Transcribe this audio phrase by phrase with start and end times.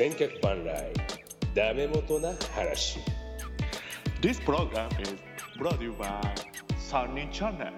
[0.00, 0.90] 千客万来
[1.54, 3.00] ダメ元な話。
[4.22, 5.14] This program is
[5.58, 6.08] brought to you by
[6.78, 7.72] 三人チャンネル。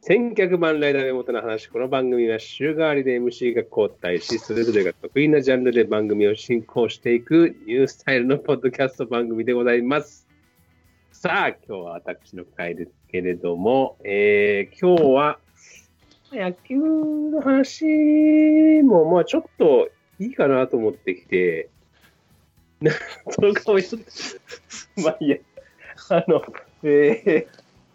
[0.00, 1.66] 千客万来ダメ元な話。
[1.66, 10.26] この番組は週替わりで MC が交代しそれぞれが得意なジャンルで番組を進行していくニュースタイルのポッドキャスト番組でございます。
[11.12, 15.38] さあ今日は私の回ですけれども、えー、今日は
[16.32, 17.84] 野球の話
[18.84, 21.68] もまあちょっといいかなと思ってきて、
[22.80, 22.92] な
[23.30, 24.06] その顔ちょっと、
[25.02, 25.36] まあいいや、
[26.10, 26.42] あの、
[26.82, 27.46] えー、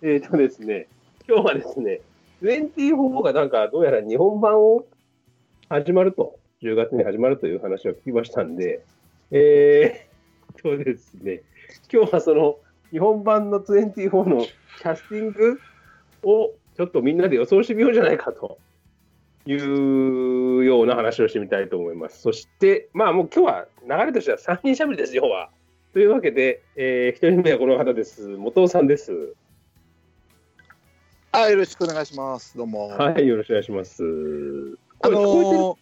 [0.01, 0.87] えーとですね、
[1.27, 2.01] 今日はですね、
[2.41, 4.85] 24がなんかどうやら日本版を
[5.69, 8.81] 始まると、10月に始まるという話を聞きましたんで、
[9.31, 11.41] えーとですね、
[11.91, 12.57] 今日はその
[12.91, 15.59] 日本版の24のキャスティング
[16.23, 18.57] をちょっとみんなで予想してみようじゃないかと
[19.45, 22.21] いうような話をしてみたいと思います。
[22.21, 23.67] そして、まあもう今日は
[23.99, 25.49] 流れとしては3人しゃべりです、要は。
[25.93, 28.27] というわけで、えー、1人目はこの方です。
[28.27, 29.33] 元尾さんです。
[31.31, 32.55] はい、よろしくお願いします。
[32.57, 32.87] どうも。
[32.89, 34.03] はい、よろしくお願いします。
[35.01, 35.77] あのこ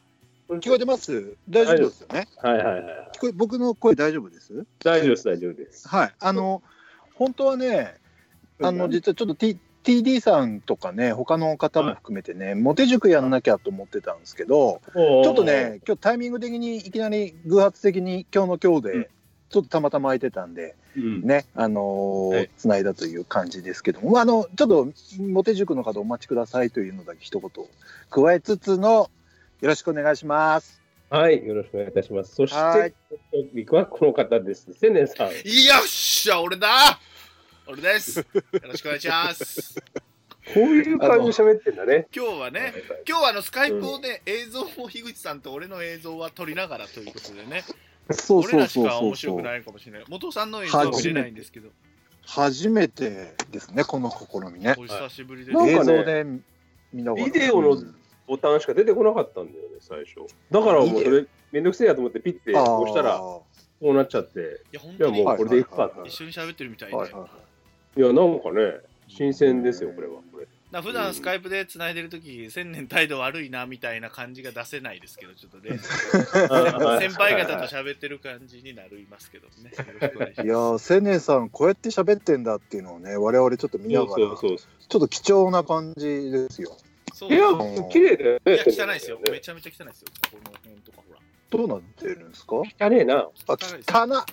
[0.49, 1.35] ー、聞こえてます？
[1.49, 2.27] 大丈夫ですよね？
[2.37, 2.83] はいはいはい。
[3.13, 4.65] 聞こえ僕の声大丈夫です？
[4.83, 5.87] 大丈夫です、大丈夫です。
[5.87, 6.15] はい。
[6.19, 6.63] あの、
[7.13, 7.95] 本当はね、
[8.61, 19.09] あの、実はちょっと、T、TD さんとかね、他の方も含めてね、モテ塾やんなきゃと思ってたんですけど、ちょっと、ね、今日タイミング的にいきなり偶発的に今日の今日うんで、
[19.49, 24.87] ちょっとたまたま空いてたんで、うん、ね、あのはいー、つないだという感じですけども、あの、ちょっと、
[25.19, 27.51] モテ塾の方お待ちくださいというのだけ一言
[28.09, 29.09] 加えつつの、
[29.61, 30.81] よろしくお願いします。
[31.09, 32.35] はい、よろしくお願いいたします。
[32.35, 33.17] そしはいて、ト
[33.53, 34.73] ピックはこの方です。
[34.73, 35.27] 千年さん。
[35.27, 36.99] よっしゃ、俺だ
[37.71, 38.19] 俺です。
[38.19, 38.25] よ
[38.63, 39.75] ろしくお願いします。
[40.53, 42.05] こういう感じで喋ってんだね。
[42.13, 42.73] 今日はね、
[43.07, 47.63] 今日はあのスカイプをね、映像を樋口さんと俺の映像は撮りながらということでね、
[48.11, 50.03] そう俺らしか面白くないかもしれない。
[50.09, 51.69] 元尾さんの映像は見れないんですけど、
[52.25, 54.75] 初めてですね、この試みね。
[54.77, 55.57] お久しぶりです。
[55.57, 56.25] なんかね映像で
[56.91, 57.25] 見ながら。
[57.25, 57.95] ビデオのうん
[58.27, 60.25] ボタンしか出てこなかったんだよね、最初。
[60.51, 63.45] だからもうそれ、めんどくせえやと思ってピッて押したら、こ
[63.83, 66.05] あうなっちゃって、いや、もうこれでいくかな。
[66.05, 66.95] 一緒に喋ってるみたいで。
[66.95, 67.25] ーはいはいい
[67.97, 70.21] や、なんかね、新鮮ですよ、これは。
[70.31, 75.77] これな普段スカイプで繋いでるとき、千年態度悪いなみたいな感じが出せないですけど、ちょっとね、
[76.99, 79.71] 先輩方と喋ってる感じになりますけどね。
[79.75, 84.37] いやー、青年さん、こうやって喋ってんだっていうのをね、我々ちょっと見ながら。
[84.37, 86.77] ちょっと貴重な感じですよ。
[87.13, 88.55] そういやうん、綺麗だよね。
[88.55, 89.19] いや、汚いですよ。
[89.29, 90.07] めちゃめちゃ汚いですよ。
[90.31, 91.01] この辺とか。
[91.51, 92.55] どうなってるんですか？
[92.55, 93.17] 汚ねえな。
[93.17, 94.25] あ、汚な。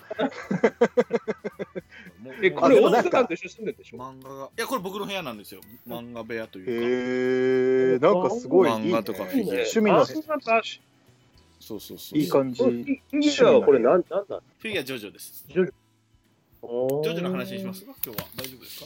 [2.23, 3.97] も うえ、これ、大阪さんと一緒に住んでるでしょ？
[3.97, 4.45] 漫画が。
[4.45, 5.59] いや、これ僕の部屋なんですよ。
[5.87, 8.07] 漫画部屋とへいうか。
[8.07, 12.17] え、なんかすごいいい、ね、漫画とかフィギュア趣味のあそうそうそう。
[12.19, 12.63] いい感じ。
[12.63, 14.41] フィギュアはこれなん、なんだ？
[14.59, 15.45] フィギュアジョジョです。
[15.49, 17.83] ジョジジョジョの話にします？
[17.85, 18.27] か今日は。
[18.37, 18.85] 大丈夫ですか？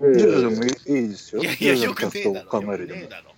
[0.00, 0.68] ョジョジョでもい
[0.98, 1.42] いいいですよ。
[1.42, 2.48] いやいや、よジョジョのキャくねえだろ。
[2.50, 3.33] 考えるでも。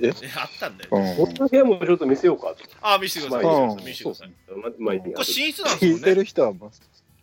[0.00, 0.10] え？
[0.10, 0.90] あったんだよ。
[0.92, 2.54] うん俺の部屋もちょっと見せようか。
[2.82, 3.76] あ、見せてください。
[3.84, 4.28] 見せてください。
[4.28, 4.78] 見せてください。
[4.78, 5.96] ま、まあいいやこれ寝室なんですもんね。
[5.96, 6.66] 聞いてる人はも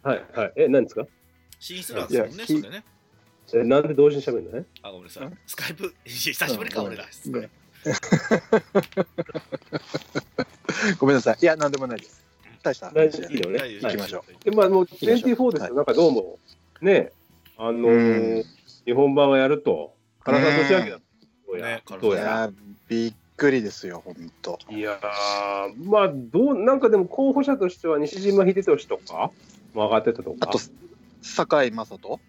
[0.03, 0.53] う、はい、はい。
[0.55, 1.01] え、何ですか？
[1.03, 1.07] 寝
[1.59, 2.83] 室なんですね、それね。
[3.53, 4.65] え、なんで同時に喋るのね？
[4.81, 5.29] あ、ごめんなさい。
[5.47, 7.05] スカイプ、久しぶりか、うん俺ら。
[7.05, 7.49] うん
[10.99, 11.37] ごめんなさい。
[11.41, 12.23] いや、なんでもないです。
[12.63, 15.63] 大した話じゃないいいよね行きましょで、まあもうきましょう24ですよ。
[15.65, 16.39] はいなんかどうも、
[16.81, 17.11] ね、
[17.57, 18.43] あのーうん
[18.87, 20.97] 日本版をやると、唐沢俊明だ。
[20.97, 21.01] ど
[21.55, 21.83] うやね。
[22.01, 22.21] どうや。
[22.21, 22.53] いやー、
[22.87, 24.59] びっくりですよ、本当。
[24.69, 29.31] いやー、まあ、どう、なんかでも候補者としては西島秀俊とか、
[29.73, 30.59] も上がってたとか、あと、
[31.21, 32.19] 堺雅人？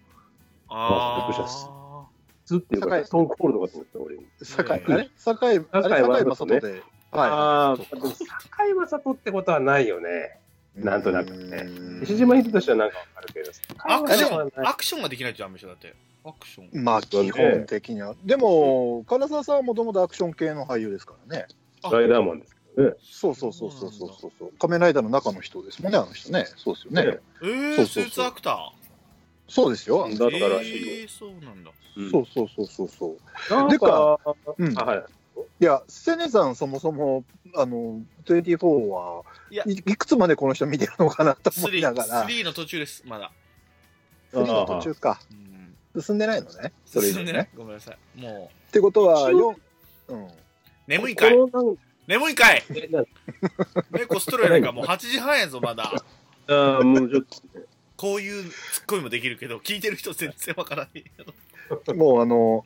[0.68, 2.06] ああ。
[2.44, 3.04] ずっていうか、堺。
[3.04, 4.16] ストーンコールドかと思った、俺。
[4.42, 4.94] 堺、うん。
[4.94, 5.10] あれ？
[5.16, 6.82] 堺、あれ堺雅人で。
[7.12, 7.96] はああ、そうか。
[7.96, 10.38] でも堺雅人ってことはないよね。
[10.78, 10.84] い。
[10.84, 11.56] なんとなくね。
[11.66, 12.00] うん。
[12.00, 15.94] 西島秀俊はなんかわかるけど、アクション、アクションができないとダメでしょ、だって。
[16.28, 16.84] アクション。
[16.84, 18.14] まあ、基本的には。
[18.24, 21.46] でも、唐沢さんはもともとアクション系の俳優ですからね。
[21.90, 22.92] ライダーマンですね。
[23.00, 24.52] そうそうそうそうそうそうそう。
[24.58, 26.46] 仮面ライダーの中の人ですもんね、あの人ね。
[26.56, 27.06] そうですよね。
[27.06, 28.86] ねえー、そうそうそうスーツアクター？
[29.48, 30.08] そうですよ。
[30.08, 31.70] だったらー、そうなんだ。
[32.10, 33.16] そうそうそうそうそ
[33.50, 33.54] う。
[33.54, 35.04] なんでかか、うんあはい。
[35.60, 37.24] いや、セネさんそもそも、
[37.54, 43.32] あの、24はいやいいくつまでこの人見てるのかなと思いながら、3の途中です、まだ。
[44.32, 45.20] 3の途中か。
[45.30, 45.55] うん。
[46.00, 46.72] 進んでないのね。
[46.84, 47.48] それ以進んでない。
[47.56, 48.20] ごめんなさい。
[48.20, 49.56] もってことは、一応
[50.08, 50.24] 4、うん。
[50.26, 50.30] う、
[50.86, 51.36] 眠いかい
[52.06, 53.04] 眠いかいえな
[53.90, 55.92] 目こすっとるやないか、もう8時半やぞ、まだ。
[56.48, 57.64] あーもうちょっとね、
[57.96, 61.96] こういうツッコミもできるけど、聞いてる人全然わからない。
[61.96, 62.64] もうあの、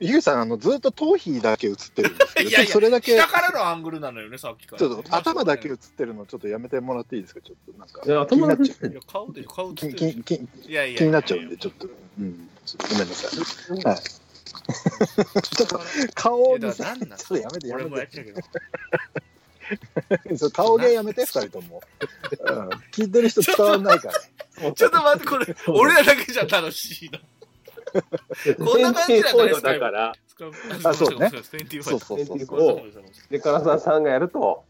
[0.00, 4.86] ゆうさん、あの、ずっと頭皮だけ映ってるんですけど、いやいやちょっとそれだけ、下ちからのアングルなのよね、さっきから。
[4.86, 8.02] ょっと頭だけ映ってるの、ちょっとやめてもらっていいですか、ちょっとなんか。
[8.04, 8.90] いや気になっちゃう。
[8.90, 13.84] いや、顔で、顔映ってきるききいやいや気になっちゃうんで、ちょっと、うん、ちょっとごめんなさい。
[13.84, 13.98] はい。
[15.42, 15.80] ちょっと
[16.14, 16.96] 顔を見せ、ちょっ
[17.28, 18.34] とやめて、や俺もやめって。
[20.36, 21.82] そう顔芸やめて、二人とも。
[22.30, 24.72] うん、聞いてる人伝わんないから。
[24.72, 27.18] ちょっと待って、これ、俺らだけじゃ楽しいの。
[28.64, 30.12] こんな感じだねだから、
[30.84, 32.82] あそうね25そうそうそう25そう。
[33.30, 34.64] で、唐沢さんがやると。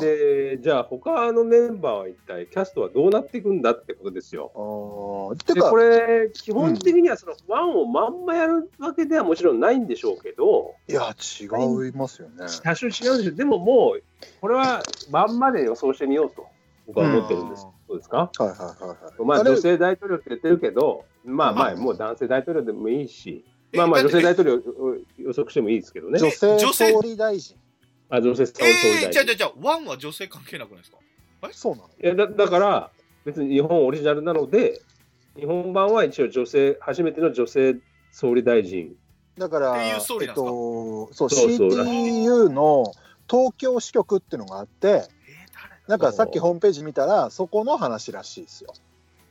[0.00, 4.52] で、じゃあ他のメンバーは一体、キャストはどうなっていくんだってことですよ。
[5.46, 12.46] で、かこ、れ、基本的にはそのワンをまんまやるわけではもちろんないんでしょうけど、いや、違いますよね。
[12.62, 13.34] 多少違うんでしょう。
[13.34, 14.02] でももう、
[14.40, 16.46] これはまんまで予想してみようと、
[16.86, 17.66] 僕は思ってるんです。
[17.90, 18.30] そうですか？
[18.38, 19.24] はいはいはいはい。
[19.26, 26.18] まあ、女性大統領って言ってるけど、まあまあ、もう男性大統領でもいいし、えまあまあ、女性大統領を予測してもいいですけどね。
[26.18, 27.56] 女性総理大臣。
[28.08, 29.10] あ、女性総理ええー、大臣。
[29.12, 30.98] じゃあじゃあじゃあ、ワンは女性関係なくないですか？
[31.52, 31.88] そうなの？
[31.88, 32.90] いやだだから、
[33.24, 34.80] 別に日本オリジナルなので、
[35.36, 37.76] 日本版は一応女性、初めての女性
[38.12, 38.94] 総理大臣。
[39.38, 40.34] だから、えっなんですか？
[40.34, 42.84] と、そう、CTU の
[43.28, 45.04] 東京支局っていうのがあって、
[45.90, 48.72] なんかさっきホームページ見たら、そこの話らしいですよ。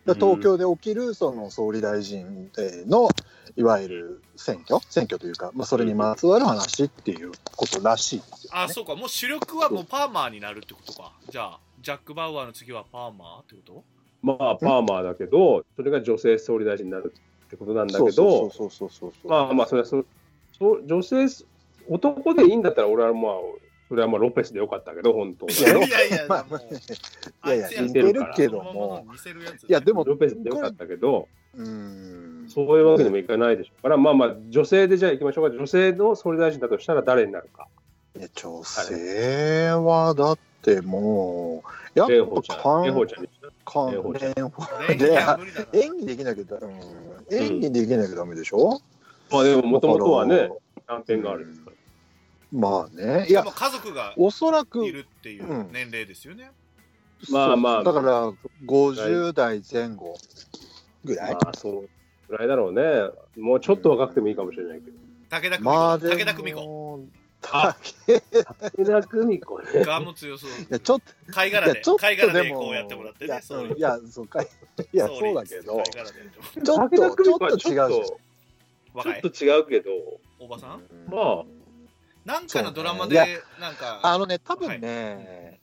[0.06, 2.52] 東京で起きるその総理大臣
[2.88, 3.08] の
[3.56, 4.82] いわゆる選挙？
[4.90, 8.60] 選挙というか、まあ、それにまつわる話っていうことらしいですよ、ね。
[8.64, 11.14] あ、そうか、もう主力はもうパーマーになるってことか。
[11.30, 13.84] じゃあ、ジャック・バウアーの次はパーマーってこと？
[14.22, 17.14] まあ、パーマーだけど、それが女性総理大臣になる
[17.46, 19.30] ってことなんだけど、そうそうそうそうそう。
[19.30, 20.04] まあまあ、それはそ
[20.58, 21.26] そう女性、
[21.88, 23.34] 男でいいんだったら、俺はまあ、
[23.89, 26.45] それはまあロペスでよかったけど、本当いやいやいや、ま
[27.44, 32.30] あいやいや似てるけども似せるやついやでもロペスでよかったけど、うーん。
[32.50, 35.56] そういうわけにもいかないでしょうから、まあまあ、女性でじゃあ行きましょうか。
[35.56, 37.68] 女性の総理大臣だとしたら誰になるか。
[38.18, 41.63] いや女性はだっても
[41.95, 42.57] う、や蓮舫ちゃん。
[42.57, 44.65] っぱかん蓮舫ちゃんにしたかん蓮舫ちゃん蓮
[44.95, 46.74] 舫恋愛は無理だな演技できなきゃだ、うん、
[47.31, 48.81] 演技できなきゃダメでしょ、
[49.31, 51.69] まあでも、もともとはねだか、キャンペーンがあるんですから。
[52.51, 53.28] まあね。
[53.30, 56.51] いや家族がおそらくい、るっていう年齢ですよね。
[57.30, 58.31] まあまあだから、
[58.66, 60.16] 50代前後
[61.04, 61.34] ぐらい。
[61.34, 61.90] まあ、そう
[62.30, 62.81] ぐらいだろうね。
[63.38, 64.98] もうちょっと若くてもいいかもしれないけど。
[65.30, 65.63] 武田久美子。
[65.63, 67.00] まあ武田久美子。
[67.42, 69.66] 武田久美子ね。
[69.86, 70.50] ガも強そう。
[70.69, 73.42] や、ちょっと、貝殻で、ちょっ貝とでも、殻でこうやってもらっていやね。
[73.78, 74.48] いや、そうかい、
[74.94, 75.84] いや、そうだけど、
[76.63, 78.10] ちょっと、ちょっと違うちょっし。
[78.10, 78.19] と、ちょ
[78.94, 79.92] 若いっと違うけど、
[80.40, 81.44] おばさんまあ、
[82.25, 85.60] なんかのドラマそうねで、なんか、あのね、多分ね、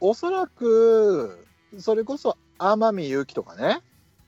[0.00, 1.46] おそらく、
[1.78, 3.80] それこそ天海祐希とかね、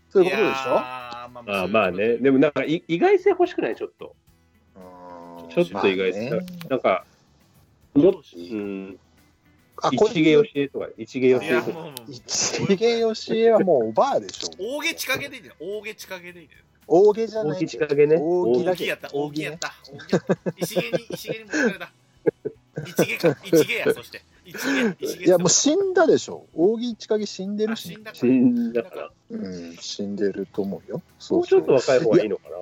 [0.09, 0.79] そういうことでしょ？
[0.79, 2.17] あまあまあね。
[2.17, 3.77] でもなんかい意外性欲しくない？
[3.77, 4.15] ちょっと。
[4.77, 6.31] うんちょっと意外性。
[6.31, 7.05] まあねなんか、
[7.95, 8.99] もうん、
[9.83, 11.91] あ、こ一芸よしえとか、一芸よしえとか。
[12.09, 14.49] 一芸よしえはもうおばあでしょ。
[14.59, 15.51] 大毛近毛でいいね。
[15.61, 16.55] 大毛近毛でいいね。
[16.87, 17.67] 大毛じゃな大い。
[17.67, 18.17] き近げね。
[18.21, 19.73] 大きだけ大木やった、大木やった。
[19.93, 21.93] 大木やった石毛に、石毛に持ってかれた。
[22.87, 24.23] 一毛か、 一毛や、そして。
[24.45, 25.25] 一毛、一毛。
[25.25, 26.47] いや、もう死んだでしょ。
[26.55, 28.03] 大木千景死んでるしあ死ん。
[28.05, 29.11] だか死んだから。
[29.31, 31.03] うん、死んでると思うよ。
[31.31, 32.57] もうちょっと若い方がいいのかな。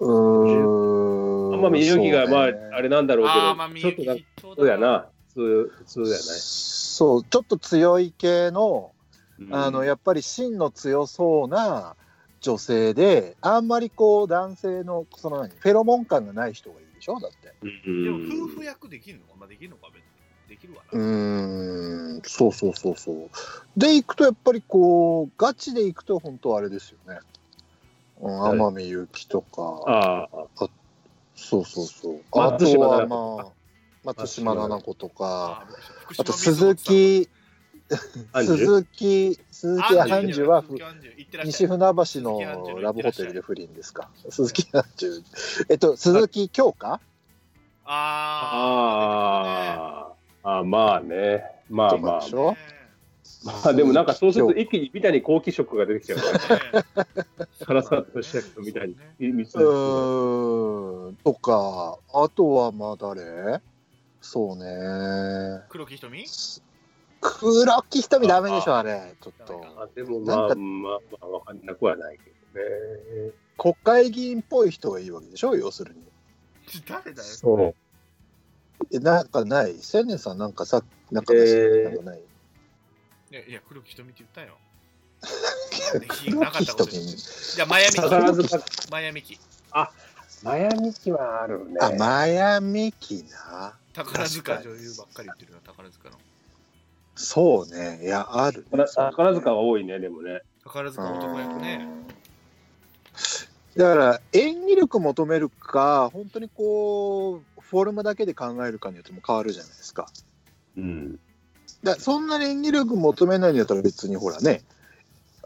[0.00, 1.58] うーん。
[1.60, 2.48] 天海祐希が、まあ、あ
[2.80, 3.26] れなんだろう
[3.74, 4.78] けど、ちょっとなそうや。
[4.78, 5.08] な。
[5.34, 8.92] 普通、普通やそう、ちょっと強い系の、
[9.38, 9.62] ない。
[9.64, 11.96] あの、やっぱり芯の強そうな
[12.40, 17.20] 女性で、あんまりこう、男性の、その何、フェロモン感がない人がいいでしょ？
[17.20, 17.54] だって。
[17.62, 18.04] うん。
[18.04, 19.26] でも、夫婦役できるの？
[19.26, 19.88] かまあ、できるのか？
[19.88, 20.10] 別に。
[20.48, 23.30] できるわうん、そうそうそうそう。
[23.76, 27.20] で、行くと、やっぱりこう、ガチで行くと、本当あれですよね。
[28.20, 28.52] うん、はい。
[28.52, 30.68] 天海祐希とか、ああ、
[31.36, 32.20] そうそうそう。
[32.32, 33.52] あとは、まあ、
[34.02, 35.66] 松島菜々子とか、あ
[36.18, 37.28] あと鈴木、
[38.34, 40.46] 鈴木、鈴木アンジュ。
[40.46, 40.64] は、
[41.44, 44.08] 西船橋のラブホテルで不倫ですか？
[44.28, 45.22] 鈴木アンジュ。
[45.68, 47.00] えっと、鈴木京香？
[47.84, 48.60] あ
[50.44, 51.44] ああ、あまあね。
[51.68, 52.26] まあまあ。
[53.42, 56.18] まあでもなんかそうすると一気に三谷幸喜色が出てきちゃう
[57.64, 58.96] から、唐沢俊明みたいに。
[59.18, 63.62] うーん、とか、あとはまあ誰？
[64.20, 65.62] そうね。
[65.70, 66.26] 黒木瞳？
[67.20, 69.14] 黒木瞳ダメでしょ、あれ。
[69.20, 69.64] ちょっと。
[69.76, 72.64] あでもまあ、なんかまあ、まあ、わかんなくはないけど
[73.26, 73.32] ね。
[73.58, 76.00] 国会議員っぽい人がいいわけでしょ、要するに。
[76.88, 77.74] 誰だよそう。
[78.90, 79.76] え、なんかない？
[79.78, 82.20] 千年さんなんかさ、なんかえーなんかない？
[83.30, 84.56] いや、いや黒木瞳って言ったよ。
[86.00, 86.00] 黒
[86.50, 88.00] 木瞳じゃあ、マヤミキ。
[88.00, 88.58] 宝塚、
[88.90, 89.38] マヤミキ。
[90.42, 91.76] マヤミキはあるね。
[91.82, 93.76] あ、マヤミキな。
[93.92, 96.16] 宝塚女優ばっかり言ってるな、宝塚の。
[97.20, 98.00] そうね。
[98.02, 98.84] いや、ある、ね。
[98.94, 100.40] 宝塚が多いね、でもね。
[100.64, 101.86] 宝塚男役ね。
[103.76, 110.08] だから演技力求めるか本当にこうフォルムだけで考えるかによっても変わるじゃないですか
[110.76, 111.20] うん。
[111.84, 114.62] だそんなに演技力求めないんだったら別にほらね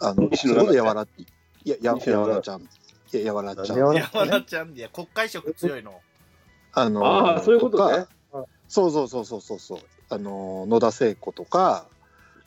[0.01, 1.27] あの西野七瀬すごいやわらい
[1.65, 2.67] やややわらちゃんい
[3.13, 3.93] ややわらちゃんやわ
[4.25, 6.01] らちゃん、いや、国会色強いの。
[6.73, 8.05] あのああ、そういうことね。
[8.05, 8.09] か
[8.69, 9.79] そうそうそうそうそうそう
[10.11, 11.87] あの野田聖子とか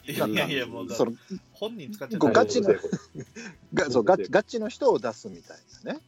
[0.06, 1.14] いやいやもうだその
[1.54, 2.42] 本人使っちゃごった。
[2.42, 2.70] ガチの
[3.74, 6.00] がそうガチガチの人を出すみたいなね。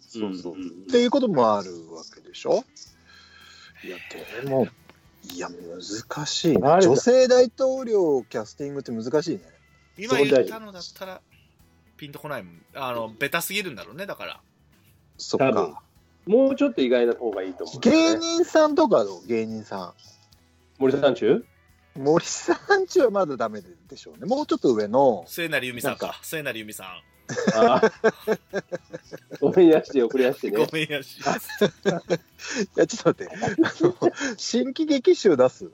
[0.00, 0.68] そうそう、んん。
[0.68, 2.64] っていうこともあるわけでしょ？
[3.84, 3.96] いや
[4.42, 4.66] でも
[5.34, 9.42] いや難しい女性大統領キャスティングって難しいね。
[9.96, 11.20] 今言ったのだったら、
[11.96, 12.62] ピンとこないもん。
[12.74, 14.40] あの、ベタすぎるんだろうね、だから。
[15.16, 15.82] そっか。
[16.26, 19.26] もうちょっと意外な方がいいと思う、芸人さんとかどう？
[19.26, 19.94] 芸人さ
[20.78, 21.34] 森さん中？
[21.34, 21.44] ん
[21.96, 24.26] 森さんちはまだダメでしょうね。
[24.26, 25.24] もうちょっと上の。
[25.26, 26.18] 末成由美さんか。
[26.22, 26.86] 末成由美さん。
[27.56, 27.92] ああ。
[29.40, 30.68] ごめんやして、遅れやしてごね。
[30.72, 31.18] めんやし。
[31.18, 31.22] い
[32.76, 33.28] やちょっと待って。
[33.28, 33.38] あ
[33.80, 35.68] の新規劇集出す？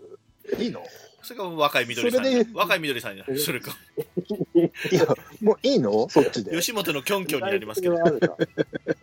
[0.59, 0.83] いいの？
[1.23, 2.55] それが若い緑さん。
[2.55, 3.25] 若い緑さんや。
[3.39, 3.77] それか。
[4.55, 5.07] いや
[5.43, 6.09] もういいの？
[6.09, 6.53] そっちで。
[6.53, 7.99] 吉本のキョンキョンになりますけど。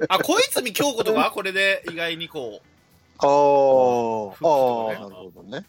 [0.10, 1.32] あ小泉京子とか？
[1.32, 2.66] これで意外にこう、
[3.20, 4.32] あー。
[4.32, 4.98] 復帰とかね。
[4.98, 5.66] あーなるほどね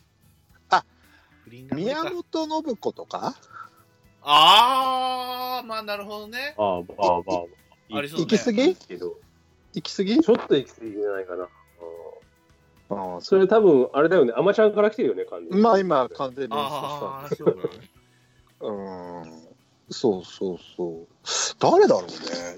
[1.72, 3.34] 宮本信子とか？
[4.22, 6.54] あー、まあなるほどね。
[6.56, 7.34] ああ、まあま
[7.94, 7.98] あ。
[7.98, 8.74] ありそうね行き過ぎ？
[8.74, 9.14] けど、
[9.74, 10.18] 行き過ぎ？
[10.20, 11.42] ちょっと行き過ぎじゃないかな。
[11.44, 11.48] うん
[12.94, 14.34] ああそれ多分、あれだよね。
[14.36, 15.62] アマちゃんから来てるよね、完全に。
[15.62, 17.88] まあ今完全にあー、そうだね。
[18.60, 18.72] う
[19.28, 19.42] ん
[19.90, 21.06] そうそうそう
[21.58, 22.08] 誰だろうね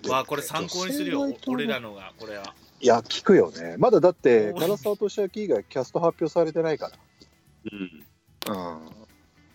[0.02, 2.54] でもまあこれ参考にするよ俺らのが、これは。
[2.80, 6.90] いや聞くよねまだだって唐沢俊明以外キャスト発表されてないか
[7.72, 7.78] うん。
[7.78, 8.04] らうん
[8.46, 8.80] あ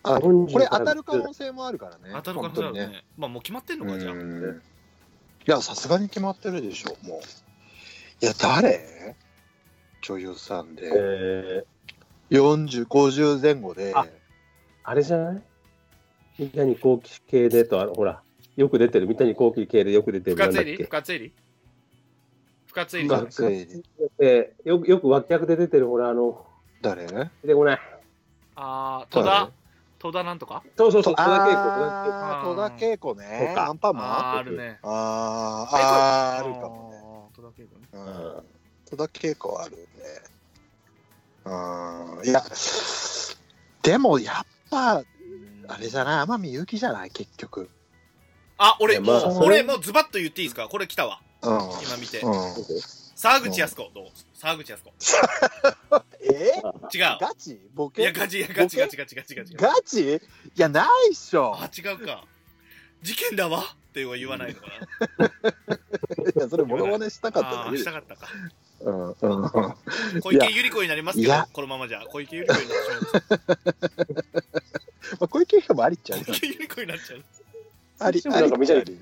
[0.02, 2.12] 40これ当たる可能性もあるからね。
[2.14, 2.86] 当たるか本当にね。
[2.86, 3.04] もね。
[3.18, 4.12] まあもう決まってんのか、じゃあ。
[4.12, 4.62] うん。
[5.46, 7.20] いやさすがに決まってるでしょもう。
[8.22, 9.16] いや誰？
[10.02, 10.90] 女優さんで。
[10.94, 13.92] えー、4050前後で。
[13.94, 14.06] あ
[14.84, 15.42] あれじゃない？
[16.38, 18.22] 三谷幸喜系でと、あのほら、
[18.56, 20.84] よく出てる、三谷幸喜系でよく出てる、深津絵里け？
[20.84, 21.32] 深津絵里
[22.68, 23.82] 深津絵まあ里学生
[24.20, 26.46] えーよくよく脇役で出てる、ほら、あの、
[26.80, 27.06] 誰？
[27.06, 27.80] 出てこない。
[28.56, 29.50] あー、戸田？
[29.98, 30.62] 戸田なんとか？
[30.76, 32.54] そうそうそう、戸田恵子、戸田恵子。
[32.54, 34.04] 戸田恵子ねとかアンパンマン？
[34.04, 34.78] あー、あるね。
[34.82, 37.00] あーあーあるかもね。
[37.36, 37.88] 戸田恵子ね。
[37.92, 38.42] うん
[38.90, 39.84] 戸田恵子はあるね。
[41.44, 42.24] うん。
[42.24, 42.42] いや、
[43.82, 45.02] でもやっぱ、
[45.68, 47.70] あれじゃない、天海祐希じゃない、結局。
[48.58, 50.68] あ、俺、もう俺もうズバッと言っていいですか？
[50.68, 51.20] これ来たわ。
[51.42, 51.52] うん。
[51.82, 52.20] 今見て。
[52.20, 52.32] うん、
[53.20, 54.92] 沢口靖子、どう沢口靖子。
[56.24, 56.54] え？
[56.94, 57.18] 違う。
[57.20, 57.60] ガチ？
[57.74, 58.00] ボケ？
[58.00, 59.54] いや、ガチ、いや、ガチ、ガチ、ガチ、ガチ、ガチ。
[59.56, 60.16] ガチ？
[60.16, 60.20] い
[60.56, 61.54] や、ないっしょ。
[61.54, 62.24] あ、違うか。
[63.02, 64.68] 事件だわっては言わないのか
[66.34, 68.26] いや、それ、モノマネしたかったしたかったか。
[68.80, 69.12] うんうん。
[70.22, 72.00] 小池百合子になりますけこのままじゃ。
[72.06, 73.60] 小池百合子になってしまいます。
[75.20, 77.24] まあ、小池百合子もありっちゃう小池百合子になっちゃう。
[77.98, 78.98] あり、でもなんか見たいあり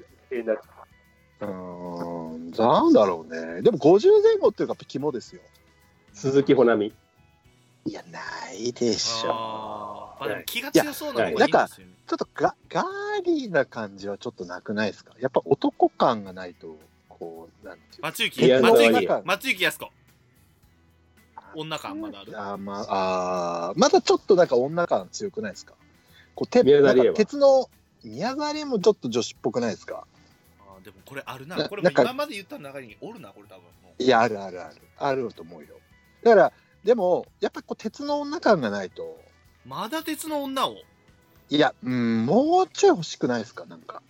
[1.40, 2.50] うん。
[2.50, 3.62] なんだろうね。
[3.62, 5.42] でも、50前後っていうか、やっぱ肝ですよ。
[6.12, 6.92] 鈴木保奈
[7.84, 7.90] 美。
[7.90, 8.20] いや、な
[8.52, 9.30] いでしょ。
[9.30, 11.92] あーまあでも気が強そうな方がいいんですよね。
[12.08, 15.12] ちょっとガガーリーな感じはちょっとなくないですか？
[15.20, 16.76] やっぱ男感がないと、
[17.08, 18.08] こう、なんていうか。
[18.08, 19.92] 松雪、いや松雪松雪靖子。
[21.54, 22.32] 女感まだある？
[22.36, 25.74] あーまあ、あーまだちょっとなんか女感強くないですか？
[26.34, 27.04] こう、て宮沢りえは？
[27.06, 27.70] なんか鉄の、
[28.02, 30.04] 宮沢りえもちょっと女子っぽくないですか？
[30.88, 31.56] でもこれあるな。
[31.56, 33.64] なこれもなんか今まで言った中におるな、これ多分。
[33.82, 34.76] もういや、あるあるある。
[34.96, 35.76] あると思うよ。
[36.22, 36.52] だから、
[36.82, 39.20] でも、やっぱこう、鉄の女感がないと、
[39.66, 40.76] まだ鉄の女を？
[41.50, 44.02] いや、うん、もうちょい欲しくないですかなんか。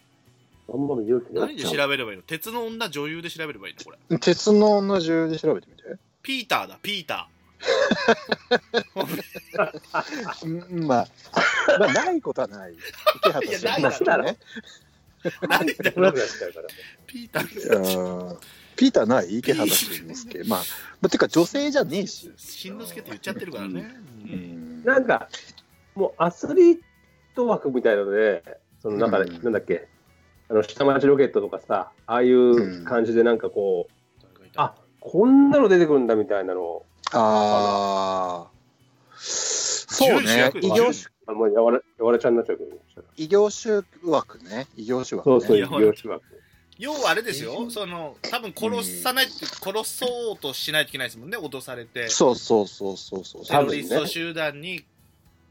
[0.73, 2.23] あんまり勇気な何で調べればいいの？
[2.23, 4.19] 鉄の女女優で調べればいいのこれ。
[4.19, 5.83] 鉄の女中で調べてみて。
[6.23, 7.29] ピーターだ、ピータ
[10.45, 11.09] うんまあ、
[11.81, 12.75] まあ、ないことはない。
[12.75, 12.77] い
[13.27, 14.39] やない慎之介ね。
[17.07, 18.31] ピーター。
[18.31, 18.37] うん
[18.77, 19.39] ピーターない？
[19.39, 20.45] 池畑慎之介。
[20.45, 20.61] まあ、
[21.01, 22.31] まあ、てか女性じゃねえし。
[22.37, 23.93] しんのすけって言っちゃってるからね。
[24.23, 25.29] ううんんなんか、
[25.97, 26.79] もうアスリー
[27.35, 28.45] ト枠みたいなので、
[28.81, 29.89] その中で、うんなんだっけ、
[30.49, 33.93] あの下町ロケットとかさ、ああいう感じでなんかこう、
[34.55, 38.51] あこんなの出てくるんだみたいなのを、ああ。
[39.19, 40.53] そうね。
[40.63, 44.67] 異業種、あもうやわらやわらちゃんになっちゃうけど、異業種枠ね。
[44.77, 45.41] 異業種枠ね。
[45.41, 46.25] そうそう、異業種枠。
[46.79, 53.45] 要はあれですよ、その多分殺さないって、殺そうとしないといけないですもんね、脅されて、そうそうそうそうそう。
[53.45, 54.85] テロリスト集団に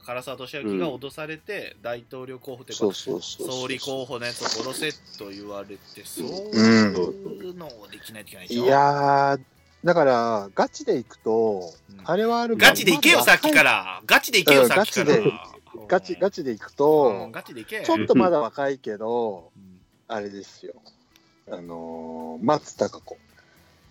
[0.06, 3.52] 唐沢寿明が脅されて、大統領候補というか、そうそうそう。
[3.64, 8.64] 総理候補のやつを殺せと言われて、そううんいうのをできないといけないでしょ？
[8.64, 9.40] いやー、
[9.84, 13.64] だから、ガチでいくと、うんあれはあるガチで行けよ、さっきか。
[13.64, 14.02] ら。
[14.06, 15.12] ガチで行けよ、うんさっきから。
[15.88, 17.82] ガチ、ガチでいくうとん、ガチで行け。
[17.82, 19.64] ちょっとまだ若いけど、うん
[20.10, 20.74] あれですよ。
[21.52, 23.18] あのー、松たか子。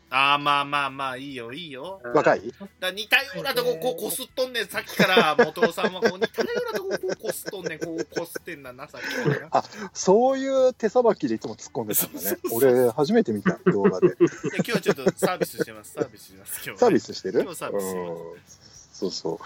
[0.08, 2.00] ああ、まあまあまあ、いいよ、いいよ。
[2.14, 2.54] 若い？
[2.80, 9.64] だ似たようなとここうこすっとんねん、さっきから、元尾さんはこう似たようなとここうこすっとんねん、こうこすってんだな、さっきからな。
[9.92, 12.38] そういう手さばきでいつも突っ込んでたんだね。
[12.52, 14.16] 俺、初めて見た、動画で。
[14.18, 17.42] 今日はちょっとサービスしてます、サービスしてます、今日サービスしてる？
[17.42, 18.65] 今日サービスしてますうん
[18.96, 19.40] そうそ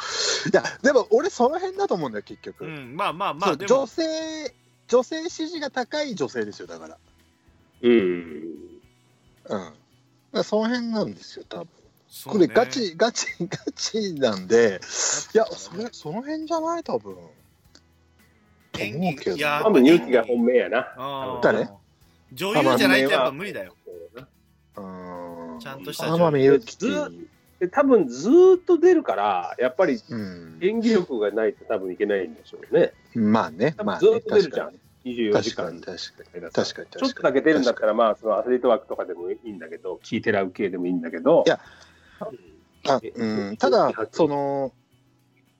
[0.46, 0.48] う。
[0.48, 2.66] いや、でも俺その辺だと思うんだよ、結局。
[2.66, 4.54] うん、まあまあまあ、女も、性、
[4.86, 6.98] 女性支持が高い女性ですよ、だから。
[7.82, 7.92] うん。
[10.32, 10.44] うん。
[10.44, 11.64] その辺なんですよ、多分。
[11.64, 11.70] ね
[12.26, 14.80] これガチ、ガチ、ガチなんで、
[15.34, 17.16] いや、それ、その辺じゃない、多分。
[18.78, 21.40] 演思うけど技、いや、多分、勇気が本命やな。
[21.42, 21.68] 誰？
[22.32, 23.74] 女優じゃないとやっぱ無理だよ。
[24.76, 24.80] う
[25.56, 25.58] ん。
[25.60, 26.76] ちゃんとした天海祐希。
[26.78, 27.12] ず
[27.60, 30.58] で多分ずーっと出るから、やっぱりうん。
[30.62, 32.92] 演技力がないと多分いけないんでしょうね。
[33.14, 35.32] まあね、まあね、ずっと出るじゃん確か24時に。
[35.32, 36.42] 確か間に、確かに。
[36.42, 41.60] 確確かに、ちょっとだけ出るんだったら、まあ、そのアスリート枠とかでもいいんだけど、聞いてらう系でもいいんだけど、いや
[42.88, 44.72] あうん、ただ、その、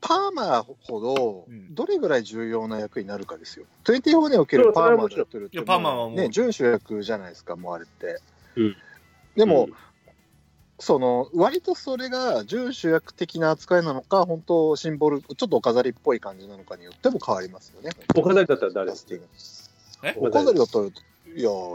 [0.00, 3.66] パーマほどうんどれぐらい重要な役になるかですよ。
[3.84, 8.20] 24におけるパーマだとるいやパーマはもうね、準主役じゃないですか、もうあれって。
[8.56, 8.76] うん
[9.36, 9.74] でも、うん
[10.80, 17.90] その割とそれが準主役的な扱いなのか、本当、シンボル、ちょっとお飾りっぽい感じなのかによっても変わりますよね。
[18.16, 19.26] お飾りだったら誰キャスティング
[20.02, 20.14] え？
[20.18, 20.92] お飾りだったら、いや、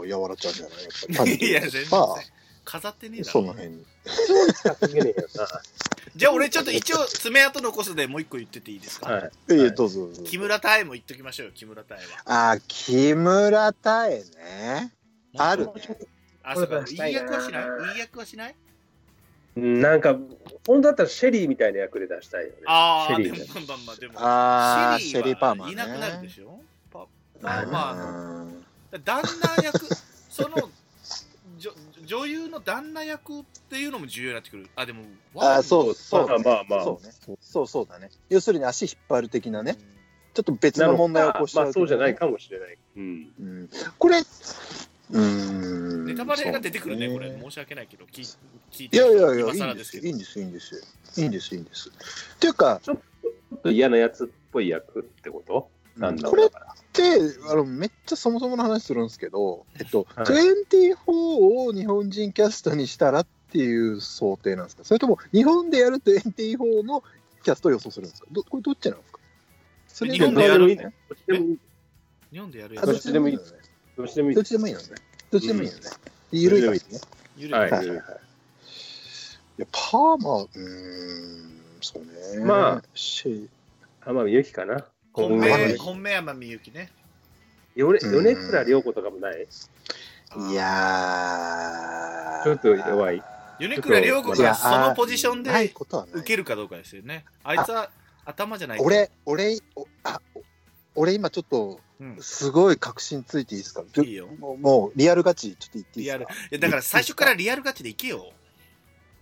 [0.08, 1.34] やわらちゃんじゃないやっぱり。
[1.48, 2.16] いや、全然ま。
[2.64, 3.32] 飾ってねえあ、だろ。
[3.32, 3.84] その辺に。
[6.16, 9.14] じゃあ俺ちょっと一応爪痕残すでもう一個言ってていいですか、な。
[9.16, 9.30] はい。
[9.50, 10.22] ええ、どうぞどうぞ。
[10.24, 12.04] 木村多江も言っときましょうよ、木村多江は。
[12.52, 14.92] あ、木村多江ね。
[15.36, 15.72] あるね。
[16.42, 16.84] あ、そうか。
[16.88, 17.64] いい役はしない？
[17.92, 18.50] いい役はしない？
[18.50, 18.56] うん
[19.56, 20.14] なんか、
[20.66, 22.56] 本当だったらシェリーみたいな役で出したいよね。
[22.66, 24.14] ああ、でもシェリーねまあまあでも。
[24.16, 26.60] あーシェリーシェリーパーマンねいなくなるでしょ？
[26.92, 27.06] パ
[27.40, 29.22] パあーマンうん旦
[29.56, 29.78] 那役、
[30.30, 30.70] その、
[31.58, 31.72] じょ
[32.04, 34.68] 女優の旦那役っていうのも重要になってくる。
[34.76, 35.04] あ、でも、
[35.36, 36.26] あ、そうそう。
[36.28, 37.12] まあまあまあそうね。
[37.40, 38.10] そうそうだね。
[38.28, 39.76] 要するに足引っ張る的なね。
[40.34, 42.76] ちょっと別の問題を起こしちゃうまあそうじゃないかもしれない。
[42.96, 43.32] うん。
[43.40, 44.20] うんこれ、
[45.10, 46.06] うーん。
[46.06, 47.38] ネタバレが出てくるね、これ。
[47.40, 48.24] 申し訳ないけど、聞い
[48.70, 50.12] 聞いいてる人やいやいや、今いいんですいい。
[50.12, 50.84] んです、いいんです。
[51.16, 51.88] いいんです、いいんです。
[51.90, 52.98] っていうか、ちょっ
[53.62, 55.68] と嫌なやつっぽい役ってこと？
[55.96, 56.48] なんだろこれっ。
[56.92, 57.02] て
[57.50, 64.84] あのめっちゃそもそもの話するんですけど、えっと、はい24を日本人キャストにしたらっていう想定なんですか？
[64.84, 67.04] それとも日本でやる24の
[67.42, 68.28] キャストを予想するんですか？
[68.32, 69.20] どこれどっちなんですか？
[69.88, 70.92] それ日本でやるね。
[72.32, 73.52] 日本でやるやつっちでもいいどっち
[73.96, 74.86] どっちでもいいどっちでもいいのね。
[75.30, 75.80] どっちでもいいのね。
[76.32, 77.00] ゆるい感じね。
[77.36, 77.72] ゆるはいい。
[77.72, 77.96] はいはい
[79.58, 82.02] いや、パーマ、うーん、そう
[82.38, 82.44] ね。
[82.44, 83.48] まあし
[84.04, 84.84] 天海祐希かな。
[85.14, 86.90] 本まあ命、本命山みゆきね。
[87.74, 89.46] 米うん米倉涼子とかもない？
[90.50, 92.44] いやー。
[92.44, 93.22] ちょっと弱い。
[93.58, 97.24] 米倉涼子がそのポジションでことはない受けるかどうかですよね。
[97.42, 97.88] あいつは
[98.26, 100.42] 頭じゃない俺、俺、おあお
[100.96, 101.78] 俺今ちょっと、うん、
[102.20, 103.82] すごい確信ついていいですか？
[104.02, 108.32] いいよもうもうリアルガチ、ちょっと言っていいリアルですかいやだから最初からリアルガチでいけよ。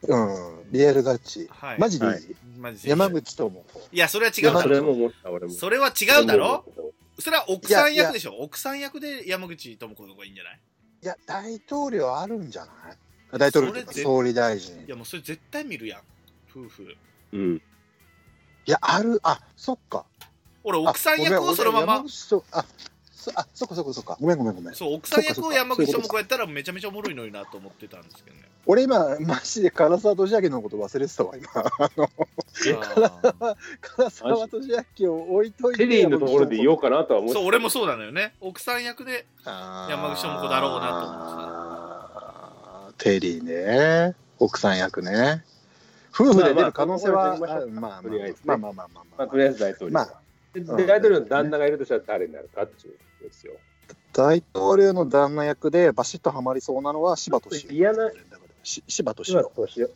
[0.06, 1.48] うん、リアルガチ。
[1.50, 1.78] はい。
[1.78, 2.22] マジでいい、はい
[2.58, 3.64] マジで山口智子。
[3.90, 4.60] いや、それは違うだろ。
[4.62, 5.52] それも思った、俺も。
[5.52, 6.64] それは違うだろ
[7.18, 10.60] それは奥さん役でしょ奥さん役で山口智子の方がいいんじゃない？
[11.02, 13.38] いや、大統領あるんじゃない？
[13.38, 14.74] 大統領総理大臣。
[14.84, 16.00] いや、もうそれ絶対見るやん。
[16.50, 16.96] 夫婦。
[17.32, 17.56] うん。
[17.56, 20.04] いや、ある、あ、そっか。
[20.64, 24.18] 俺、奥さん役をそのままあそあ、そっかそっかそっか。
[24.20, 24.74] ごめんごめんごめん。
[24.74, 28.42] そう、奥さん役を山口智子やったらめちゃめちゃおもろいのになと思ってたんですけどね。
[28.66, 31.48] 俺今、マジで唐沢俊明のこと忘れてたわ、今。
[31.54, 32.08] あの、
[33.40, 33.56] あ
[33.96, 35.86] 唐沢俊明を置いといて。
[35.86, 38.34] テリーのところで言おうかなとは思ってーそう、俺もそうなのよね。
[38.40, 40.94] 奥さん役で、山山口智子だろうなと
[42.80, 43.04] 思って。
[43.04, 44.14] テリーね。
[44.38, 45.44] 奥さん役ね。
[46.12, 49.94] 夫婦で出る可能性は、まあまああまあとりあえずねまあまあまあまあまあまあ、とりあえず大統領。
[49.94, 50.23] まあでうんで
[50.62, 53.54] 大統領の旦那がいるとしたら誰になるかっていうことですよ。
[54.12, 57.72] 大統領の旦那役でバシッとはまりそうなのは柴田敏夫。
[57.72, 58.10] 嫌な
[58.62, 59.36] し柴敏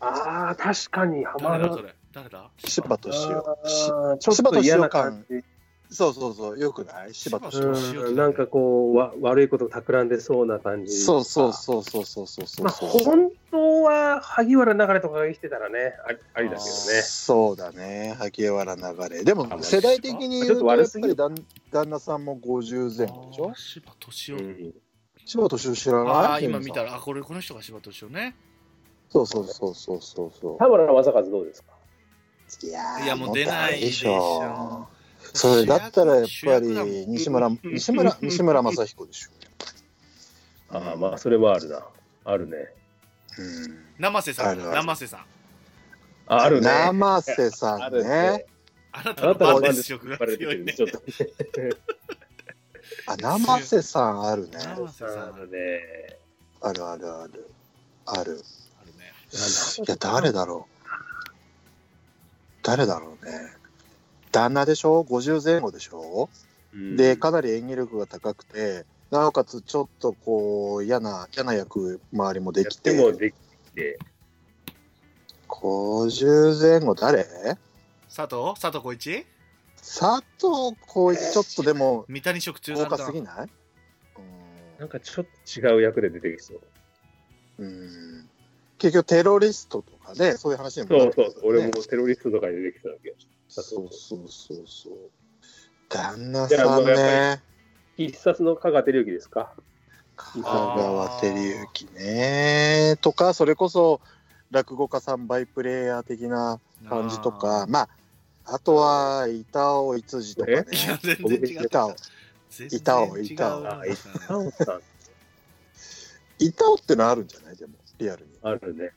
[0.00, 1.70] ああ、確かにハマる。
[2.12, 3.68] 誰だ柴田敏夫。
[3.68, 5.44] しあーちょっと嫌な感じ。
[5.90, 7.14] そうそうそう、よくない？
[7.14, 10.92] 柴田うん、なんかこうわ、悪いこと企んでそうな感じ。
[10.92, 17.02] そうそうそうそうそうそうそうまあ、本当は萩原流れとかが生きてたらね、ありありだけどね。
[17.02, 19.24] そうだね、萩原流れ。
[19.24, 21.46] でもあ世代的に言ちょっとうと、やっ悪すぎるぱり旦
[21.84, 24.74] 旦那さんも50前後でしょ柴敏夫、うん
[25.24, 28.34] 柴田敏夫知らないああ今見たらあこれこの人が柴敏夫ね
[29.10, 30.58] そうそうそうそうそうそう。
[30.58, 31.72] 田村正和どうですか
[32.62, 34.86] いやーいやもう出ないでしょ
[35.34, 39.30] それだったらやっぱり西村西村 西村雅彦でしょ。
[40.70, 41.82] ああ、まあ、それはあるな。
[42.24, 42.56] あるね。
[43.38, 45.20] うん生瀬さん生瀬さん
[46.26, 46.68] ああるね。
[46.68, 48.46] 生瀬さあるんね。。
[48.92, 51.02] あなあたの番です色が強いねる ちょっと。
[53.06, 54.58] あ、生瀬さんあるね。
[54.58, 56.18] 生瀬さんあるね。
[56.60, 57.50] あるあるある。
[58.06, 58.20] ある。
[58.20, 58.42] あるね
[59.86, 60.78] いや、誰だろう。
[62.62, 63.57] 誰だろうね。
[64.30, 66.28] 旦那でしょ ?50 前後でしょ、
[66.74, 66.96] うん。
[66.96, 73.34] で、かなり演技力が高くて、なおかつちょっとこう、嫌な、嫌な役回りもできやってもて、でき
[73.74, 73.98] て、
[75.48, 77.24] 50前後誰？
[78.14, 78.60] 佐藤？
[78.60, 79.26] 佐藤浩市？
[79.76, 83.48] 佐藤浩市ちょっとでも三谷食中豪華すぎない？
[84.78, 86.60] なんかちょっと違う役で出てきそう。
[87.58, 87.66] うん。
[87.66, 88.28] うん
[88.78, 93.16] 結局テロリストとかね、そういう話にもそうなるそうそう、俺ねもテロリストとかに出てきそうだけど。
[93.48, 94.94] そうそうそうそう。
[95.88, 97.42] 旦那さんね、
[97.96, 99.54] 必殺の香川照之ですか？
[100.16, 101.28] 香川照
[101.72, 104.00] 之ね、とか、それこそ
[104.50, 107.88] 落語家さんバイプレイヤー的な感じとか、まあ、
[108.44, 110.66] あとは板尾逸司とかね。
[111.64, 111.96] 板尾。
[112.70, 113.66] 板尾板尾。
[113.68, 113.82] あ、
[114.26, 114.82] タオさん、
[116.40, 117.56] 板尾ってのあるんじゃない？
[117.56, 118.32] でも、リアルに。
[118.42, 118.92] あるね。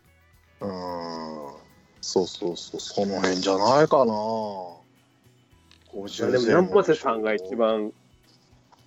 [0.62, 0.70] うん。
[2.02, 4.14] そうそうそう、その辺じゃないかな。
[5.94, 7.92] いやでも、生瀬さんが一番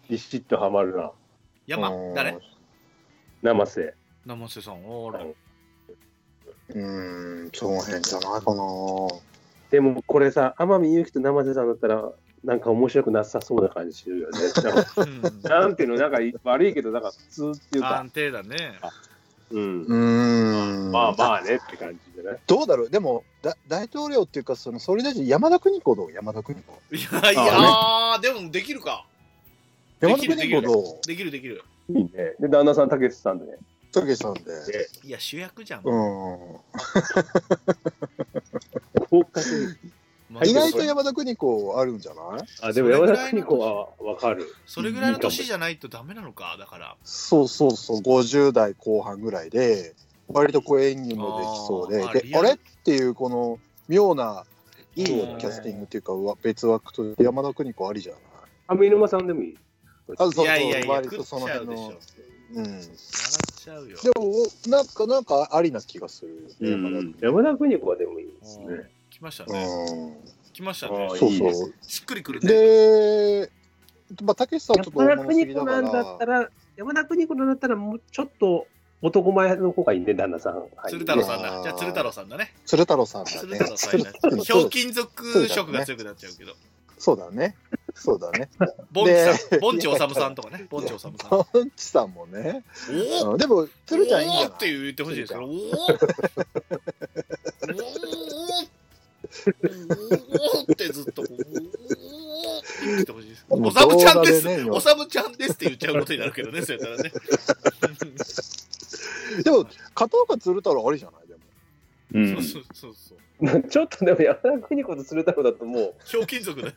[0.08, 1.12] ビシッとハマるな。
[1.66, 2.38] 山誰？
[3.42, 3.94] 生瀬。
[4.26, 5.20] 生瀬さんおら
[6.70, 8.62] うん、その辺じゃないかな。
[9.70, 12.10] でもこれさ、天海祐希と生瀬さんだったら、
[12.42, 14.38] なんか面白くなさそうな感じするよね。
[15.44, 18.78] なんていうの、なんか悪いけど、なんか普通っていうか、安定だね
[19.54, 19.84] うん。
[19.84, 20.92] うん。
[20.92, 22.40] まあまあねって感じじゃない？
[22.46, 22.90] どうだろう？
[22.90, 26.12] でもだ大統領っていうかその総理大臣山田邦子どう？
[26.12, 26.72] 山田邦子。
[26.94, 29.06] いやいやーでもできるか。
[30.00, 31.06] で山田きる邦子どう？
[31.06, 31.62] できるできる。
[31.90, 32.10] いいね。
[32.40, 33.58] で、旦那さん、たけしさんでね。
[33.92, 34.40] たけしさんで。
[34.44, 35.92] で、いや主役じゃん、うん。
[39.10, 39.93] 豪華すぎまあ
[40.42, 42.46] 意外と山田邦子あるんじゃない？
[42.62, 44.46] あ、でも山田邦子はわかる。
[44.66, 46.96] それぐらいの年じゃないとダメなのかだから。
[47.04, 47.98] そうそうそう。
[47.98, 49.94] 50代後半ぐらいで
[50.28, 52.04] 割とこう演技もできそうで。
[52.04, 54.44] あであれっていうこの妙な
[54.96, 58.18] いいキャスティングっていうかわ別枠と山田邦子ありじゃな
[58.74, 58.78] い？
[58.78, 59.58] 上沼さんでもいい。
[60.18, 61.74] あそうそういやいやいや割とその辺の。
[61.74, 61.98] で
[62.54, 62.64] うん。
[62.64, 62.86] 笑っ
[63.56, 63.98] ちゃうよ。
[64.02, 64.32] でも
[64.68, 66.54] なんかなんかありな気がする。
[66.60, 67.26] 山田邦子。
[67.26, 68.90] 山田邦子はでもいいですね。
[69.24, 70.16] 来ましたうねん。
[70.52, 71.08] 来ましたね。
[71.10, 71.64] そうそいいです。
[71.64, 72.48] うしっくりくるね。
[72.48, 73.50] で、
[74.22, 78.66] まあ、たけしさんちょっと山田邦子なんだったら、山田邦子なんだったら、もうちょっと
[79.00, 80.56] 男前の方がいいね、旦那さん。
[80.56, 81.62] はい鶴太郎さんだ。
[81.62, 82.54] じゃあ鶴太郎さんだね。
[82.66, 83.58] 鶴太郎さんだ鶴ね。
[83.58, 84.40] 太郎さん。
[84.40, 86.52] ひょうきん族色が強くなっちゃうけど。
[86.98, 87.56] そうだね。
[87.94, 88.48] そうだね。
[88.92, 90.66] ボンチさでんボンチおさむさんとかね。
[90.68, 91.30] ボンチおさむさん。
[91.30, 92.62] パンチさんもね。
[93.24, 95.44] おでも、鶴ちゃんいいんじゃないって言ってほしいですよ。
[95.44, 95.50] おおお
[100.66, 101.44] おってずっとおおって
[102.86, 103.46] 言ってほしいです。
[103.48, 104.48] おさむちゃんです。
[104.70, 107.12] おさむちゃんですって言っちゃうことになるけどね、そうやったらね。
[109.42, 111.28] でも、片岡鶴太郎ありじゃない？
[111.28, 111.40] でも。
[112.12, 113.18] うんそうそうそうそう。
[113.68, 116.74] ちょっとでも山田邦子と鶴太郎だともう、ひょうきん族だよ。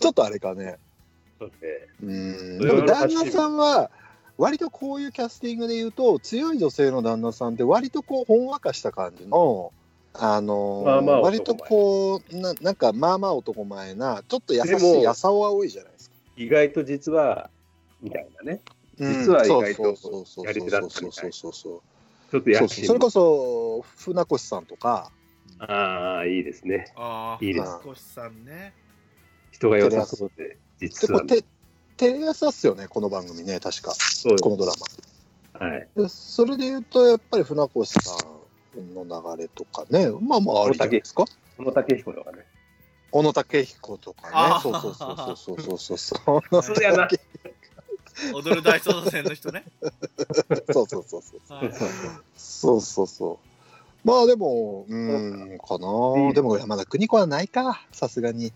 [0.00, 0.78] ちょっとあれかね。
[1.38, 1.54] そうね
[2.02, 2.58] うん。
[2.58, 3.90] でも、旦那さんは、
[4.38, 9.72] 割とこういうキャスティングで言うと、強い女性の旦那さんって、割とこう、ほんわかした感じの、
[10.12, 16.16] あのーまあまあ割とこうな、なんか、まあまあ男前な、ちょっと優しい、やさおは多いじゃないですか。
[16.36, 17.50] 意外と実は、
[18.00, 18.62] みたいなね。
[18.98, 21.80] うん実は意外とそうそうそうやり手だったそうみたいそうそう
[22.30, 25.12] ちょっとそうやそうそれこそ船越さんとか
[25.58, 26.92] ああ、いいですね。
[26.96, 28.74] ああ、いいです少しさんね。
[29.52, 31.20] 人が良さそうで、で実は。
[31.20, 31.46] これて
[31.96, 34.72] テレ朝っすよねこの番組ね確かそうこのドラ
[35.60, 35.88] マはい。
[35.96, 38.16] でそれで言うとやっぱり船越さ
[38.78, 39.04] んの
[39.36, 41.24] 流れとかねまあまあありじゃないですか
[41.56, 42.44] この竹彦とかね。
[43.10, 47.08] 小野武彦とかねそうそうそうそうそうそうそう普通やな。
[48.34, 49.64] 踊る大捜査線の人ね。
[50.72, 51.70] そうそうそうそうはい
[52.36, 56.32] そうそうそうまあでも、うーん、かな。
[56.32, 58.52] でも山田邦子はないか、さすがに。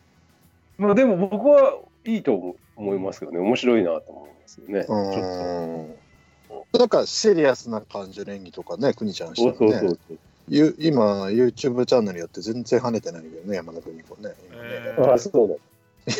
[0.78, 4.80] まあでも僕はいいと思思いますけどね、面白いなと思いますよね。
[4.80, 6.78] うちょっーん。
[6.78, 9.56] なんかシリアスな感じの演技とかね、邦ちゃんしと。
[9.56, 10.18] そうそうたらねそう。
[10.48, 14.34] ゆ今、YouTube チャンネルやって全然跳ねてないけどね、山田邦子ね。
[14.50, 15.10] 今ねえそう。
[15.12, 15.54] あ、そうだ。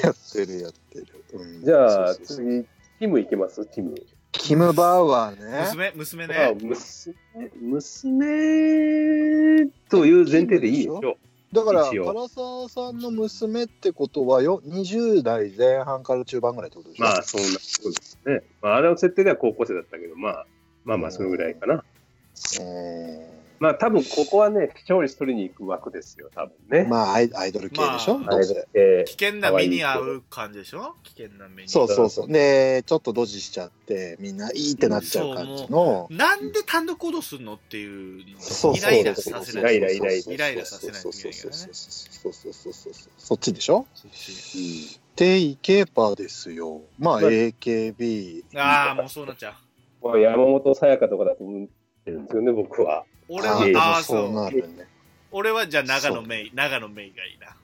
[0.07, 1.07] やってるやってる。
[1.33, 2.65] うんじゃあ次、
[2.99, 3.65] キムいきます？
[3.67, 3.95] キム。
[4.33, 5.43] キム・バウアーね。
[5.71, 6.57] 娘、娘あね。
[6.61, 7.15] 娘、
[7.61, 11.17] 娘という前提でいいでしょ？
[11.53, 17.05] だから、唐沢さんの娘ってことはよ、20代前半から中盤ぐらいってことでしょ？
[17.05, 18.43] まあ、そんなことですね。
[18.63, 20.47] まあ、あれの設定では高校生だったけど、まあ、
[20.85, 21.75] まあまあ、そのぐらいかな。
[21.75, 26.85] うーまあ、多分ここはね、勝利取りに行く枠ですよ、多分ね。
[26.85, 30.95] んまあアイ、アイドル系でしょ、まあ危険な目に遭う感じでしょ？
[31.03, 31.69] 危険な目に。
[31.69, 32.29] そうそうそう。
[32.29, 36.09] で、ちょっとドジしちゃって、みんないいってなっちゃう感じの。
[36.11, 39.77] なんで単独行動するのっていうそうそうのをイライラさせない。
[39.77, 41.69] イライライライライライラさせないそうそうといけないからね。
[41.75, 43.87] そうそうそうそうそうそっちでしょ？
[43.95, 46.81] そっちで、イケパですよ。
[46.99, 48.43] まあ、まあ AKB。
[48.57, 49.55] ああ、もうそうなっちゃ
[50.03, 50.09] う。
[50.09, 51.69] まあ、山本さやかとかだと思っ
[52.07, 53.05] てるんですよね、僕は。
[53.31, 54.35] 俺は、あーああ、そそうう。
[54.35, 54.87] なるね。
[55.31, 57.57] 俺はじゃあ長野メイ、長野メイがいいな。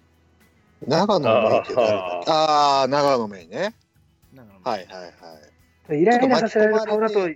[0.86, 2.30] 長野メイって誰だっけ？
[2.30, 3.74] ああー、長野メイね。
[4.62, 5.02] はいはい
[5.90, 6.00] はい。
[6.00, 7.28] イライラさせられる顔だと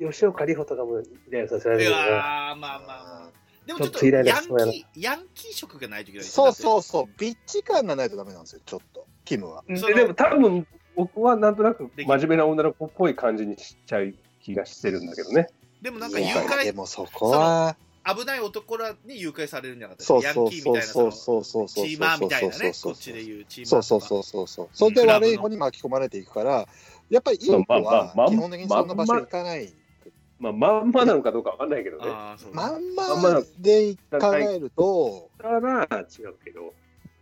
[0.00, 2.12] 吉岡里帆とかもイライラさせらいやれるけどね。
[2.12, 2.84] ーまあまあま
[3.26, 3.30] あ。
[3.66, 6.26] でもちょっとヤンキー、ヤンキー色がないといけない。
[6.26, 9.62] そうそうそう、ビッチ感がないとダメなんですよ、ちょっと、キムは。
[9.68, 15.48] でも多分僕はなんとなく真面目な女の子っぽい感じにしちゃう気がしてるんだけどね。
[15.82, 24.68] でもなんか誘いやで拐、もそこは、危ない男らに誘拐されるんじゃなかったそうヤンそうそうキーみたいなそうそうそうそうチーマーみたいなね、そうそうこっちで言うチーマーそうそうそうそうそう。
[24.72, 26.66] それで悪い方に巻き込まれていくから、
[27.10, 29.72] やっぱりいい子は基本的にそんな場所行かない。
[30.38, 32.04] まあ、まんまなのかどうかわかんないけどね。
[32.52, 36.74] まんまで考えると、だから違うけど。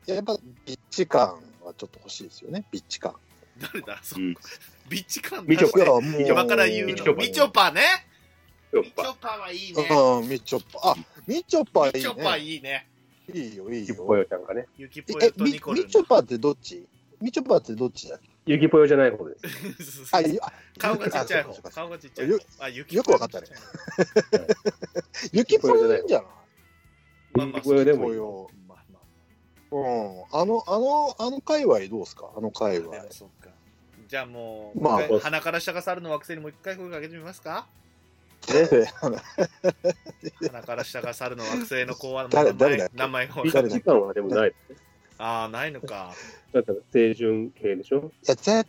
[0.07, 3.14] やっぱビッチ感はちょっと欲しいですよね、ビッチ感。
[3.61, 4.35] 誰だそううん
[4.88, 6.03] ビッチ感みちょいや、もう。
[6.23, 7.14] 今から言うの。
[7.14, 7.73] みちょぱ
[8.83, 9.09] みちょぱね。
[9.09, 9.89] やっぱみちょぱはいいね。
[10.21, 10.81] うん、みちょぱ。
[10.91, 10.95] あ、
[11.27, 12.39] みちょぱいいみちょぱね。
[12.43, 12.89] いいね。
[13.35, 14.23] いいよ、いいゆきぽよ。
[14.23, 14.67] よちゃんがね。
[14.77, 15.85] ゆきぽえよ、とみニコルン。
[15.85, 16.87] みちょぱってどっち？
[17.21, 18.29] みちょぱってどっちだっけ？
[18.47, 20.09] ゆきぽよじゃない方です。
[20.12, 23.49] あ、 いあ顔がちっちゃい方顔がちっちゃいよ方あゆきよくわかったね
[25.33, 26.27] ゆきぽよいいんじゃない？
[27.35, 28.51] まあまあゆきぽよでも
[29.73, 30.25] うん。
[30.31, 32.31] あの、あの、あの界隈どうですか？
[32.37, 33.03] あの界あ隈で。
[33.03, 33.51] もそっか
[34.07, 37.67] じゃあもう、まあ鼻から下が猿の惑星にもう一回声かけてみますか？
[40.41, 44.55] 鼻から下が猿の惑星の子は誰名前名前がビ誰だッチ感はでもない。
[45.19, 46.13] ああないのか
[46.53, 48.13] だったら清純系でしょ？
[48.23, 48.65] いや、絶対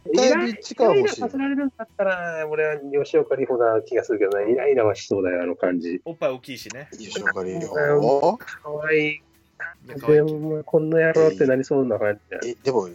[0.45, 1.29] ビッチ感欲しいイライラさ。
[1.29, 4.53] せられるんだったら、俺は吉岡里帆な気がするけどね。
[4.53, 6.01] イライラはしそうだよ、あの感じ。
[6.05, 9.07] おっぱい大きいしね吉岡里帆かわいい。
[9.09, 9.21] い
[9.89, 12.87] や可愛いでも、こんな野郎ってなりそうな感じでも、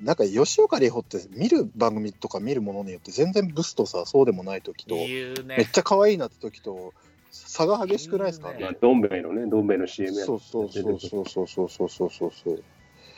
[0.00, 6.94] なんか吉岡里帆って見る番組とか見るものによって全然ブスとさ、そうでもない時と、言うめっねちゃ可愛いなって時と、
[7.30, 8.52] 差が激しくないですか？
[8.52, 12.64] いいまあ、どん兵衛のね、どん兵衛の CM やそうそうそうそうそうそうそうそうそうそう。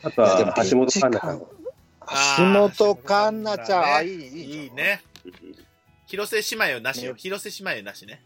[0.02, 1.38] あとは橋本環奈さん。
[1.38, 4.08] 橋本環奈ちゃん、あ、い。
[4.08, 4.70] い、いいじゃんいい。
[4.72, 5.02] ね。
[6.06, 7.12] 広瀬姉妹をなしよ。
[7.12, 7.18] ね。
[7.18, 8.20] 広瀬姉妹をなしね。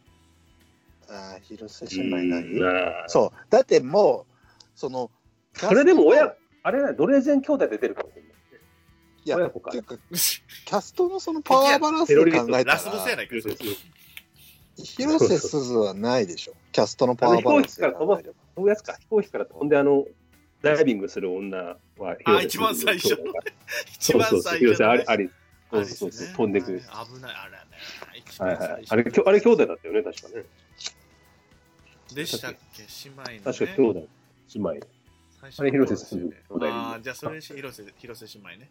[1.09, 3.39] あー、広瀬うん姉妹何ああそう。
[3.51, 4.35] だってもう、
[4.75, 5.11] その、
[5.55, 8.11] それでも親、あれだ、ドレーゼン兄弟出てるかも。
[8.11, 8.26] しれな
[9.31, 13.35] や、親子かていうか、キャストのそのパワーバランスで考えたラスボスやら、ないか
[14.77, 16.55] 広瀬すずはないでしょ。
[16.73, 18.35] キャストのパワーバランスで考えれば。
[18.55, 20.07] そういうやつか、飛行機から飛んで、あの、
[20.63, 23.19] ダイビングする女は、あ一番最初
[23.99, 25.31] 一番そうそうそうあり、あり。
[25.71, 26.81] あれそうそうそう飛んでくる。
[26.81, 27.59] 危ないあれね
[28.15, 28.85] 一はいはい。
[28.89, 30.45] あれ、きょあれ兄弟だったよね、確かね。
[32.15, 32.83] でしたっけ？
[32.83, 34.09] 姉妹のね確か兄弟、
[34.55, 34.87] 姉妹。
[35.41, 38.71] 最初あれ広瀬すずああじゃあそれにし広瀬広瀬姉妹ね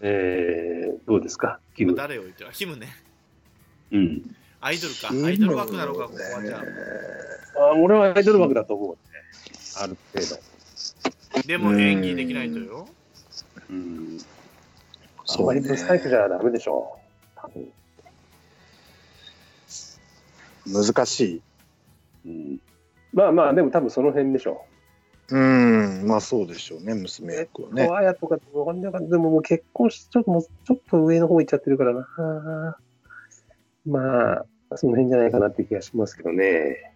[0.00, 1.94] えー、どうですか、キム。
[1.94, 2.50] 誰を言ってる？
[2.52, 2.88] キムね
[3.90, 4.36] うん。
[4.60, 6.62] アイドルかアイドル枠なのかここはじゃ
[7.56, 8.98] あ俺はアイドル枠だと思うね。
[9.80, 10.36] ある程度。
[11.38, 12.88] あでも演技できないとよ
[13.70, 14.18] うん。
[15.28, 16.98] あんまりブサイクじゃダメでしょ
[20.66, 20.70] う。
[20.70, 21.42] 難しい。
[22.26, 22.60] うん。
[23.12, 24.66] まあまあ、でも多分その辺でしょ
[25.30, 27.36] うん、まあそうでしょうね、娘う。
[27.38, 27.88] 役はね。
[27.90, 32.78] あやとか、わかんないかでももう結婚し、ちょっともう、ちょっと上の方行っちゃってるからな。
[33.86, 36.94] まあ、その辺じゃないかなって気がしますけどね。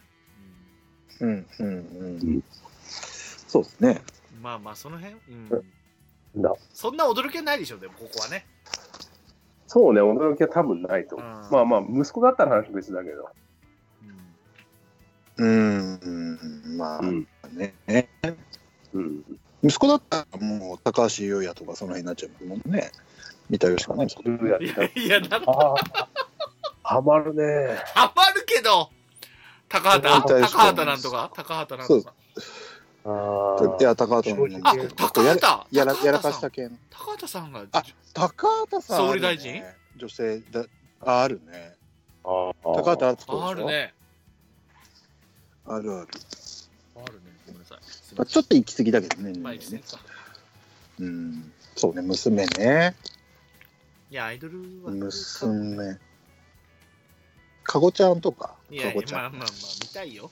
[1.21, 2.45] うん、うん、ううんん。
[2.87, 4.01] そうですね。
[4.41, 5.15] まあまあその辺？
[5.29, 5.65] うん
[6.35, 8.47] だそんな驚きはないでしょでもここはね
[9.67, 13.29] そうね、驚きは多分ないとまあまあ、息子だったら話別だけど。
[15.39, 17.27] うんうん、うんまあうん。
[17.53, 17.75] ね。
[18.93, 19.23] うん。
[19.63, 22.91] 息子だったらもう高橋優也とかその辺になっちゃうもんね。
[23.51, 24.07] 三田佳子ね。
[24.07, 24.09] い
[24.67, 25.75] いややいや、なんか、
[26.83, 27.77] ハマるね。
[27.95, 28.91] ハマるけど、
[29.69, 31.31] 高畑高畑なんとか？
[31.35, 32.15] 高畑なんとか。
[33.05, 36.79] あいや、高畑の正あ直、高畑やらやらか高畑さんした件。
[36.91, 37.83] 高畑さんが、あ
[38.15, 39.63] 高畑さん、総理大臣？
[39.97, 40.65] 女性だ
[41.05, 41.75] ああるね。
[42.25, 42.53] ああ。
[42.63, 43.49] 高畑敦子でしょ？
[43.49, 43.65] ある。
[43.67, 43.95] ね。
[45.67, 46.09] あるある。
[47.81, 47.81] さ
[48.13, 48.15] い。
[48.17, 49.33] まあ、ちょっと行き過ぎだけどね。
[49.33, 49.43] ん。
[49.43, 49.83] まあ、年齢ねいいですね。
[51.01, 51.53] うん。
[51.77, 52.97] そうね、娘ね。
[54.11, 54.91] いや、アイドルは。
[54.91, 55.99] 娘。
[57.65, 58.57] かごちゃんとか。
[58.71, 59.21] いやかごちゃん。
[59.23, 59.49] まあまあまあ、
[59.83, 60.31] 見たいよ。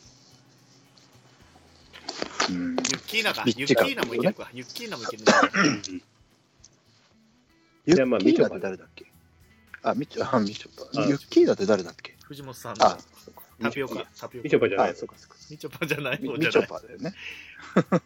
[2.50, 2.70] うん。
[2.70, 3.44] ユッキーナか。
[3.46, 4.50] ユッキーナもいけるか。
[4.53, 5.33] ユッキーナもいけるね。
[7.87, 9.07] ユじゃあまあッキーナって誰だっけ？
[9.83, 10.70] あ、みちょ、あ、みちょ
[11.09, 12.14] ユッキーナって誰だっけ？
[12.22, 14.07] 藤本さんのあ、そうかタピオカ。
[14.18, 14.44] タピオカ。
[14.44, 14.94] みちょぱじゃないあ、。
[14.94, 15.37] そうか、そうか。
[15.51, 16.53] みちょぱじゃないみ方じゃない。
[16.53, 17.12] みちょぱだよね。
[17.12, 17.99] じ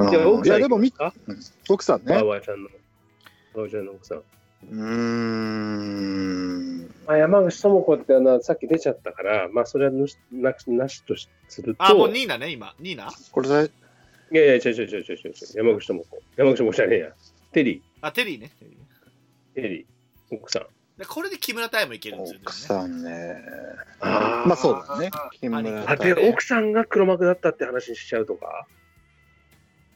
[0.02, 1.12] あ、うんいや、奥さんでもみ、か？
[1.68, 2.26] 奥さんねバー。
[2.26, 2.68] バーちゃんの。
[2.68, 2.78] バー
[3.62, 4.18] バーちゃんの奥さん。
[4.18, 6.78] うーん。
[7.06, 12.74] まあ、山口智子ってあのさっき出ちゃったから、まあ、それはなしなしなしとしすると、あ、もうニーナね、今。
[12.80, 13.10] ニーナ？
[13.30, 13.70] これで、
[14.32, 14.36] い？
[14.36, 14.94] やいや、違う違う違う違う違
[15.28, 16.18] う山口智子。
[16.36, 17.12] 山口智子じゃねえや。
[17.52, 18.50] テリあ、テリーね。
[18.58, 20.66] テリーねー、テリー、奥さん。
[20.98, 22.40] でこれで木村多江もいけるんですよ。
[22.42, 23.36] 奥さんね。
[24.00, 25.10] あまあそうだね。
[25.40, 28.66] 木村あ、で、奥さんが黒幕だったって話にしちゃうとか？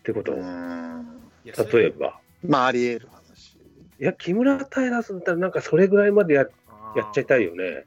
[0.01, 1.91] ってこと、例え。
[1.91, 2.21] ば。
[2.45, 3.57] まあ、あり得る話。
[4.01, 6.47] いや、木村太郎さんだったら、なんかそれぐらいまでや
[6.97, 7.85] やっちゃいたいよね。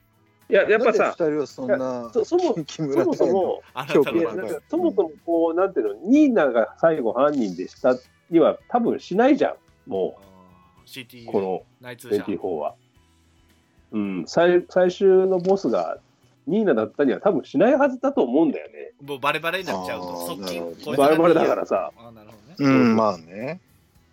[0.50, 1.16] いや、やっぱさ、
[1.48, 7.96] そんな、そそも 木村そもそも、そもそもこう、なんていうの、ニーナが最後犯人でした
[8.30, 9.56] には多分しないじゃ
[9.88, 12.24] ん、もう、この内通者。
[12.24, 12.76] 24は。
[13.92, 16.00] うん、最最終のボスが
[16.48, 18.92] ニーナだったには多分しないはずだと思うんだよね。
[19.04, 20.86] もうバレバレになっちゃうと、あー側近なるほどね。
[20.86, 22.72] こいつバレバレだからさ、あなるほどね。
[22.72, 23.60] うん、まあね。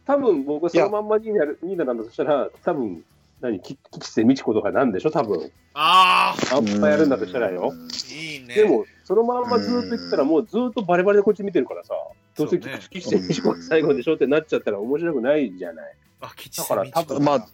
[0.05, 3.05] 多分僕そのまんまニーナニーナなんだとしたら、多分
[3.41, 5.51] 何、き吉瀬美智子とかなんでしょ、多分。
[5.75, 7.73] ああんまやるんだとしたらよ。
[8.11, 8.55] いいね。
[8.55, 11.95] でも、そのまんまずっと言ってたら、もうずっとバレバレでこっち見てるからさ、
[12.37, 15.95] どうせ吉瀬美智子が最後でしょってなっちゃったら面白くないじゃない。
[16.21, 17.49] あ、吉だから多分まあ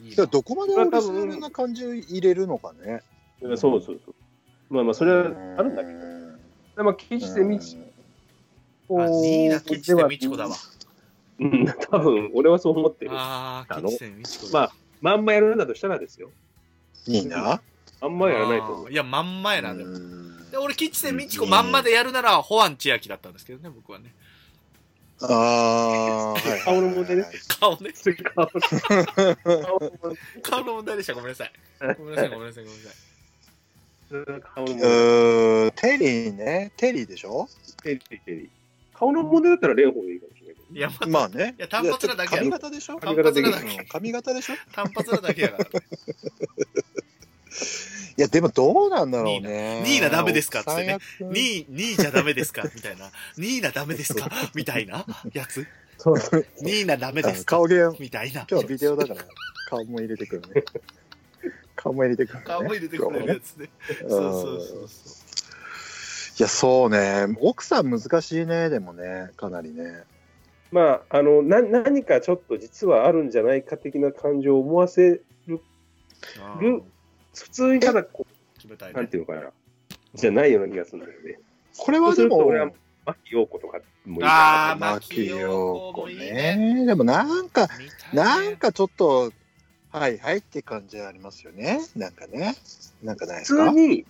[0.00, 3.02] いいいやどこまでオリジナルな感じを入れるのかね。
[3.40, 4.14] そうそうそう。
[4.68, 5.26] まあまあ、それは
[5.58, 5.98] あるんだけど。
[5.98, 6.06] ど。
[6.76, 7.78] でまあ、吉瀬美智
[8.88, 10.56] 子あ、ニーナ吉瀬美智子だわ。
[11.38, 13.10] うん、多分俺はそう思ってる。
[13.14, 14.72] ああ、あの吉瀬美智子だ。
[15.00, 16.30] まあ、まんまやるんだとしたらですよ。
[17.06, 17.60] いいな？
[18.00, 18.92] あんまやらないと思う。
[18.92, 19.90] いや、まんまやな、でも。
[19.92, 24.14] うんで俺、吉瀬美智子まんまでやるなら、ホアン千秋だったんですけどね、僕はね。
[25.22, 26.60] ああ、はい。
[26.60, 27.24] 顔の問題ね
[27.58, 27.92] 顔ね。
[28.34, 28.50] 顔の
[30.42, 31.14] 顔の問題でした。
[31.14, 31.52] ごめんなさい。
[31.96, 32.94] ごめんなさい、ごめんなさい、ごめんなさ
[34.38, 34.40] い。
[34.54, 35.72] 顔の問う題。
[35.72, 36.72] テリーね。
[36.76, 37.48] テリーでしょ？
[37.82, 38.48] テリーテリー
[38.92, 40.78] 顔の問題だったら蓮舫でいいかもしれないけどね。
[40.78, 41.54] いや、ままあね。
[41.58, 42.98] いや単発なだけやろ髪型でしょ？
[42.98, 43.16] 髪
[44.12, 44.54] 型でしょ？
[44.54, 45.64] い単発なだけやから。
[48.16, 49.82] や、でもどうなんだろうね。
[49.84, 50.60] ニーナダメですか？
[50.60, 52.62] ってね最悪2位、2位じゃダメですか？
[52.74, 53.10] みたいな。
[53.38, 54.30] 2位なダメですか？
[54.54, 55.04] みたいな？
[55.32, 55.66] やつ？
[55.98, 56.16] そう。
[56.16, 57.56] 2位なダメですか？
[57.56, 58.46] 顔芸、みたいな。
[58.50, 59.24] 今日ビデオだから、
[59.68, 60.64] 顔も入れてくるね。
[61.74, 62.44] 顔も入れてくる、ね。
[62.46, 63.68] 顔も入れてくれるやつね。
[64.02, 65.26] うんそうそうそうそ
[66.38, 67.34] いや、そうね。
[67.40, 70.04] 奥さん難しいね、でもね、かなりね。
[70.70, 75.60] まあ、あの、な、何かちょっと実はあるんじゃないか的な感情を思わせる
[77.36, 79.06] 普通にただこう、なん決めたいね。
[79.08, 79.50] ていうのかな、
[80.14, 81.38] じゃないような気がするんだよね。
[81.78, 82.70] これはでも、俺は、
[83.04, 86.86] 牧陽子とかもいいかあー牧陽子ねね。
[86.86, 87.68] でもなんか、
[88.12, 89.32] なんかちょっと、
[89.92, 91.80] はいはいって感じありますよね。
[91.94, 92.56] なんかね。
[93.02, 93.70] なんかないですか？
[93.70, 94.04] 普通に、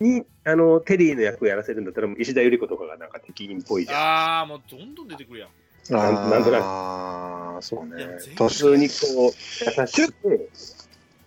[0.00, 3.98] に、あの、テリーの役をやらせるんだったら、もう石田ゆり子とかがなんか敵員っぽいじゃん。
[3.98, 5.50] ああ、もうどんどん出てくるやん。
[5.90, 8.06] なんなんとなくああ、そうね。
[8.36, 8.94] 普通にこ
[9.28, 10.48] う、優しくて、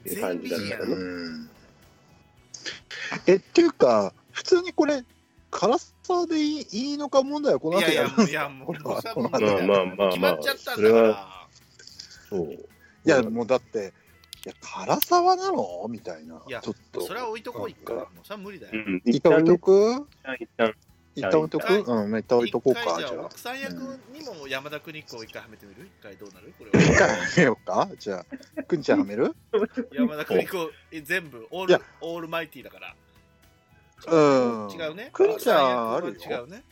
[0.06, 0.94] っていう感じだったらね。
[0.94, 1.50] うん
[3.28, 5.04] え、っていうか、普通にこれ、
[5.52, 10.76] 辛さでいいいいのか問題はこの後やるんですかもういや、もう、これはさこの後まあまあまあまあ決まっちゃったん
[12.30, 12.52] そう。
[12.54, 12.58] い
[13.06, 13.94] や、もうだって、
[14.46, 15.88] いや、辛さはなの？
[15.90, 16.42] みたいな。
[16.48, 17.02] いやちょっと。
[17.02, 17.96] それは置いとこう、一回。
[17.96, 18.72] もなんかうそれは無理だよ。
[18.74, 19.02] うん。
[19.06, 20.08] 一旦置いとく？
[20.40, 20.74] 一旦、
[21.16, 23.22] 一旦置いとく一うん、一旦置いとこうか、じゃあ。
[23.26, 23.74] 奥さん役
[24.12, 25.86] にも山田邦子を一回はめてみる？
[25.86, 26.54] 一回どうなる？
[26.60, 26.98] これ一は。
[26.98, 27.90] 回はめようか？
[27.98, 28.26] じゃ
[28.58, 29.34] あ、くんちゃんはめる？
[29.94, 32.96] 山田邦子、え全部、オール、オールマイティだから。
[34.08, 34.72] うん。
[34.72, 35.10] 違うね。
[35.14, 36.64] くんちゃんある違うね。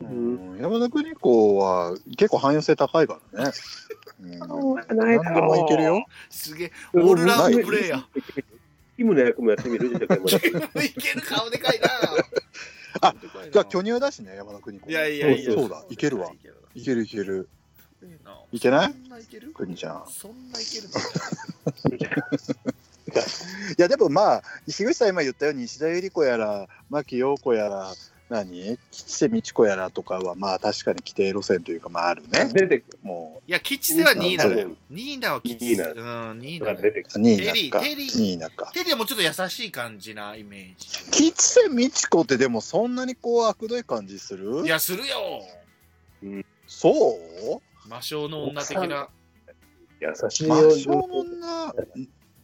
[0.00, 3.52] うん、山田邦子は結構汎用性高いからね。
[4.20, 6.04] うん、何でもいけるよ。
[6.28, 8.04] すげえ、オールラウンドプレイヤー。
[8.96, 11.88] キムの役もやってみるいける顔でかいな。
[13.00, 13.14] あ
[13.52, 14.90] じゃあ巨乳だしね山田邦子。
[14.90, 15.52] いやいやいや。
[15.52, 15.84] そうだ。
[15.90, 16.30] いけるわ。
[16.32, 16.56] いける。
[17.04, 17.48] いける
[18.52, 18.84] いけな。
[18.84, 19.52] いそんないける？
[19.52, 20.04] 邦ちゃん。
[20.08, 20.88] そんないける
[23.78, 27.92] いやでもまあ樋口さん今言ったように石田ゆり子やら牧陽子やら
[28.28, 28.78] 何？
[28.90, 34.70] 吉瀬美智子やらとかはまあ確かに規定路線というかまああるね出てくもいや、吉瀬はニーナだよ。
[34.90, 35.90] ニーナは吉ニー瀬。
[35.92, 36.76] うん、ニーるナだよ。
[36.76, 37.12] が出てくる。
[37.16, 37.80] うニーナかテリーか
[38.72, 41.32] テリーはもうちょっと優しい感じなイメージ。
[41.32, 44.64] 吉瀬美智子ってでもそんなにこう悪どい感じする？
[44.64, 45.14] いや、するよ。
[46.66, 47.88] そう？
[47.88, 49.08] 魔性の女的な。
[50.00, 50.72] 優しい魔よ。
[50.72, 51.74] 性の女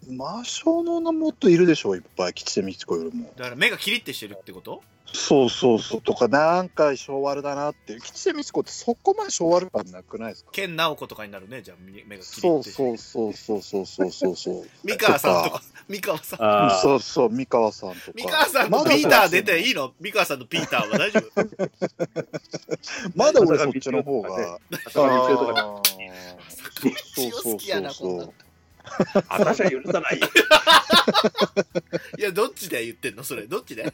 [0.08, 4.82] 魔性の女もっといるでしょいっぱい吉瀬美智子よりもだから目がキリッてしてるってこと？
[5.14, 10.50] そうそうそうとかなんか昭和だなって吉瀬美智子ってそこまで昭和感なくないですか？
[10.52, 11.76] 健直子とかになるね、じゃあ
[12.06, 12.64] 目がそう。
[12.64, 15.62] そうそうそうそうそうそうそう三河さんとか。
[15.88, 16.80] 三河さん。
[16.80, 21.48] そうそう三河さんとか三河さんとまだピーター出ていいの三河さんとピーターは大丈夫
[23.14, 28.34] まだ俺そっちの方が浅香光代とかあー一応好きやな、こんなの。
[29.28, 30.28] 私は許さないよ。
[32.18, 33.24] いや、どっちで言ってんの？
[33.24, 33.46] それ。
[33.46, 33.92] どっちで？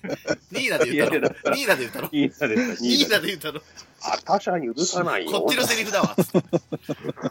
[0.53, 2.09] ニーナで言ったいやいのニーナで言ったの？
[2.12, 3.16] ニーいいな。
[3.16, 3.61] ナで言ったの？
[4.01, 5.41] 私は許さないよ。
[5.41, 6.14] こっちのセリフだわ。
[6.16, 6.41] つって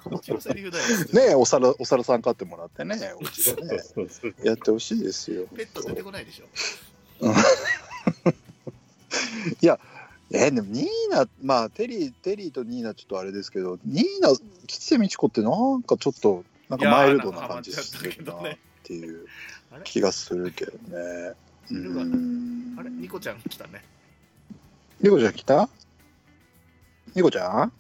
[0.03, 0.83] こっちのセリフだよ。
[0.85, 2.99] つってねえお皿お皿さん買ってもらってね
[4.43, 6.45] やってほしいですよペット出てこないでしょ？
[10.29, 14.29] えでもニーナまあテリーテリーとニーナちょっとあれですけどニーナ
[14.67, 18.39] 吉瀬美智子ってなんかちょっとなんかマイルドな感じするなっ
[18.83, 19.25] ていう
[19.83, 21.33] 気がするけどね。
[22.79, 22.89] あれ？
[22.89, 23.83] ニコちゃん来たね。
[25.01, 25.69] ニコちゃん来た？
[27.15, 27.71] ニコちゃん？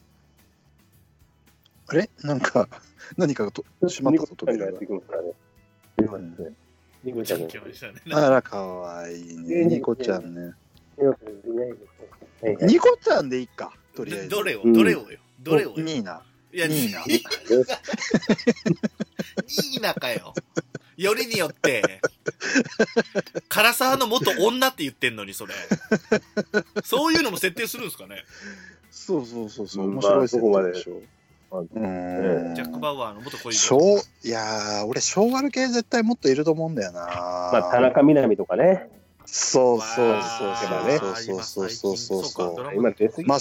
[1.87, 2.09] あれ？
[2.23, 2.67] なんか
[3.17, 6.45] 何かがとしまったぞニコちゃん
[7.03, 7.47] ニコちゃんが。
[7.47, 7.93] 来ましたね。
[8.07, 9.65] があらかわいいね。
[9.65, 10.53] ニコちゃんね。
[12.61, 14.29] ニコちゃんでいいかとりあえず。
[14.29, 14.61] どれを？
[14.63, 15.19] うんどれをよ？
[15.39, 15.83] どれをよ？
[15.83, 16.21] ニーナ
[16.53, 19.93] いや、ニーナニーナ。
[19.93, 20.33] かよ。
[20.95, 22.01] よりによって、
[23.49, 25.53] 唐沢の元女って言ってんのに、それ。
[26.83, 28.23] そういうのも設定するんですかね。
[29.07, 31.01] そうそうそうそううん面白いそこまで定でしょ
[31.49, 33.67] まあうんジャック・バウアーの元恋人。
[33.67, 38.89] 昭いやー俺昭和系絶対もっといると思うんだよなまあ、田中みな実とかね。
[39.25, 43.39] そうそうそうそうそうそうそうそうそうそうかドラマ今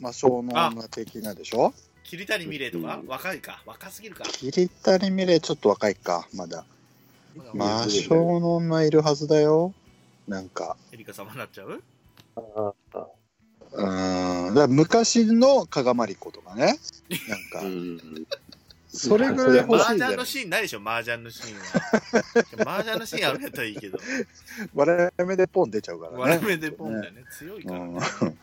[0.00, 1.72] 出過ぎ魔性の魔性の女的なでしょ？
[2.04, 2.96] 桐谷美玲とか？
[2.96, 3.62] うん若いか？
[3.66, 4.24] 若すぎるか？
[4.24, 6.64] 桐谷美玲ちょっと若いかまだ。
[7.54, 9.74] まあ魔性の女いるはずだよ。
[10.28, 10.76] なんか。
[10.92, 11.82] エリカ様になっちゃう？
[12.36, 13.06] ああ
[13.72, 16.78] うんだ昔の加賀まり子とかね。
[17.28, 17.60] なんか。
[17.62, 18.00] うん。
[18.88, 20.80] それぐらい欲麻しいじゃん雀のシーンないでしょ？
[20.80, 21.64] 麻雀のシーンは。
[22.78, 23.98] 麻雀のシーンあるんやったらいいけど。
[24.74, 26.18] 我々目でポン出ちゃうからね。
[26.18, 27.24] 割れ目でポンだよね。
[27.36, 28.00] 強いからね。
[28.22, 28.38] うん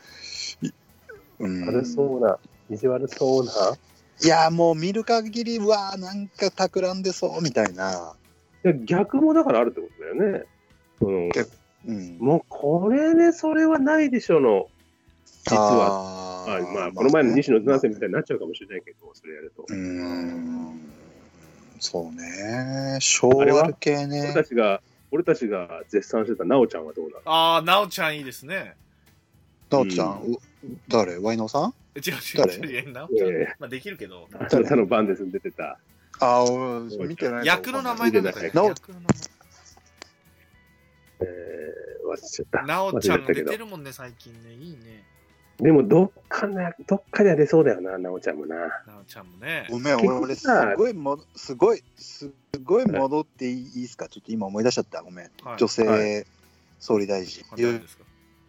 [1.40, 2.38] 悪そうな、
[2.70, 3.52] 意地悪そうな。
[4.24, 8.16] いやもう見る限りはなんか企んでそうみたいな、
[8.64, 10.44] いや逆もだからあるってことだよね。
[11.02, 11.30] うん、
[11.88, 14.68] うん、もうこれね、それはないでしょの。
[15.46, 16.24] 実は。
[16.44, 19.64] はあまあ、この前の西野七瀬みたいになっちゃうかもしれないけど、それやると。
[19.68, 20.80] うーん
[21.80, 24.82] そうね昭和系俺ねたちが、
[25.12, 27.22] 俺たちが絶賛してたなおちゃんはどうなの？
[27.26, 28.76] ああ、なおちゃんいいですね。
[29.70, 30.38] なおちゃん、う
[30.88, 31.18] 誰？
[31.18, 31.74] ワイノさん？
[31.96, 32.92] 違う違う誰違う。
[32.92, 33.56] なおちゃんええ。
[33.60, 34.28] まあできるけど。
[34.34, 35.78] あなたの番ですに出てた。
[36.20, 38.50] あ俺見てない役の名前なんだっけ？
[38.52, 39.08] なお役の名
[41.22, 42.58] えー、忘れちゃった。
[42.60, 44.54] 前なおちゃん出忘れちゃったけどてるもんね、最近ね。
[44.54, 45.04] いいね。
[45.60, 48.56] でも、どっかね、どっかでは出そうだよな、なおちゃんもな。
[48.56, 49.68] なおちゃんもね。
[49.70, 52.32] ごめん俺俺すごいもすごいす
[52.64, 54.08] ごい戻っていいですか？
[54.08, 56.24] ちょっと今思い出しちゃったごめんはい女性、は
[56.80, 58.04] 総理大臣誰ですか？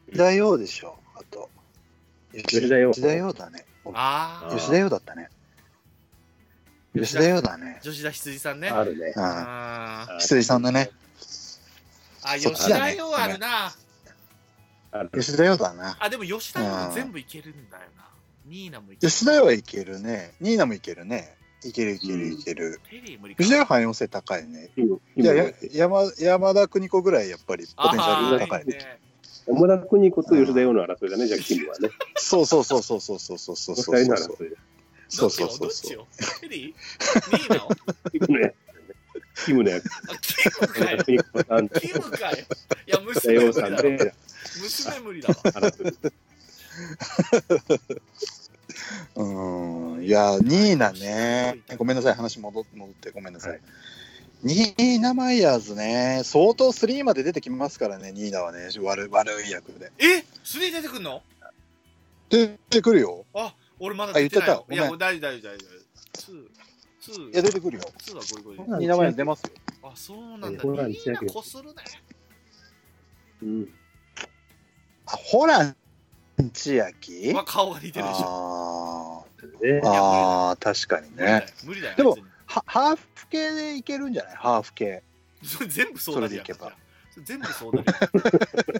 [0.07, 1.51] 吉田洋でしょあと
[2.43, 3.65] 吉田洋吉田洋だね。
[3.93, 5.29] ああ、吉田洋だったね。
[6.95, 7.81] 吉田洋だね。
[7.83, 8.69] 吉田羊さんね。
[8.69, 9.13] あるね。
[9.17, 10.91] あああ羊さんだね。
[12.23, 13.73] ーあ、吉田洋あるな。
[14.93, 15.11] ある。
[15.13, 15.97] 吉田洋だな。
[15.99, 18.05] あ、でも吉田洋全部いけるんだよな。
[18.47, 19.11] ニーナもいける。
[19.11, 20.35] 吉田洋はいけるね。
[20.41, 21.37] ニーナもいけるね。
[21.65, 22.81] いけるいけるいける。
[23.39, 24.71] 吉田洋汎用性高いね。
[24.77, 28.99] 今いや山山田邦子ぐらいやっぱりポテンシャル高いいいね。
[29.47, 31.91] 山田邦子と吉田洋の争いだね、じゃあ、キムはね。
[32.17, 34.57] そうそうそうそうそうそうそうそうそう二人の争いだ。
[35.09, 36.07] そうそうどそうそうっちよ
[36.41, 37.69] テリーニーナを
[38.11, 39.45] キムのやつ。
[39.47, 39.85] キムのやつ。
[39.87, 41.69] あ、キムかよ。
[41.69, 42.37] キムかよ。
[42.87, 43.91] いや、娘無理だろ。
[44.61, 45.35] 娘無理だわ。
[49.17, 53.61] うんいやニーナねごめんなさい話戻戻ってごめんなさい、はい
[54.45, 59.91] ニーナ・マイヤーズね、相当3まで出てきますからね、ニーナはね、悪い悪い役で。
[59.99, 60.23] え？
[60.45, 61.23] three 出てくんの？
[62.29, 63.25] 出てくるよ。
[63.33, 64.55] あ俺まだ出てないよ。
[64.55, 64.83] あ言ってた。
[64.83, 65.55] いやもう大丈夫大丈夫
[67.31, 67.85] いや、出てくるよ。
[67.99, 68.71] two はゴリゴリ。
[68.71, 69.51] うんニーナ・マイヤーズ出ますよ。
[69.83, 70.63] あそうなんだ。
[70.63, 71.75] ホランみんな千秋こするね。
[73.43, 73.69] うん。
[75.07, 75.77] あ、ホラン
[76.53, 77.33] 千秋？
[77.33, 79.27] まあ顔が似てるでしょ。
[79.85, 81.47] ああー、確かにね。
[81.65, 81.97] 無理だよ。
[81.97, 82.19] でも
[82.67, 84.37] ハーフ系でいけるんじゃない？
[84.37, 85.03] ハーフ系。
[85.43, 86.73] それ全部そうなるやんそれでいけば
[87.13, 88.11] それ全部そうなるやん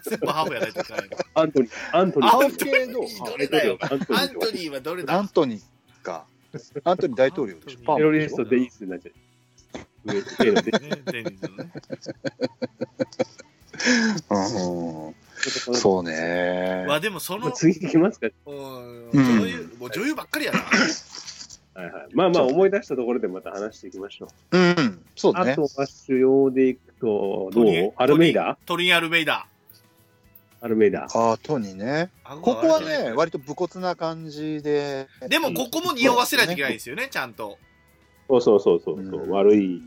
[0.09, 2.29] 全部ハーフやないといけないのアントニー、アントニー。
[2.29, 3.05] ハーフ系どう？
[3.31, 4.05] どれだよアント
[4.51, 5.13] ニーはどれだ？
[5.13, 5.61] アントニー
[6.03, 6.25] か。
[6.83, 7.79] アントニー大統領でしょ。
[7.79, 9.01] アントニーテロリストデイズのね
[14.29, 15.73] うんうんス。
[15.75, 16.85] そうね。
[16.87, 18.27] わでもその次行きますか。
[18.27, 20.59] う女優ばっかりやな
[21.75, 22.07] はいはい。
[22.13, 24.57] まあまあ、思い出したところでまた話していきましょう。
[24.57, 25.61] うん、そうだねあと。
[25.63, 27.93] は主要でいくと、どう？
[27.97, 28.57] アルメイダ？
[28.65, 29.45] トリン・アルメイダ
[30.61, 31.03] アルメイダ。
[31.13, 32.09] ああ、トニーね。
[32.23, 35.07] 顎ここはね、割と武骨な感じで。
[35.27, 37.59] でもここも匂わせないといけないんですよねちゃんと
[38.27, 39.81] そうそうそうそうそう、うん悪い。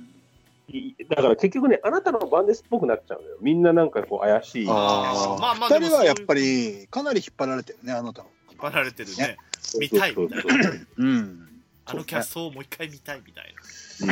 [0.68, 3.38] いだから結局ね、あなたの番ですっぽくなっちゃうのよ。
[3.40, 4.66] みんななんかこう怪しい。
[4.68, 8.28] ああ、まあまあ二でもそういう人はやっぱりかなり引っ張られてるね、あなたの。
[8.50, 9.38] 引っ張られてるね
[9.80, 11.47] 見たいみたいなそうそううん。
[11.90, 14.08] あのキャストをもう一回見たいみたいそう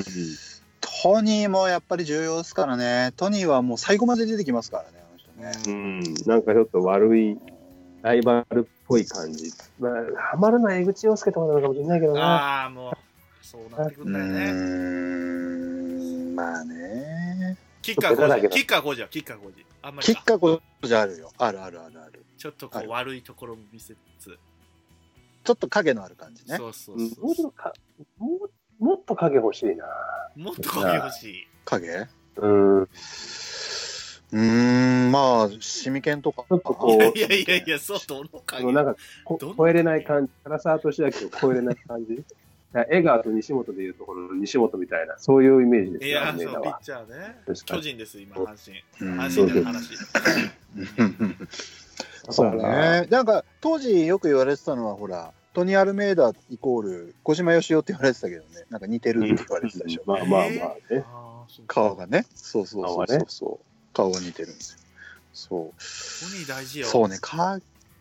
[0.81, 3.12] トニーもやっぱり重要ですからね。
[3.16, 5.53] トニーはもう最後まで出てきますからね、あの人ね。
[5.66, 7.39] うん、うんなんかちょっと悪い
[8.03, 9.53] ライバルっぽい感じ。
[9.79, 9.93] まあ、
[10.31, 12.27] ハマるのは江口洋介とかなのかもしれないけどなな。
[12.27, 12.97] ああもう
[13.43, 17.57] そうなってくうんだよねーん、まあね。
[17.83, 21.31] キッカー工事キッカー工事はキッカー工事あんまりキッカこじゃあるよ。
[21.39, 22.24] あるあるあるある。
[22.39, 24.39] ちょっとこう悪いところも見せつつ
[25.47, 26.57] ちょっと影のある感じね。
[26.57, 27.72] そうそううんそうもうちょっとか
[28.18, 28.28] も
[28.80, 29.86] うもっと影欲しいな。
[30.36, 32.07] もっと影欲しい影？
[32.36, 32.82] うん。
[32.82, 34.38] うー
[35.09, 36.44] ん、まあ、シミケンとか。
[36.49, 42.16] ちょっとこういやいやいやそうどのあ影のなんかこどんな超えれない感じ、唐沢俊明を超えれない感じ。
[42.72, 46.80] だから江川と西本でいうところの西本みたいな、そういうイメージですよ、いやアそうピッ。
[46.80, 48.44] チャーね確かに巨人です今阪
[48.99, 49.90] 神うん阪神での話
[52.31, 53.07] そうね。
[53.11, 60.03] なんか、当時よく言われてたのは、ほら、トニー・アルメイダイコール、小島よしおって言われてたけどね、なんか似てるって言われてたでしょ。
[60.07, 61.05] まあまあまあね。
[61.66, 62.27] 顔がね。
[62.35, 63.95] そうそうそう顔がねそうそう。
[63.95, 64.79] 顔が似てるんですよ。
[65.33, 65.61] そう。
[66.31, 67.59] トニー大事よそうね、か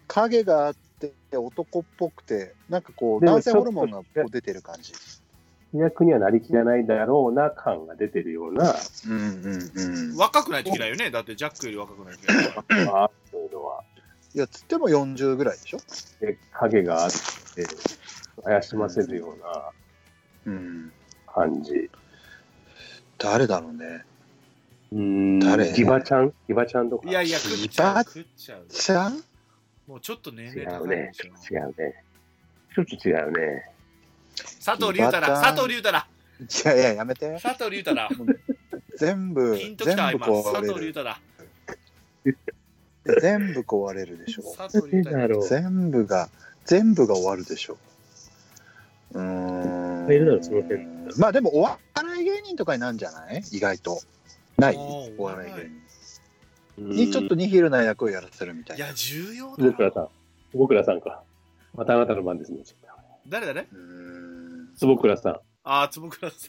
[0.08, 4.94] 影があって、男っぽくて、なんかこう、男性ホルモンがこう出てる感じ。
[5.74, 8.76] 役にはなりきらないだろうな感が出てるような、
[9.08, 10.18] うんうんうん。
[10.18, 13.84] 若くないといけないよねだってジャックより若くないといけないからまあ、そういうのは、
[14.36, 15.78] いや、つっても40ぐらいでしょ？
[16.20, 17.66] で影があって、
[18.44, 19.72] 怪しませるような
[20.48, 20.92] うん。
[21.34, 21.90] 感じ。
[23.18, 24.04] 誰だろうね。
[24.92, 25.72] うん誰？
[25.72, 26.34] ギバちゃん？
[26.48, 27.10] ギバちゃんとか？
[27.10, 29.24] いやいや食っちゃん？
[29.88, 31.14] もうちょっと年違齢高いうねで。
[31.14, 32.04] しょ違うね。
[32.76, 33.70] ちょっと違うね。
[34.66, 36.08] 佐藤隆太だ佐藤隆太だ
[36.42, 37.40] いやいや、やめて。
[37.42, 38.10] 佐藤隆太だ
[39.00, 40.74] 全部、ピンと全部きた今佐藤壊れる。
[40.74, 41.20] 隆太だ
[43.22, 44.44] 全部壊れるでしょ。
[44.58, 46.30] 佐藤隆太だろ全部が、
[46.66, 47.78] 全部が終わるでしょ。
[49.14, 50.12] うーん。
[50.12, 50.86] いるだろその辺
[51.18, 51.78] まあでも、お笑
[52.22, 53.44] い芸人とかになんじゃない？
[53.52, 54.00] 意外と。
[54.58, 54.76] ない
[55.18, 55.70] お笑い芸
[56.78, 56.96] 人。
[56.96, 58.86] ににちょっとニヒルな役をやらせるみたいな。
[58.86, 60.08] いや重要だ坪倉さん。
[60.52, 61.24] 坪倉さんか。
[61.74, 62.60] またあなたの番ですね。
[63.28, 63.68] 誰だね？
[63.72, 65.40] うーん坪倉さん。
[65.64, 66.40] ああ坪倉さん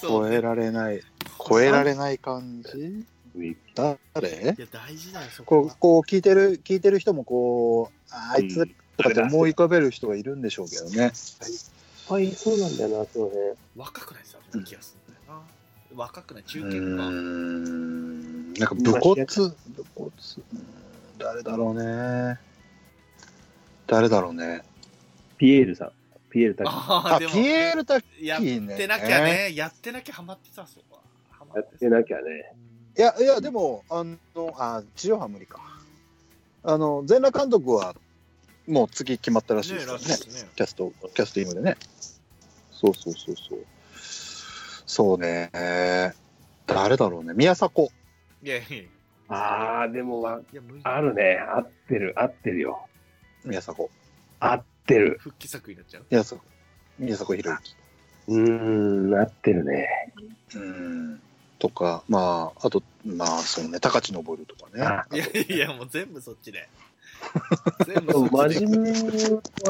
[0.00, 1.02] 超えられない、
[1.48, 3.04] 超えられない感じ？
[3.34, 4.28] 誰？
[4.30, 5.70] いや大事だよそこは。
[5.70, 8.66] こうこう聞いてる聞いてる人もこうああいつ
[8.96, 11.12] とかって思い浮かべる人がいるんでしょうけどね。
[12.08, 13.54] はい、そうなんだよな、そうね。
[13.76, 15.42] 若くないさ気がするんだよな。
[15.96, 17.08] 若くないう中ー堅か。
[17.08, 18.52] ん。
[18.54, 19.24] なんか武骨。
[19.24, 19.54] 武
[19.94, 20.10] 骨。
[20.52, 20.66] うん
[21.18, 22.38] 誰だろうね。
[23.86, 24.62] 誰だろうね。
[25.38, 25.92] ピエールさん。
[26.30, 26.70] ピエールタキ。
[26.72, 29.52] ああピエール・タッキやっーねてなきゃね。
[29.54, 30.82] やってなきゃハマってたそう
[31.54, 32.54] やってなきゃね。
[32.96, 35.60] いやいやでもあのあ地上波無理か。
[36.64, 37.94] あの全裸監督は
[38.68, 40.04] もう次決まったらしいですからね。
[40.04, 40.16] ねね。
[40.54, 41.76] キャストキャスティングでね。
[42.70, 43.64] そうそうそうそう。
[44.86, 45.50] そうね。
[46.66, 47.32] 誰だろうね。
[47.34, 47.88] 宮迫。
[48.42, 48.88] いやいやい
[49.28, 51.38] ああ、でもあるね。
[51.38, 52.86] 合ってる、合ってるよ。
[53.44, 53.88] 宮迫。
[54.38, 55.18] 合ってる。
[55.20, 56.04] 復帰作になっちゃう？
[56.10, 56.40] 宮迫。
[56.98, 57.76] 宮迫博之。
[58.28, 59.88] うーん、合ってるね。
[60.54, 61.22] うん
[61.62, 66.68] とかまああとまあそうね高知登るとかねあいやいやもう全部そっちで
[67.86, 68.90] 全部そっちで真面目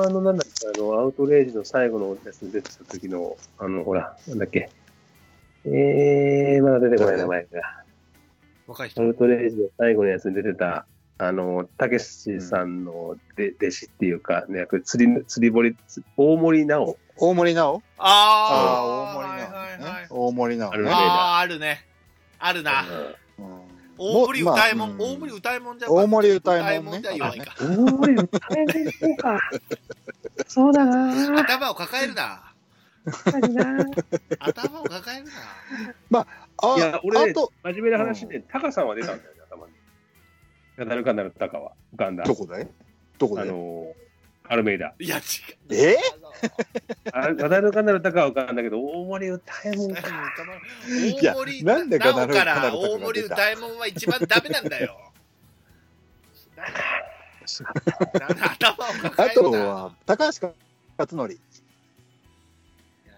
[0.01, 4.71] は、あの、なんだっけ、あの、アウトレイジの最後のやつ出てた時の、あの、ほら、なんだっけ、
[5.67, 7.85] えー、まだ出てこない名前が。
[8.67, 9.03] 若い人。
[9.03, 10.87] アウトレイジの最後のやつに出てた、
[11.19, 15.77] あの、たけしさんので、弟子っていうか、ね、釣り、釣り堀、
[16.17, 16.97] 大森直。
[17.23, 18.09] 大森直ああ
[18.59, 20.07] あ、あ大森はいはいはい直ね。
[20.11, 20.75] 大森直ね。
[20.75, 21.87] あるねああ、あるね。
[22.41, 22.85] あるな。
[23.39, 23.63] うん
[23.97, 27.55] 大森歌いもん、まあ大森歌いもんじゃ大森歌いもんね歌いもんじゃ弱いか。
[27.61, 29.41] 大森歌えないそうか。
[30.49, 32.53] そうだな頭を抱えるな。
[34.41, 35.27] 頭を抱える
[36.11, 36.27] な。
[36.59, 39.73] あいや俺ねあと、真面目な話で、タカさんは出たんだよね、頭に。
[40.77, 42.25] ガダルカナルタカは、浮かんだ。
[42.25, 42.67] どこで？
[43.19, 43.93] どこあでのー、
[44.49, 44.95] アルメイダ。
[44.99, 45.23] いや、違う。
[45.75, 45.97] え？
[47.13, 50.01] あガダルカナルタカは浮かんだけど、大森歌えもんか。
[50.89, 55.13] いや大森なんでガダルなおから大森歌いもんは一番ダメなんだよ。
[57.43, 59.51] 頭をあ抱えるな。
[59.51, 60.55] とは、高橋
[60.97, 61.35] 克典。
[61.35, 61.39] い
[63.07, 63.13] や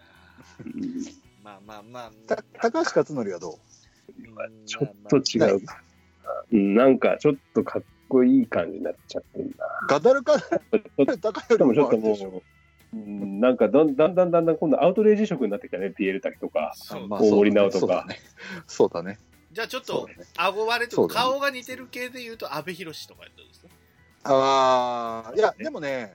[1.42, 2.10] まあまあまあ。
[2.26, 3.58] た高橋克典はど
[4.66, 5.62] ちょっと違う。
[6.52, 7.82] うんなんか、ちょっとかっ
[8.14, 9.66] こいい感じになっちゃってるな。
[9.66, 10.38] うガダルカ
[11.20, 12.42] 高とでもちょっともう、
[12.94, 16.72] うんなんかだんだんだんだん今度アウトレイジ色になってきたね、ピエール滝とか。
[16.90, 18.06] 大森直とか
[18.68, 19.18] そうだね。
[19.50, 23.70] じゃあちょっと顎割れと顔が似てる系で言うと阿部寛とかやったんですね。
[24.24, 26.14] ああ、いや、でもね、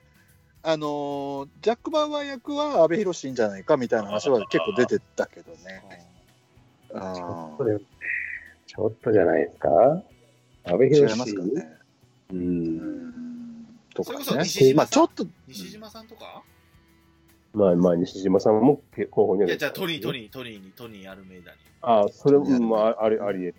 [0.62, 6.06] あのージャック・バウアー役は阿部寛いいんじゃないかみたいな話は結構出てたけどね。
[6.90, 7.80] ちょあっとでも
[8.66, 9.68] ちょっとじゃないですか
[10.64, 11.79] 阿部あ、違寛いますかね。
[13.94, 14.76] とかそれこそね西島さん。
[14.76, 16.42] まあちょっと、西島さんとか？
[17.52, 21.58] まあまあ、西島さんも候補にはいや、じゃあトニー、トニー、トニーに、トニー・アルメイダに。
[21.82, 23.54] ああ、それも、まあ、あり、あり得る。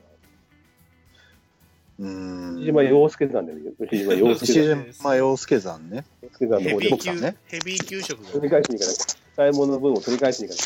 [2.00, 2.56] うん。
[2.60, 3.72] 西島洋介さんだよね。
[3.80, 4.94] 西島洋介西さん。
[4.94, 6.06] 島洋介山ね。
[6.22, 8.62] 洋介さんの方でヘビー級、僕さんねヘビー級食取りが。
[8.62, 8.96] 返しに行かない。
[9.36, 10.64] 買い物の分を取り返しに行か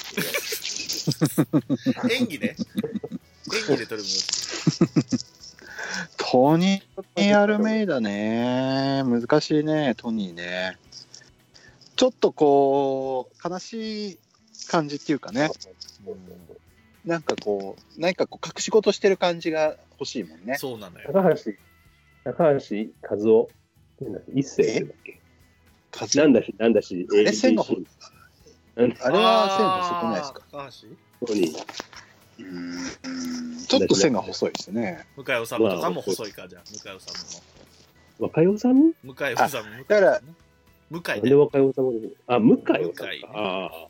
[2.08, 2.14] ない。
[2.22, 2.50] 演技で？
[2.50, 2.56] 演
[3.46, 5.45] 技で取り戻す。
[6.18, 9.04] トニー・アルメイダね。
[9.06, 10.78] 難しいね、トニーね。
[11.96, 14.20] ちょっとこう、悲しい
[14.70, 15.50] 感じっていうかね。
[17.06, 20.58] なんかこう、何かこう隠し事してる感じが欲しいもんね。
[20.58, 21.12] そうなのよ。
[21.14, 21.54] 高橋、
[22.24, 23.50] 高橋和夫、
[24.34, 25.20] 一世だっけ？
[25.92, 27.72] 数なんだし、なんだし、あれ線があ
[28.82, 30.42] れは線細くないですか？
[30.52, 30.88] あー
[31.22, 31.56] ここに、
[32.38, 35.06] ちょっと線が細いですね。
[35.16, 37.08] 向井治とかも細いか、じゃあ、向井治
[38.20, 38.92] 若代さんも。
[39.04, 39.28] 向井治も。
[39.88, 40.22] だから
[40.90, 41.30] 向井なんね。
[41.30, 42.58] で若代さんも出てるあ、向井。
[42.58, 42.84] 治さん向
[43.16, 43.88] 井か。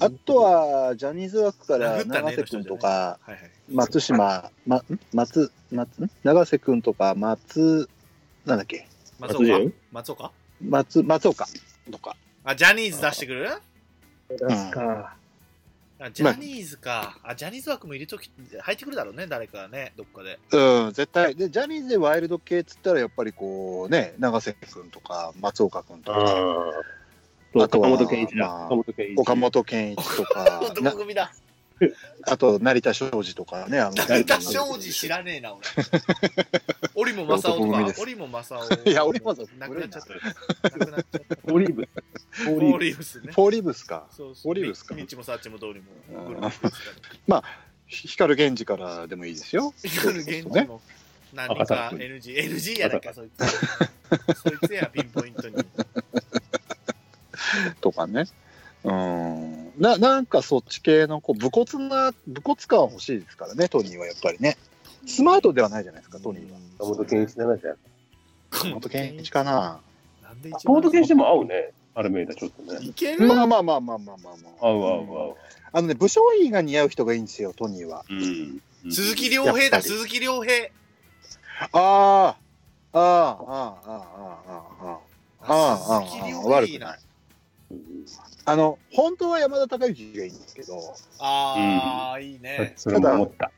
[0.00, 3.18] あと、は、ジャニーズ枠から永瀬君とか。
[3.70, 4.82] 松島、ま、ん？
[5.12, 6.10] 松、松、ん？
[6.24, 7.90] 永瀬君とか、松、
[8.46, 9.44] なんだっけ、松岡？
[9.92, 10.32] 松岡？
[10.62, 11.46] 松、松岡
[11.90, 12.16] とか。
[12.42, 13.50] あ、ジャニーズ出してくる？
[14.30, 15.14] 出すか。
[16.02, 17.18] あジャニーズか。
[17.22, 20.38] あ、ジャニーズ枠も入れとき、入ってくるだろうね、誰かね、どっかで。
[20.50, 21.34] うん、絶対。
[21.34, 27.64] で、ジャニーズでワイルド系っつったら、やっぱりこうね、永瀬君とか、松岡君とか、ああ。
[27.64, 28.46] あとは岡本健一だ。
[28.46, 28.72] まあ
[29.18, 30.16] 岡本健一。
[30.16, 31.32] とか、 組だ。
[32.26, 35.66] あと成田庄司とかね、あの成田庄司知らねえな、俺。
[36.94, 38.90] 織茂正夫とか男組で、す織茂正夫。
[38.90, 40.78] いや織茂正夫なくなっちゃった。
[40.78, 41.52] なくなっちゃった。
[41.52, 41.88] オリーブ。
[42.48, 42.78] オオリーブ。
[42.84, 43.32] リーブスね。
[43.32, 44.06] フォーリブスか？
[44.14, 44.52] そうそう。
[44.52, 44.94] オリーブスか？
[44.94, 45.86] ミッチもサッチもどうにも。
[46.10, 46.90] うんグループですか
[47.28, 47.44] ら
[47.88, 49.74] 光源氏からでもいいですよ。
[49.82, 50.80] 光る現地も
[51.32, 53.46] 何か NG、NG やないか、そいつ。
[54.42, 55.56] そいつや、ピンポイントに。
[57.80, 58.26] とかね。
[58.84, 59.69] うん。
[59.80, 64.56] な、なんかそっち系の、こう、武骨な、武骨感欲しいですからね、トニーはやっぱりね。
[65.06, 66.58] スマートではないじゃないですか、トニーは。
[66.78, 67.74] 岡本健一だな、じゃあ。
[68.52, 69.80] 岡本健一かな。
[70.52, 71.72] 岡本健一でもも合うね。
[71.94, 72.86] アルメイダちょっとね。
[72.86, 73.26] いける？
[73.26, 74.66] まあまあまあまあまあまあまあ。
[74.68, 74.84] 合う合う
[75.28, 75.36] 合う。
[75.72, 78.04] あのね、武将衣が似合う人がいいんですよ、トニーは。
[78.08, 78.62] うん。
[78.92, 80.68] 鈴木亮平だ、鈴木亮平。
[81.60, 82.36] ああ、
[82.92, 84.00] ああ、ああ、あ
[84.46, 84.98] あ、あ
[85.40, 86.98] あ、ああ、鈴木亮ああ、平いいな悪くない。。
[88.18, 92.74] あの、本当は山田孝之がいいんですけど、ああ、いいね。
[92.76, 93.52] それも思った。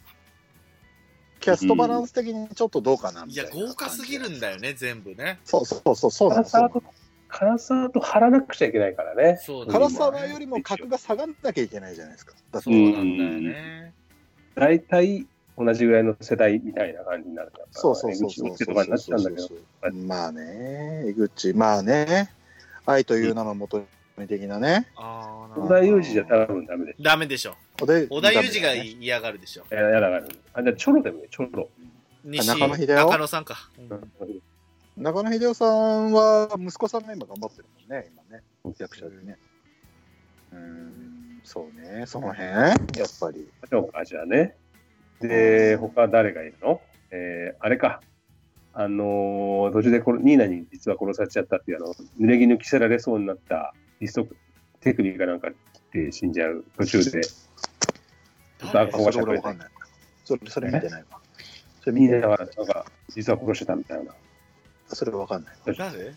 [1.41, 3.67] キャストバランス的にちょっとどうかなみいや、たいな。
[3.67, 5.41] 豪華すぎるんだよね、全部ね。
[5.45, 6.71] そうそうそう、そうなんですよ。
[6.73, 6.83] 唐沢と、
[7.29, 9.41] 唐沢と張らなくちゃいけないからね。
[9.43, 12.35] そうなんだ唐沢よりも格が下がんなきゃいけないじゃないですか。
[12.53, 13.93] だってそうなんだよね。
[14.55, 15.27] 大体
[15.59, 17.65] 同じぐらいの世代みたいな感じになるから。
[17.73, 19.49] そうそうそうそう江口とかになっちゃうんだけど。
[20.07, 22.31] まあね、江口、まあね、
[22.87, 23.85] 愛という名のもと
[24.23, 24.89] に的なね。
[24.97, 27.55] ああ、小田裕二じゃ多分ダメでしダメでしょ。
[27.81, 29.65] 小田小田裕二がね嫌がるでしょ。
[29.71, 29.75] ょ。
[29.75, 30.23] やだから。
[30.55, 31.69] あ、じゃあチョロでもね、チョロ。
[32.25, 32.95] 西中野秀夫？
[32.95, 33.71] 中野さんか。
[33.79, 34.43] うん
[34.95, 39.39] 中野秀夫さんは息子さんが今頑張ってるもんね、今ね、役者でね。
[40.53, 41.41] うん。
[41.45, 42.77] そうね、その辺、やっ
[43.19, 43.49] ぱり。
[43.71, 44.55] そうか、じゃあね。
[45.19, 46.83] で、他誰がいるの？
[47.11, 48.03] えー、あれか。
[48.75, 54.27] あのー途中でこのニーナに実は殺されちゃったっていう、あの、濡れ衣抜きせられそうになったリスト
[54.81, 55.55] 手首がなんか切
[56.01, 59.69] って死んじゃう途中で、ちょっと赤子がしゃくれてそれ俺わかん、ない。
[60.25, 61.19] それ、それ見てないわ。
[61.81, 62.21] それ見てない。
[62.21, 64.15] ニーナがなんか実は殺してたみたいな。
[64.89, 65.55] それわかんない。
[65.67, 66.15] 誰？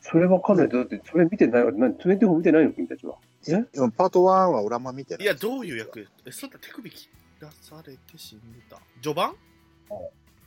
[0.00, 0.68] それわかんない。
[0.68, 1.72] だって、それ見てないわ。
[1.72, 2.72] 何、 TWENTY FOUR 見てないの？
[2.72, 3.16] 君たちは。
[3.46, 5.24] いや、でもパート1は俺あんま見てない。
[5.24, 6.06] いや、どういう役？
[6.26, 7.08] え、そんな手首切
[7.40, 8.78] らされて死んでた？
[9.00, 9.34] 序盤？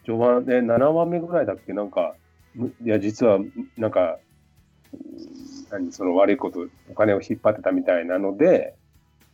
[0.06, 1.74] 序盤で7話目ぐらいだっけ？
[1.74, 2.16] なんか、
[2.54, 3.40] むいや、実は、
[3.78, 4.20] なんか、
[4.94, 5.00] うん
[5.72, 8.76] 何、その悪いこと、お金を引っ張ってたみたいなので、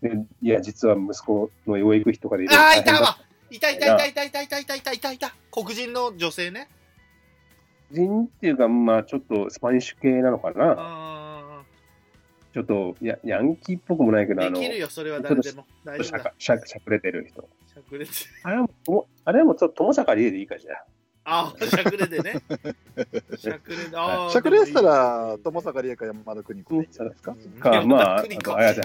[0.01, 3.17] でいや、実は息子の養育費とかでいろいろああ、いたわ。
[3.49, 4.75] いたいたいたいたいたいたいた。
[4.75, 6.69] いたいたいた黒人の女性ね。
[7.91, 11.20] 人っていうか、まあ、ちょっとスパニッシュ系なのかな。
[12.51, 15.65] あちょっとや、ヤンキーっぽくもないけど、あの、できるよ、それは誰でも。
[15.85, 16.19] 大丈し夫だ。
[16.19, 17.41] ゃかしゃしゃくれてる人。
[17.73, 18.11] しゃくれて。
[18.43, 20.85] あれはもうとも、あれはもうちょっと友坂理恵でいいかじゃあ。
[21.23, 22.41] ああ、しゃくれてね。
[23.37, 24.29] しゃくれて、ああ。
[24.31, 27.35] しゃくれてたら、友坂理恵か山田邦子でいいんじゃないですか？
[27.59, 28.25] か山まあ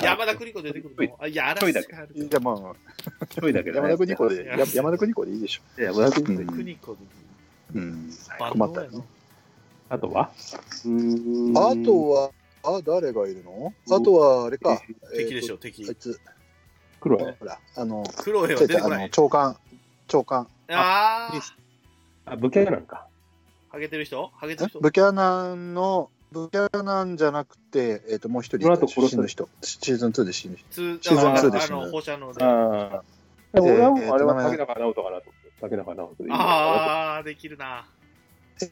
[0.02, 1.16] 山田邦子出てくるの？
[1.18, 5.82] あ、いや、嵐があるいや、まあ、ちょいだけど、山田邦子で、や山田邦子でいいでしょ。
[5.82, 6.98] 山田君うん邦子で
[7.74, 8.10] うん。
[8.38, 8.82] 万困った。
[9.88, 10.30] あとは？
[10.84, 12.30] うーんあとは、
[12.66, 13.72] あ、誰がいるの？
[13.90, 14.82] あとは、あれか。
[15.16, 15.94] 敵でしょ、敵あい。
[15.94, 16.20] つ、
[17.00, 17.34] 黒や。
[17.38, 19.10] ほら、あの、クロエは出てこない。
[19.10, 19.56] 長官、
[20.08, 20.48] 長官。
[20.68, 21.30] あ
[22.26, 23.06] あ、あ、武家なんか。
[23.68, 24.30] ハゲてる人？
[24.34, 24.80] ハゲてる人？
[24.80, 29.48] ブキャナンの、ブキャナンじゃなくて、えっ、と、もう一人その後殺す死ぬ人。
[29.62, 30.66] シーズン2で死ぬ人。
[30.70, 32.44] ツシーズン2であ死ぬの、放射能で。
[32.44, 32.48] あ
[32.96, 33.02] あ。
[33.52, 34.42] でも俺はもうえーあれは？
[34.44, 35.24] 竹中直人かなと。
[35.60, 37.86] 竹中直人でいいああ、できるな。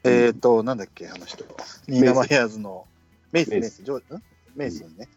[0.05, 1.45] えっ、と、なんだっけ、あの人。
[1.87, 2.87] ニーナ・マイヤーズの、
[3.35, 4.23] メイス、メメイイス、ジョーん？
[4.55, 5.09] メイソンね。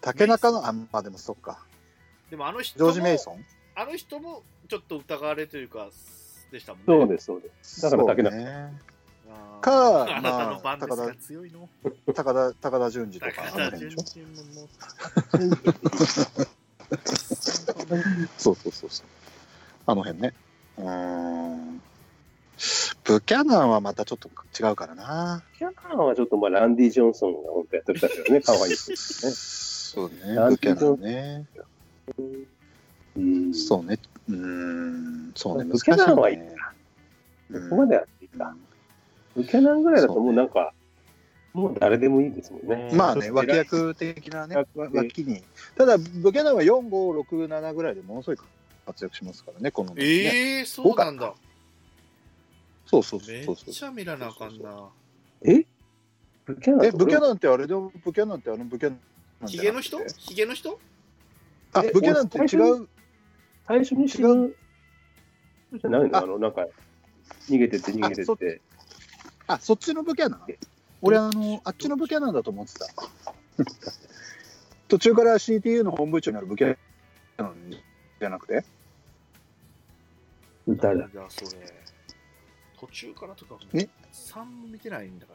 [0.00, 1.64] 竹中の、あ、まあでもそっか。
[2.28, 3.44] でもあの人ジョージ・メインソン？
[3.76, 5.88] あの人もちょっと疑われというか、
[6.50, 6.84] でしたもんね。
[6.86, 7.82] そうです、そうです。
[7.82, 8.72] だから竹中ね。
[9.60, 11.68] か あなたのまあ番ですが高強いの？
[12.14, 13.96] 高田、高田純次とか、高あの田純。
[13.96, 14.68] 次も。
[18.38, 19.06] そうそうそうそう。
[19.86, 20.34] あの辺ね。
[20.78, 21.80] うーん。
[23.04, 25.42] ブキャナンはまたちょっと違うからな。
[25.58, 29.32] キャナンはちょっとまあランディ・ジョンソンが本当やってる人だけどね、 可愛いですね。
[29.90, 31.46] そうねブキャナンね。
[33.16, 33.54] うん。
[33.54, 33.98] そうね。
[34.28, 35.32] うーん。
[35.34, 35.64] そうね。
[35.64, 36.50] ブキャナンはいい難し
[37.50, 38.56] ねここまでやっていいか。
[39.34, 40.72] ブキャナンぐらいだともうなんか、
[41.52, 42.90] もう誰でもいいですもんね。
[42.94, 45.42] まあね、脇役的なね、脇に。
[45.76, 48.36] ただ、ブキャナンは4、5、6、7ぐらいでものすごい
[48.86, 50.04] 活躍しますからね、この、ね。
[50.04, 51.34] ええー、そうなんだ。
[52.90, 53.72] そうそうそめっうそうそう。
[53.72, 54.88] ちゃ見らなあかんな。
[55.42, 55.64] え？
[56.44, 59.98] ブキャナンえ、ブキャナンってあれでも、ブキャナンってあのブキャナンヒゲの人？
[60.18, 60.80] ヒゲの人？
[61.72, 62.88] あ、えブキャナンって違う？
[63.68, 64.56] 最初に死ぬ
[65.74, 66.18] じゃないの？
[66.18, 66.66] あの、なんか、
[67.48, 68.60] 逃げてって逃げてあそって。
[69.46, 70.40] あ、そっちのブキャナン
[71.00, 72.86] 俺、あの、あっちのブキャナンだと思ってた。
[74.88, 76.76] 途中から CTU の本部長になるブキャ
[77.38, 78.64] ナンじゃなくて？
[80.66, 81.08] 誰だ？
[81.12, 81.79] じゃあそれ。
[82.80, 85.34] 途中からとか、え3も見てないんだか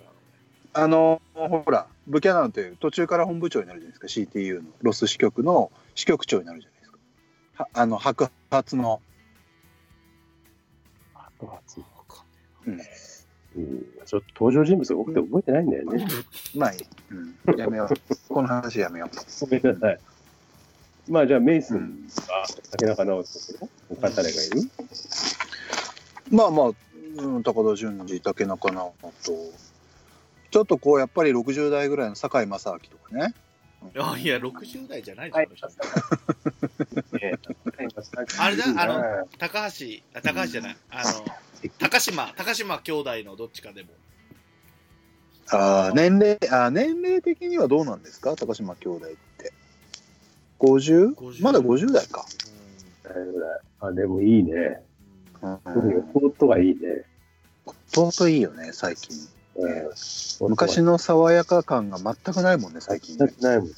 [0.74, 0.82] ら。
[0.82, 6.98] あの、ほら、ブキャナンって途中から本部長になるじゃないですか、CTU のロス支局の支局長になるじゃないですか。
[7.56, 9.00] はあの、白髪の。
[11.14, 11.86] 白髪
[12.68, 12.74] うん。
[12.74, 16.06] うんちょっと登場人物が多くて覚えてないんだよね。
[16.56, 16.80] まあいい。
[17.12, 17.60] うん。
[17.60, 17.90] やめよう。
[18.28, 19.46] この話やめよう。
[19.46, 20.00] ごめんなさい。
[21.08, 24.62] まあじゃあ、メイスンが竹中直人と他誰がいる
[26.32, 26.72] まあまあ、
[27.18, 29.34] うん、高田純次、竹中直人。
[30.52, 33.34] ちょっとこう、やっぱり60代ぐらいの堺正明とかね。
[33.94, 35.70] いやいや、60代じゃないではいすよ、
[37.20, 37.34] ね
[38.40, 41.26] あれだあのの、高橋、あ高橋じゃない、あの、
[41.80, 43.90] 高島、高島兄弟のどっちかでも。
[45.52, 48.36] あー年齢あー、年齢的にはどうなんですか？
[48.36, 49.54] 高島兄弟って。
[50.60, 51.14] 50?
[51.16, 52.26] 50まだ50代か。
[53.80, 54.82] あ、でもいいね。
[55.42, 57.04] 弟がいいね。
[57.96, 59.16] 弟いいよね、最近。
[59.18, 59.30] うん
[60.50, 63.18] 昔の爽やか感が全くないもんね、最近。
[63.18, 63.74] なないもんね。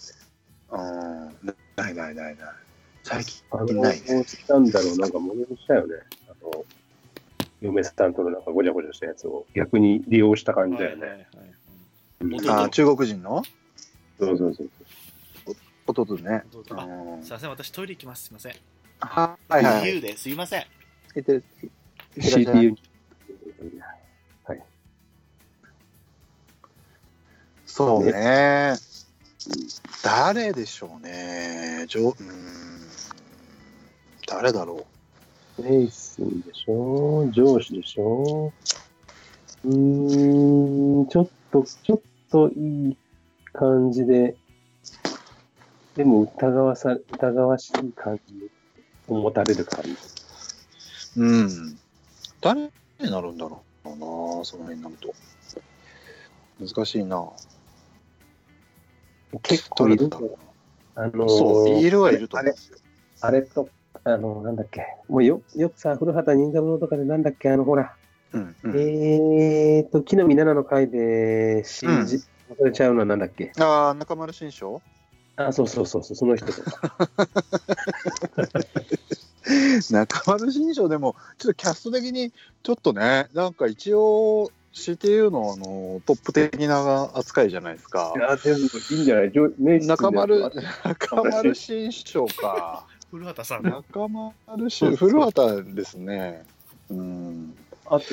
[0.72, 1.56] うん。
[1.76, 2.48] ないないないない。
[3.04, 4.26] 最近あの、ないね。
[4.50, 5.96] なんだろう、なんか物にしたよね。
[6.28, 6.66] あの、
[7.62, 11.28] 嫁さんとのなんかごちゃごちゃしたやつを逆に利用した感じだよね。
[12.50, 13.44] あー中国人の？
[14.20, 14.70] そうそうそう。
[15.86, 16.44] 弟ね。
[16.52, 18.26] 弟あうんすいません、私トイレ行きます。
[18.26, 18.56] すいません。
[19.00, 19.82] はいはいはい。
[19.84, 20.66] 自由ですいません。
[21.16, 21.44] いっていって
[22.18, 22.78] らっしゃい CPU に。
[27.66, 28.74] そうね。
[30.04, 31.86] 誰でしょうね。
[31.88, 32.28] じょうん
[34.26, 34.86] 誰だろ
[35.60, 38.52] うメイスでしょ上司でしょ
[39.64, 42.02] うん、ちょっと、ちょっ
[42.32, 42.98] といい
[43.54, 44.36] 感じで、
[45.96, 48.46] でも疑わさ、疑わしい感じで
[49.08, 49.66] 持たれる。
[49.66, 50.17] 感じ。
[51.18, 51.24] う。
[51.24, 51.80] うん。
[52.42, 53.96] 誰になるんだろうな、
[54.46, 55.14] その辺になると。
[56.60, 57.30] 難しいな。
[59.44, 60.40] 結構いる誰だろ
[60.96, 62.78] あのーそう、いるはいるとあれ思うんですよ。
[63.22, 63.70] あれと、
[64.04, 64.86] あの、なんだっけ。
[65.08, 67.96] もうよ、よくさ、古畑任三郎とかでなんだっけ、あの、ほら、
[68.34, 72.18] うんうんえーと、木の実奈々の回で、信じ、
[72.50, 73.52] 忘れちゃうのはなんだっけ。
[73.60, 74.82] ああ、中丸新章？
[75.36, 77.10] あ、そうそうそうそう、その人とか。
[79.92, 82.32] 中丸新章でも、ちょっとキャスト的に、
[82.64, 88.20] ちょっとね、なんか一応、CTU のあのトップ的な扱いじゃないですかい。
[88.20, 88.62] や、でもい
[88.96, 89.32] いんじゃない？
[89.88, 90.52] 中丸、あ
[90.84, 92.86] 中丸新章か。
[93.10, 93.64] 古畑さん。
[93.64, 96.46] 中丸新、古畑ですね。
[96.90, 97.56] うん。
[97.86, 98.04] あと、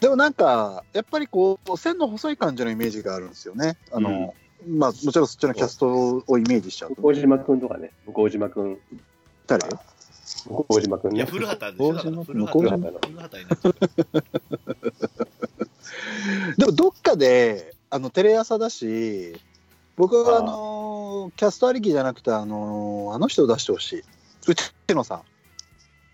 [0.00, 3.76] でもなんか、やっぱりこう、線の細い感じのイメージがあるんですよね。
[3.92, 4.34] あの、
[4.68, 7.00] まあ、もちろんそっちのキャストをイメージしちゃうと。
[7.00, 8.78] 向島くんとかね、向島くん、
[9.58, 9.68] 誰？
[10.46, 11.16] 向島くんね。
[11.16, 13.74] いや、古畑で古向畑島古畑になっちゃう
[16.56, 19.34] でもどっかで、あの、テレ朝だし、
[19.96, 24.02] 僕はあのキャストありきじゃなくて、あのあの人を出してほしい。
[24.46, 25.18] 内野さん。
[25.18, 25.22] あ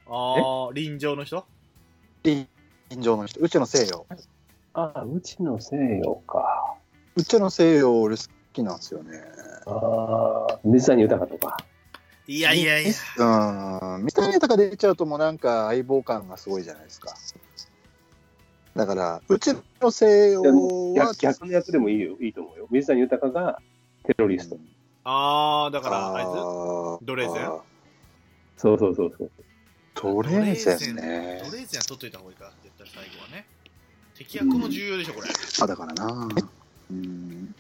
[0.09, 1.45] あ、臨場の人？
[2.25, 2.49] 臨
[2.99, 3.39] 場の人。
[3.41, 4.07] 内野聖陽。
[4.73, 6.75] あ、うちの西洋か。
[7.17, 8.23] 内野聖陽俺好
[8.53, 9.21] きなんですよね。
[9.67, 11.57] ああ、水谷豊とか。
[12.29, 12.91] いやいやいや。
[13.19, 14.05] うん。
[14.05, 17.15] 三谷豊出ちゃうともうなんか相棒感がすごいじゃないですか。
[18.75, 22.67] だから、うちの聖陽は逆、逆の役でもいいよ、いいと思うよ。
[22.71, 23.61] 水谷豊が
[24.05, 24.59] テロリスト。
[25.05, 26.29] ああ、だから、あいつ？
[26.29, 27.47] あドレーゼン？
[27.47, 27.63] あ
[28.57, 29.31] そうそうそうそう。
[29.95, 31.57] ドレーゼンねド。
[31.57, 33.47] レーゼンは取っといた方がいいか、絶対最後はね。
[34.15, 35.29] 敵役も重要でしょ、これ。
[35.63, 36.29] あ、だからな。
[36.91, 37.55] うん。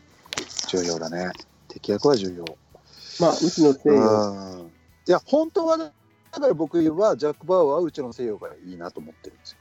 [0.69, 1.31] 重要だね。
[1.69, 2.45] 敵役は重要。
[3.21, 4.64] まあ、うちの西う洋。
[4.64, 4.71] ん。
[5.09, 5.93] いや、本当はね、
[6.33, 9.59] だから僕はジャック・バウアーはうちの西洋がいいなと思ってるんですよ。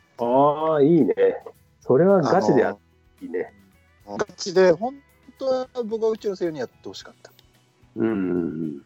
[0.72, 1.14] ああ、いいね。
[1.82, 2.76] それはガチでや
[3.22, 3.54] いいね。
[4.06, 4.96] のガチで、本
[5.38, 7.32] 当は僕はうちの西洋にやってほしかった。
[7.96, 8.82] うんうんうん。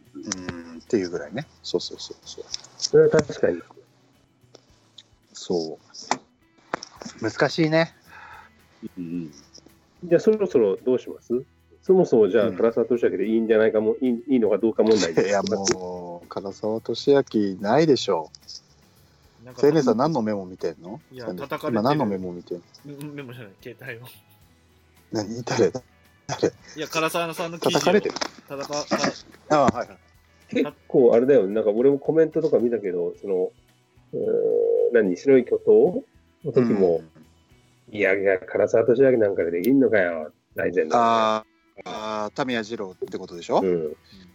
[0.74, 1.48] うん、っていうぐらいね。
[1.64, 2.46] そうそうそうそう。
[2.78, 3.62] それは確かに。
[5.34, 5.80] そ
[7.22, 7.24] う。
[7.24, 7.96] 難しいね。
[8.98, 9.32] うん。
[10.04, 11.34] じゃあそろそろどうします？
[11.90, 12.56] そもそもじゃあ、うん。
[12.56, 18.30] 唐沢俊明でいいんじゃないかも、いいいいのかどうか問題いや、もう、唐沢俊明ないでしょ
[19.44, 19.50] う。
[19.60, 21.02] 青年さん何のメモ見てんの？
[21.12, 21.72] いや叩かれてる。
[21.72, 22.64] 今何のメモ見てんの？
[22.86, 24.08] うんメモじゃない、携帯を。
[25.12, 25.44] 何？
[25.44, 25.70] 誰？
[25.70, 27.80] いや、唐沢さんの記事を。
[27.80, 28.16] 叩かれてる。
[28.48, 28.86] 叩か
[29.50, 29.88] あはいはい。
[30.50, 33.52] 結構あれだよね、なんか俺もコメントとか見たけど、その、
[34.14, 36.04] うーん何、白い巨頭
[36.46, 37.02] の時も、
[37.92, 40.92] いやいや、唐沢俊明なんかでできんのかよ、大前の。
[40.96, 41.90] あー
[42.24, 43.90] あー、タミヤ二郎ってことでしょ、うん。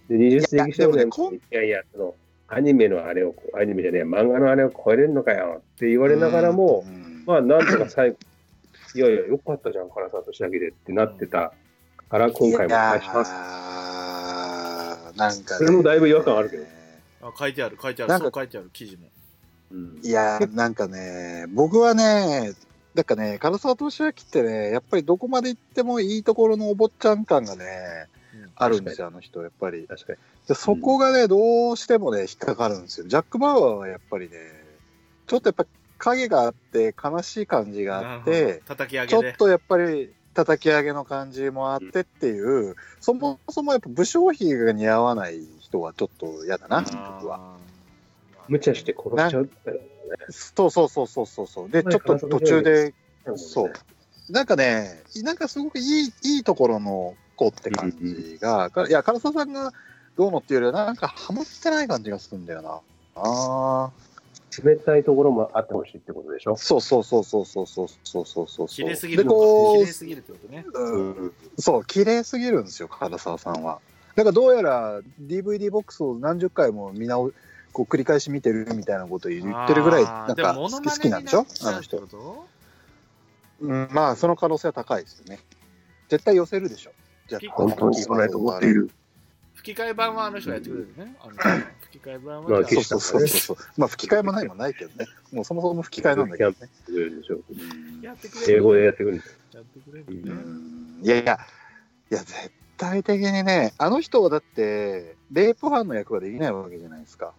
[0.08, 2.14] で、20世紀少年いやいやいや、その、
[2.48, 8.18] アニメのあれを、アニメじゃねえ、漫画のあれを超えれるのかよって言われながらも、うんまあ、なんとか最後、
[8.94, 11.52] いやいや、よかったじゃん、唐沢俊明でってなってた
[12.08, 13.32] から、今回も返します。
[15.18, 16.64] なんか、それもだいぶ違和感あるけど。
[17.22, 19.08] あ書いてある、書いてある、そう書いてある、記事も。
[19.72, 22.52] うんいやー、なんかね、僕はね、
[22.94, 27.64] なんかね、唐沢俊明ってね、やっぱりどこまで行ってもいいところのお坊ちゃん感がね、
[28.34, 29.86] うんあるんですよ、あの人、やっぱり。
[29.88, 30.18] 確かに。
[30.46, 33.06] でそこがね、どうしてもね、引っかかるんですよ。
[33.08, 34.36] ジャック・バウアーはやっぱりね、
[35.26, 35.66] ちょっとやっぱ
[35.98, 39.20] 影があって、悲しい感じがあってど、叩き上ちょ。
[39.20, 47.38] っとやっぱり叩き上げの感じもあってっていう、そもそもやっぱ武将髭が似合わない人はちょっと嫌だな、僕は。
[47.40, 47.56] あ
[48.48, 49.93] 無茶して殺しちゃうからね。
[50.30, 51.70] そうそうそうそうそうそう。
[51.70, 52.94] で、まあちょっと途中で、
[53.26, 53.72] そそう。
[54.30, 59.72] なんかね、なんかすごくいい、いいところの子って感じが、かいや、唐沢さんが
[60.16, 62.80] どうのっていうよりは、なんかハマってない感じがするんだよな。
[63.16, 63.90] ああ。
[64.64, 66.56] 冷たいところもあってほしいってことでしょ？
[66.56, 68.68] そうそうそうそうそうそうそうそうそう。
[68.68, 69.28] 綺麗すぎで、る。
[69.28, 70.64] こう綺麗、すぎるってことね。
[70.72, 73.80] うんそう、綺麗すぎるんですよ、唐沢さんは。
[74.14, 77.32] なんかどうやら DVD ボックスを何十回も見直
[77.74, 82.06] こう繰り返し見てるみたいなことを言ってるぐらい、なんか好き好きなんでしょあの人。
[82.06, 82.46] 人。
[83.60, 85.40] うん、まあ、その可能性は高いですよね。
[86.08, 86.92] 絶対寄せるでしょ。
[87.28, 88.90] じゃあ、本当にそうないと思っている。
[89.56, 91.16] 吹き替え版はあの人がやってくれるね。
[91.20, 91.32] あの
[91.80, 93.56] 吹き替え版まあはそうそうそうそう。
[93.76, 95.06] まあ、吹き替えもないもんないけどね。
[95.32, 96.56] もうそもそも吹き替えなんだけどね。
[96.86, 97.40] でしょ
[98.02, 98.56] あやってくれる。
[98.56, 99.38] 英語でやってくるんです。
[99.52, 100.06] やってくれる
[101.02, 101.38] いやいや、
[102.10, 107.32] いや、絶体的にね、あの人はだって、レイプ犯の役はできないわけじゃないですか、うん。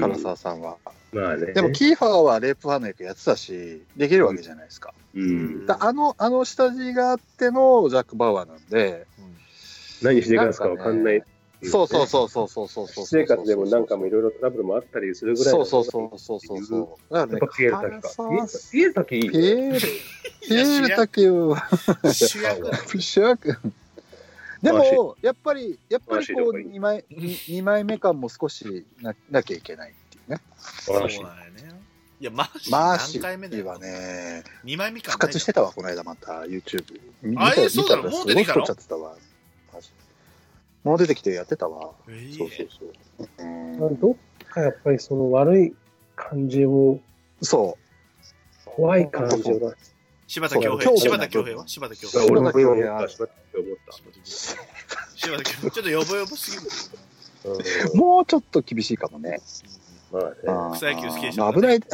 [0.00, 0.76] 唐沢さんは。
[1.12, 1.52] まあね。
[1.52, 4.94] でも、キーファーはレイプ犯の役やってたし、できるわけじゃないですか。
[5.14, 5.66] うん。
[5.66, 9.06] だあの、あの下地があってのジャック・バウアーなんで、
[10.02, 10.68] 何していかすか？
[10.68, 11.22] んない。
[11.64, 13.06] そうそうそうそうそうそうそう。
[13.06, 15.64] 私生活でもなんかもいろいろトラブルもあったりするぐらいの。
[15.64, 17.14] そうそうそうそうそうそう。
[17.14, 18.24] だからねピエール滝か。
[18.70, 21.68] ピエール滝いいピエール、ピエール滝は
[22.12, 23.58] 主役だ主役。
[24.62, 27.04] でも、やっぱり、やっぱりこう、マーシーとかいい2枚、
[27.48, 30.40] 二枚目感も少しななきゃいけないっていうね。
[30.80, 31.80] そうなん素晴らしいやね。
[32.18, 35.12] いや、マーシーマーシはね、2枚目か。
[35.12, 37.00] 復活してたわ、この間また、YouTube。
[37.22, 38.04] 見あたえそうなの？
[38.04, 38.54] 見たらもう出てきたの？
[38.54, 39.16] すごい太っちゃってたわ。
[39.74, 39.90] マジ
[40.84, 41.92] もう出てきてやってたわ。
[42.08, 42.68] えーそうそう
[43.18, 43.28] そう。
[43.38, 44.14] うんまあどっ
[44.48, 45.74] かやっぱりその悪い
[46.14, 47.00] 感じを、
[47.42, 47.76] そ
[48.64, 49.95] 怖い感じを出す。
[50.26, 50.96] 柴田恭平。
[50.96, 51.68] 柴田恭平は？
[51.68, 52.24] 柴田恭平。
[52.26, 54.76] 俺も今思っ柴田恭平た、柴田恭平思っ
[55.14, 55.70] 柴田恭平。
[55.70, 57.94] ちょっとヨボヨボすぎる。
[57.94, 59.40] もうちょっと厳しいかもね。
[60.12, 60.30] まあね。
[60.46, 61.86] あー草野球好きでしょまあ危ない、危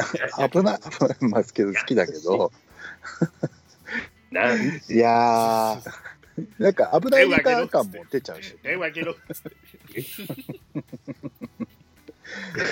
[0.63, 2.51] ない、危ない、まあ、けど好きだけど、
[4.31, 8.57] なんいやー、なんか危ないネタ感も出ちゃうし。
[8.63, 9.15] え、わけろ。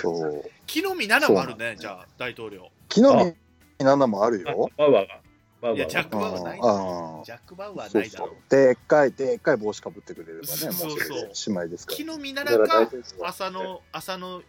[0.02, 0.50] そう。
[0.66, 2.72] 木の実7もあるね、じゃあ、大統領。
[2.90, 3.36] 昨日に
[3.80, 4.72] 7もあるよ。
[4.76, 5.21] バウアーが。
[5.62, 7.24] バウアいや、ジャッーク・バウアーないだ。
[7.24, 8.36] ジャック・バウアーそうそうないだろ。。
[8.50, 12.44] でっかい、でっかい帽子かぶってくれればね、そうそうもう姉妹ですか木の実が。
[12.44, 14.42] 7か、浅野、浅野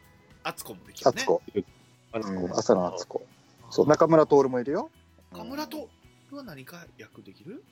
[0.42, 1.10] 敦子もできら。
[1.10, 1.26] るね敦。
[1.26, 1.42] 子。
[2.12, 3.26] あうん、朝の敦子。
[3.70, 4.90] そう、中村徹もいるよ。
[5.32, 5.88] 岡村と
[6.30, 7.62] は何か役できる？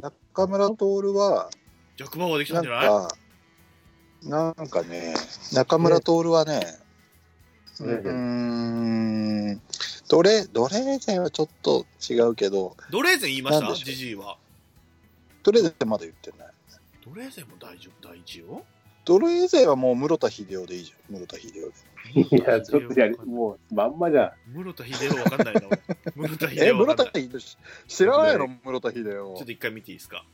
[0.00, 1.50] 中村徹は、
[1.96, 2.86] ジャック・バウアーできたなんんじゃない？
[2.88, 3.08] か、
[4.56, 5.14] なんかね、
[5.52, 6.60] 中村徹はね、
[7.80, 8.10] う
[9.52, 9.60] ん、
[10.08, 13.60] どれ、どれーゼンはちょっと違うけど、ドレーゼン言いました？
[13.62, 14.36] なんでしょうジジイは。
[15.42, 16.48] どれーゼンまだ言ってない。
[17.06, 18.64] ドレーゼンも大丈夫、第一よ。
[19.06, 22.36] ドレーゼンはもう室田秀夫でいいじゃん、室田秀夫で。
[22.36, 24.52] いや、ちょっとやり、もう、まんまじゃん。
[24.52, 25.62] 室田秀夫わかんないな。
[26.16, 27.12] 俺室田え、秀夫わ室田
[27.88, 28.48] 知らないの？
[28.62, 29.52] 室田秀夫ちょっと。
[29.52, 30.24] 一回見ていいですか？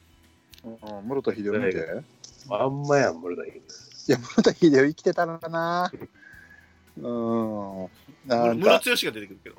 [0.64, 0.78] うん、
[1.08, 2.02] 室田秀夫見て。
[2.48, 3.62] まんまやん、森田秀い
[4.08, 5.92] や、室田秀夫生きてたのかな。
[6.98, 7.88] うん。
[8.26, 9.56] なんか、室強しが出てくるけど。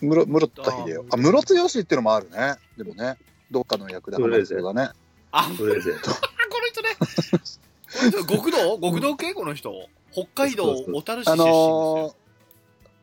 [0.00, 1.06] 室室田秀夫。
[1.10, 2.56] あ、室強しっていうのもあるね。
[2.76, 3.16] でもね、
[3.50, 4.92] どっかの役で話すそうだね。
[5.32, 6.10] あ、プレゼント。
[6.10, 6.16] こ
[6.60, 6.96] の人ね。
[6.98, 8.78] この人極道？
[8.80, 9.34] 極道系？
[9.34, 9.88] この人。
[10.12, 12.14] 北海道そうそう小樽市出あ身ですよの。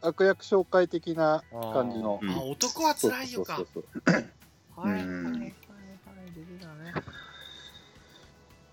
[0.01, 2.19] ー、悪役紹介的な感じの。
[2.21, 3.61] うんあ、男は辛いよか。
[3.73, 3.85] そう
[4.81, 5.51] はいはいはいうんはいはい
[6.35, 6.67] 出てた
[6.99, 7.03] ね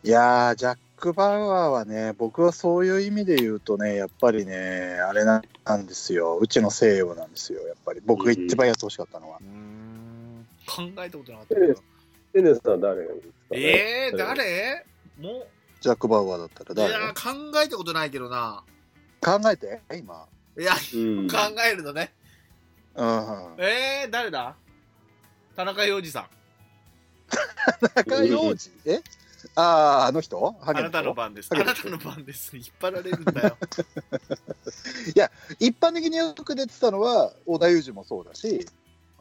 [0.03, 5.42] いやー、ジャック・バウアーはね、僕はそういう意味で言うとね、やっぱりね、あれな
[5.76, 6.38] んですよ。
[6.38, 7.66] うちの西洋なんですよ。
[7.66, 9.38] やっぱり僕が一番やってほしかったのは。
[9.40, 11.74] うーん考えたことなかったけど。
[12.32, 13.61] テネスさん誰がいいですかね？
[13.61, 14.86] えー、誰？
[15.20, 15.47] も
[15.80, 18.64] ジャック・バウアーだったらう、い誰やー、考えたことないけどな。
[19.20, 20.26] 考えて、今。
[20.59, 21.28] いや、うん。
[21.28, 21.36] 考
[21.70, 22.12] えるのね。
[22.95, 23.09] うん。
[23.59, 24.57] えー、誰だ？
[25.57, 26.26] 田中洋次さん。
[28.11, 28.72] 中洋次？
[28.86, 29.01] え？
[29.55, 29.62] あ
[30.05, 30.57] あ、あの人？
[30.61, 31.51] あなたの番です。
[31.53, 32.57] あなたの番です。
[32.57, 33.57] 引っ張られるんだよ。
[35.61, 38.66] 一般的によく出てたのは、織田裕二もそうだし、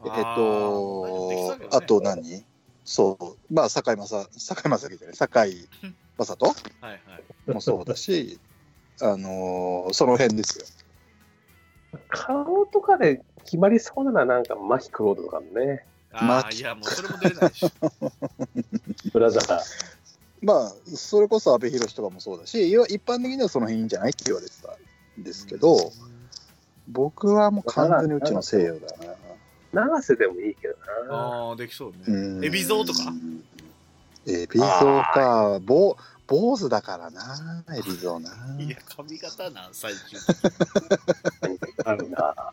[0.04, 2.44] えっと、あと何？
[2.84, 5.68] そう、まあ、堺正、堺正樹じゃない、堺
[6.18, 6.46] 正人？
[6.80, 6.98] はいは
[7.48, 7.50] い。
[7.50, 8.38] もそうだし、
[9.00, 10.66] あのーその辺ですよ。
[12.08, 15.86] 顔とかで決まりそうなのはなんか、マヒクロードとかもね。
[16.12, 17.66] ああ、いや、もうそれも出れないし。
[19.12, 19.60] ブラザー。
[20.44, 24.76] まあ、それこそ阿部寛とかもそうだし、いわ一般的にはその辺いいんじゃないって言われてた
[25.18, 25.90] んですけど、
[26.88, 29.14] 僕はもう完全にうちの西洋だな。
[29.72, 30.74] 長瀬でもいいけど
[31.08, 31.16] な。
[31.16, 31.98] ああ、できそうね。
[32.06, 33.12] うん海老蔵とか？
[34.26, 38.30] 海老蔵か、坊坊主だからな、海老蔵な。
[38.62, 40.18] いや、髪型なん、最近。
[41.84, 42.52] あるな。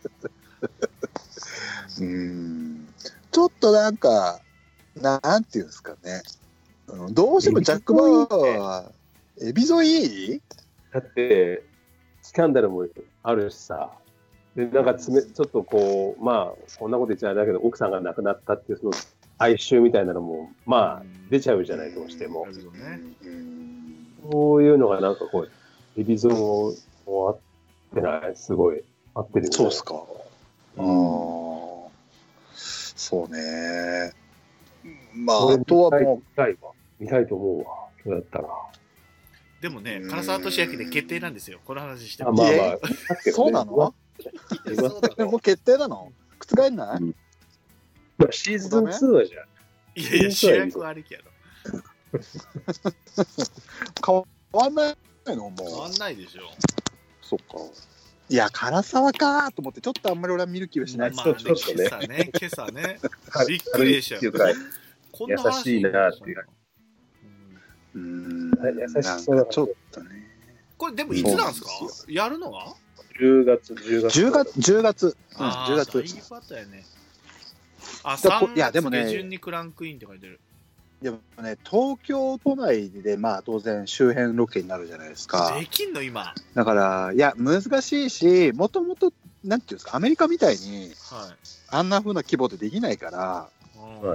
[2.00, 2.88] うん
[3.30, 4.40] ちょっとなんか、
[4.96, 6.22] なんていうんですかね。
[6.92, 8.92] うんどうしてもジャック・バウアーは、
[9.40, 10.40] エビゾいい
[10.92, 11.62] だって、
[12.20, 12.86] スキャンダルも
[13.22, 13.90] あるしさ。
[14.54, 18.92] で、なんかつめ、ちょっとこう、まあ、こんなこと言っちゃあれだけど、奥さんが亡くなったっていう、その、
[19.38, 22.46] 哀愁みたいなのも、まあ、出ちゃうじゃない、どうしても
[24.30, 25.50] そういうのがなんかこう、
[26.00, 26.72] エビゾも
[27.06, 27.38] も合っ
[27.94, 28.36] てない？
[28.36, 28.84] すごい。
[29.14, 29.94] 合ってるよねそうっすか。
[29.94, 31.88] あうんあ、
[32.54, 34.12] そうね。
[35.14, 36.70] まあ、俺あとはも見たいわ。
[37.02, 37.64] 見たいと思うわ。
[38.04, 38.48] そうだったら。
[39.60, 41.60] でもねう、ん唐沢俊明で決定なんですよ。
[41.64, 42.44] この話してあも。
[42.46, 43.72] えまあまあ、う、 そうなの？
[45.26, 46.12] もう決定なの？
[46.38, 47.00] 覆んない？
[48.18, 49.46] まあ、シーズン2はじゃあ、
[49.96, 51.30] いやいや、主役はありきやろ。
[54.04, 54.14] 変
[54.52, 54.96] わんない
[55.36, 55.50] の？
[55.50, 55.90] も変わう。
[55.90, 56.42] んないでしょ。
[57.20, 57.58] そっか。
[58.28, 63.00] いや、唐沢かと思って、ちょっとあんまり俺は見る気はしないですまあね、ちょっとね今朝ね、今朝ね。
[63.48, 64.32] びっくりでしたよ。
[65.10, 66.46] こんな話優しいなっていう
[67.94, 68.50] うん。
[68.96, 70.10] 優しそうだちょっとね。
[70.78, 71.68] これでもいつなんですか
[72.08, 72.74] やるのは
[73.20, 74.20] ？10月、10月。
[74.20, 75.06] 10月、10月。
[75.06, 75.98] うん、あ10月。
[75.98, 76.84] ーだいぶあったよね。
[78.04, 80.40] あ、だこ3いやでもね月下旬にクランクインって書いてる。
[81.02, 85.56] でもね、東京都内で、まあ当然周辺ロケになるじゃないですか。
[85.58, 86.32] できんの今？
[86.54, 89.12] だから、いや、難しいし、もともと、
[89.42, 91.36] なんていうんですか、アメリカみたいに、はい。
[91.70, 93.48] あんな風な規模でできないから、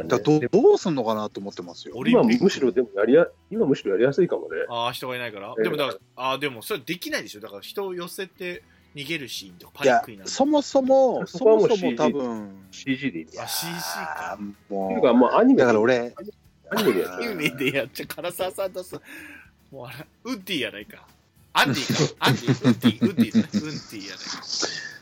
[0.08, 1.96] だどどうすんのかなと思ってますよ。
[2.06, 4.50] 今むしろでもやりや、今むしろやりやすいかもね。
[4.70, 5.54] ああ、人がいないから。
[5.58, 7.42] ええでもだから、あーでもそれできないでしょ。
[7.42, 8.64] だから人を寄せて
[8.96, 10.30] 逃げるシーンとかパニックにな、る。
[10.30, 14.34] そもそも、そもうもそも多分、CG でいいあ、CG か。
[14.34, 16.14] あーってもいうか、もうアニメだから俺、
[16.70, 17.24] アニメでやある。
[17.32, 19.02] アニメでやっちゃ、唐沢さんとさ、
[19.72, 21.08] もうあれ、ウッディやないか。
[21.54, 22.26] アンディか。
[22.28, 23.40] アンディ、ウッディ、ウッディ。
[23.40, 24.44] ウッディやないか。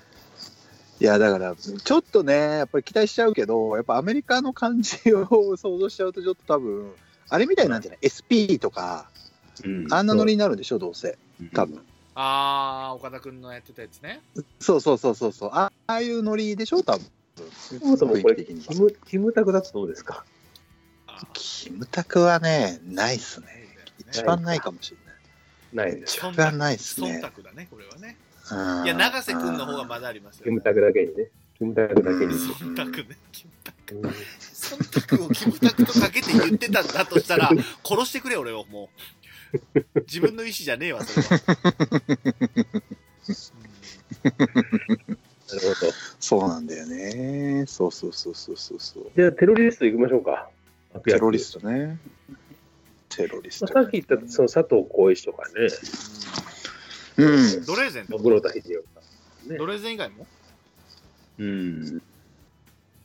[1.00, 6.92] いや、だから、ちょっとね、やっぱり期待しちゃうけど、やっぱアメリカの感じを想像しちゃうと、ちょっと多分、
[7.30, 9.10] あれみたいなんじゃない ?SP とか、
[9.64, 11.18] うんあんなノリになるんでしょ、どうせ。
[11.54, 11.82] 多分。
[12.14, 14.22] あー、岡田くんのやってたやつね。
[14.60, 15.50] そうそうそうそうそう。
[15.54, 17.06] あああいうノリでしょ、多分。
[17.80, 20.26] そもそもこれ、キム、キムタクだとどうですか？
[21.34, 23.48] キムタクはね、ないっすね。
[24.12, 24.98] 一番ないかもしれ
[25.82, 25.90] ない。
[25.92, 26.20] ないです。
[26.20, 28.18] 忖一番ないっすね忖度だね、これはね。
[28.52, 30.52] うんいや、永瀬くんの方がまだありますよ、ね。
[30.52, 31.30] キムタクだけにね。
[31.58, 32.34] キムタクだけに。
[32.34, 33.18] 忖度ね。
[33.32, 33.96] キムタク。
[33.96, 37.50] うん忖度をキムタクとかけて言ってたんだとしたら、
[37.84, 38.90] 殺してくれ、俺を、も
[39.74, 39.80] う。
[40.08, 41.44] 自分の意思じゃねえわ、それは。
[45.48, 45.94] なるほど。
[46.20, 47.66] そうなんだよね。
[47.68, 49.12] そうそうそうそうそうそう。
[49.16, 50.50] じゃあ、テロリスト行きましょうか。
[51.04, 52.00] テロリストね。
[53.10, 53.74] テロリスト。
[53.74, 55.70] まあさっき言ったその佐藤浩市とかね、うん。
[57.18, 57.24] ド
[57.76, 59.06] レーゼン室田秀夫さ
[59.48, 59.58] んね。
[59.58, 59.66] ド。
[59.66, 60.28] レーゼン以外も？
[61.40, 62.02] うん。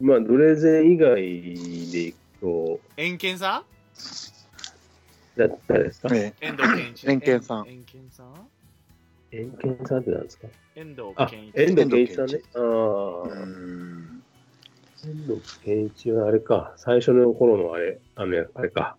[0.00, 3.64] まあ、ドレーゼン以外で行くと、遠見さ
[5.36, 6.08] だ誰ですか？
[6.14, 7.06] えん遠藤健一。
[7.06, 7.66] 遠見さん。
[7.66, 8.48] 遠見さん？
[9.30, 10.48] 遠見さんって何ですか？
[10.74, 11.56] 遠藤あ健、一。
[11.56, 12.40] 遠藤健一さんね。
[12.54, 14.22] あうあ、ん。
[15.04, 18.96] 遠藤健一はあれか、最初の頃のあれ、あの、あれか、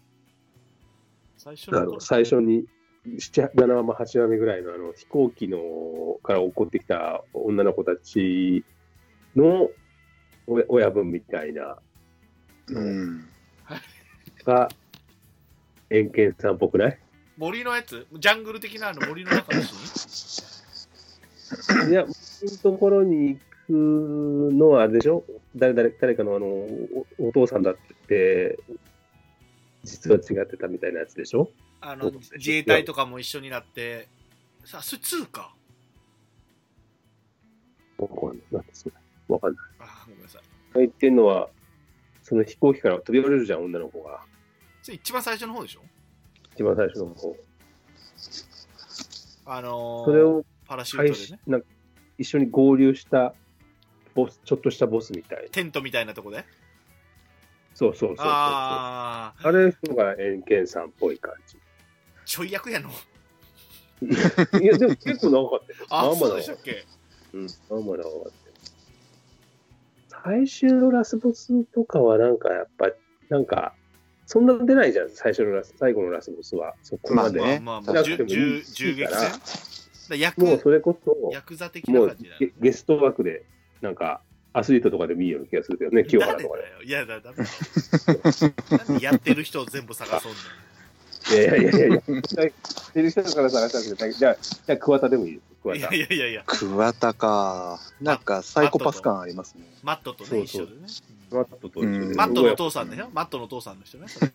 [1.37, 1.99] 最初の頃？
[1.99, 2.65] 最初に、
[3.07, 8.63] 7、7話目、8話目ぐらいのあの飛行機のから起こってきた女の子たち
[9.35, 9.69] の
[10.47, 11.77] 親親分みたいな
[12.67, 13.27] うん。
[14.45, 14.69] が、
[15.89, 16.99] 遠見さんっぽくない？
[17.37, 18.05] 森のやつ？
[18.13, 21.91] ジャングル的なあの森の中のシーン？
[21.91, 22.13] いや、僕
[22.51, 25.23] のところに行くのはあれでしょ？
[25.55, 27.75] 誰誰誰かのあのおお父さんだっ
[28.07, 28.59] て、
[29.83, 31.49] 実は違ってたみたいなやつでしょ？
[31.81, 34.07] あの自衛隊とかも一緒になって、
[34.63, 35.53] さあ、それ2か。
[37.97, 38.37] わかんない。
[38.51, 39.61] なんですかわかんない。
[39.79, 40.41] あごめんなさい。
[40.75, 41.49] 言ってんのは、
[42.23, 44.21] その飛行機から飛び降りるじゃん、女の子が。
[44.83, 45.81] それ一番最初の方でしょ？
[46.53, 47.35] 一番最初の方。
[49.45, 51.39] あのー、それをパラシュー開トでね。
[51.43, 51.67] 始なんか
[52.17, 53.33] 一緒に合流した
[54.13, 55.49] ボス、ちょっとしたボスみたいな。
[55.49, 56.45] テントみたいなとこで？
[57.73, 58.25] そうそうそうそう。
[58.27, 61.33] あああ、れのが遠見さんっぽい感
[62.31, 62.89] ちょい役やの。
[64.01, 64.07] じ。
[64.63, 65.79] いや、でも結構長かったよ。
[65.91, 66.85] あ、まあまだそうでしたっけ？
[67.33, 68.33] うん、まあまあ長かったよ。
[70.23, 72.89] 最終のラスボスとかはなんかやっぱ、
[73.27, 73.73] なんか、
[74.27, 76.73] そんな出ないじゃん、最初のラス、最後のラスボスは。
[76.83, 77.41] そこまで。
[77.41, 78.33] まあねまあまあ、な銃撃
[78.63, 79.37] 戦からだか
[80.09, 83.43] ら役もうそれこそ、ヤクザ的なもうゲゲスト枠で、
[83.81, 84.21] なんか、
[84.53, 86.63] アスリートとかでもいいような気がするけどね、清原とかで。
[86.63, 86.83] 誰だよ。
[86.83, 88.87] いやだ、だめだ。
[88.87, 90.31] なんでやってる人を全部探そう
[91.35, 96.05] いやいやいやいやてる人から探したんですけど、じゃあ、じゃあ桑田でもいいです、桑田のいや。
[96.05, 97.79] いやいやいや、桑田か。
[98.01, 99.63] なんかサイコパス感ありますね。
[99.83, 100.87] マットとね、そうそう一緒でね。
[101.31, 104.07] マットと一緒でうんマットのお父さんでしょマットのお父さんの人ね。
[104.07, 104.31] それ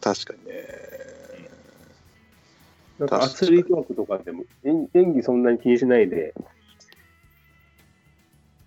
[0.00, 0.90] 確かにね。
[2.98, 6.34] なんかアスリート枠とかでも演演技そんなに気にしないで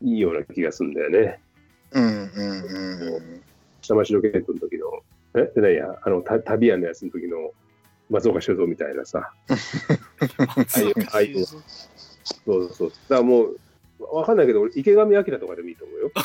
[0.01, 1.39] いいような気がするんだよね。
[1.91, 3.41] うんうんうんうん。
[3.83, 4.85] 下町ロケットの時の、
[5.35, 5.51] え？
[5.53, 7.51] でないや、あの、た旅屋のやつの時の
[8.09, 9.33] 松岡修造みたいなさ。
[9.47, 11.61] ああいうああいうそう
[12.45, 12.89] そうそう。
[12.89, 13.59] だからもう、
[13.99, 16.11] わかんないけど、俺、池上彰とかでもいいと思うよ。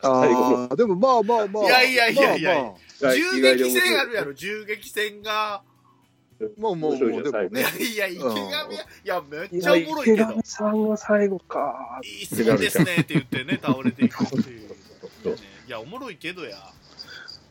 [0.00, 1.64] 最後ああ、でもまあまあまあ。
[1.64, 2.62] いやいやいやいやまあ
[3.02, 5.62] まあ銃撃戦あるやろ、銃撃戦が。
[6.58, 7.96] もうもうもうでもねい。
[7.96, 8.38] やいや、池上、い
[9.04, 10.42] や、めっいちゃやおもろいけど池上。
[10.44, 12.00] さんは最後か。
[12.04, 14.70] いいっすねですねって言ってね、倒れていくっていう。
[15.66, 16.56] いや、おもろいけどや。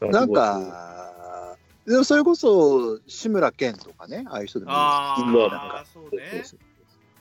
[0.01, 6.43] なんか、でもそれこそ志村けんとかね、ああいう人でもいいあまああ、そうね。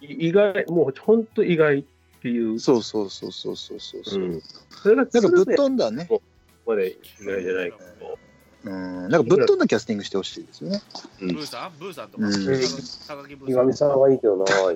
[0.01, 1.85] 意外、もう本当意外っ
[2.23, 2.59] ていう。
[2.61, 4.23] そうそうそうそうそうそうそう。
[4.23, 4.43] うん。
[4.71, 6.07] それがなんかぶっ鶴飛んだね。
[6.09, 6.21] 瓶
[6.67, 8.19] まで意外じゃないけど。
[8.65, 10.83] うん、なんかぶっ飛んだキャスティングしてほしいですよね。
[11.21, 11.35] うん。
[11.35, 11.79] ブーさん？
[11.79, 12.27] ブーさんとか。
[12.27, 12.33] うん。
[12.33, 13.51] 高木ブーさん。
[13.51, 14.01] 岩見さん。
[14.01, 14.73] はいいけどな、高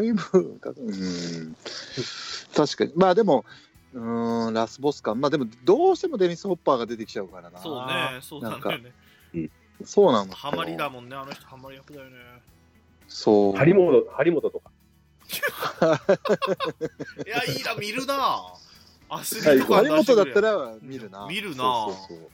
[0.00, 1.56] 木ブー、高うん、
[2.54, 2.92] 確かに。
[2.94, 3.44] まあでも、
[3.96, 5.18] うん、ラスボス感。
[5.18, 7.58] まあでも、どうしてもデニス・ホッパーが出てきちゃうからな。
[7.58, 8.92] そうね、そうなんだよね。
[9.84, 10.34] そうなの。
[10.34, 12.16] ハマりだもんね、あの人、ハマり役だよね。
[13.08, 13.56] そう。
[13.56, 14.70] 張本、張本とか。
[17.26, 18.52] いや、いいな、見るな。
[19.08, 21.26] アスリート感張本だったら見るな。
[21.26, 22.30] 見るなそうそうそう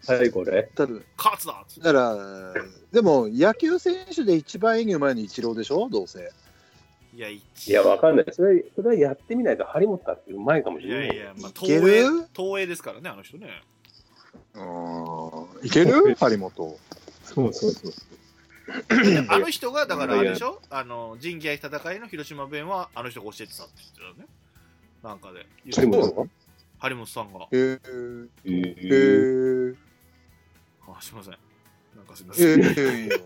[0.00, 0.70] 最後ね。
[0.74, 2.54] ただ勝つだだから、
[2.92, 6.30] でも野球選手で一番演技うまいのイチローでしょ、どうせ。
[7.14, 8.26] いや、一いや、わかんない。
[8.32, 11.08] それ、それはやってみないと張本だってうまいかもしいれない。
[11.08, 13.62] やいや、まあ、東映る、東映ですからね、あの人ね。
[14.54, 14.60] う
[15.64, 15.66] ん。
[15.66, 16.14] いける？
[16.18, 16.78] 張本。
[17.24, 17.92] そうそうそう。
[19.28, 20.60] あの人が、だからあれでしょ？
[20.70, 24.26] あの、仁義愛戦いの広島弁は、あの人が教えてたって言ってたよね。
[25.02, 25.46] なんかで。
[25.70, 26.30] 張本が？
[26.80, 27.46] 張本さんが。
[27.52, 29.76] へーえへーー
[30.96, 31.38] あ、すいません。
[31.96, 32.60] なんかすいません。
[32.60, 33.16] ええいや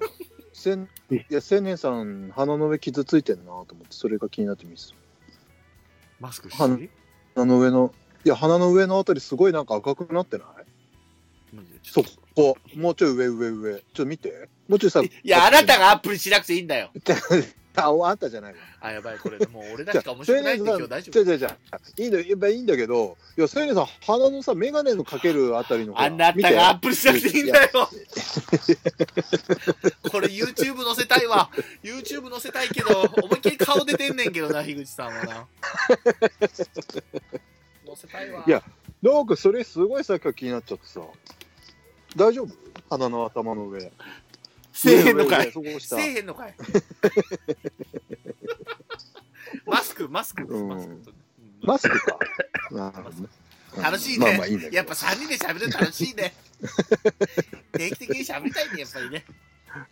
[0.58, 4.94] せんいや青年さん鼻の上傷ついてんなと思ってそれが気になってみます
[6.20, 6.60] マスクし？
[6.60, 6.90] はて
[7.34, 7.94] 鼻の上の
[8.24, 10.46] いや鼻の上のあたりすごいなんか赤くなってない？
[11.56, 11.78] マジで？
[11.80, 12.02] ちそ
[12.34, 13.74] こもうちょい上上上。
[13.74, 14.48] ちょっと見て。
[14.68, 16.90] もうちょいさいや、あなたがアップにしなくていいんだよ。
[17.76, 21.12] ああんたじゃないわあ、やばい、これ、もう俺だけか面白くないって今日大丈夫。
[21.12, 21.56] じゃじゃじゃ
[21.96, 27.88] いいんだやっぱいいんだけどいや青年さん鼻のさ眼鏡のかけるあたりのあなたがアップにしなくていいんだよ。
[30.10, 31.50] これ YouTube 載せたいわ。
[31.82, 35.46] YouTube 載せたいけど、思いっきり顔出てんねんけどな、樋口さんはな。
[36.38, 36.48] 載
[37.94, 38.42] せたいわ。
[38.46, 38.62] いや
[39.02, 41.00] なんかそれすごいさっきから気になっちゃってさ
[42.16, 42.48] 大丈夫？
[42.90, 43.92] 鼻の頭の上
[44.78, 45.52] せえへんのかい。
[45.80, 46.54] せえへんのかい。
[49.66, 50.98] マスク、マスクマスク
[51.62, 52.16] マスクか。
[52.70, 53.26] なるほどね
[53.76, 54.40] 楽しいね。
[54.70, 56.32] やっぱ3人で喋るの楽しいね。
[57.76, 59.24] 定期的に喋りたいね、やっぱりね。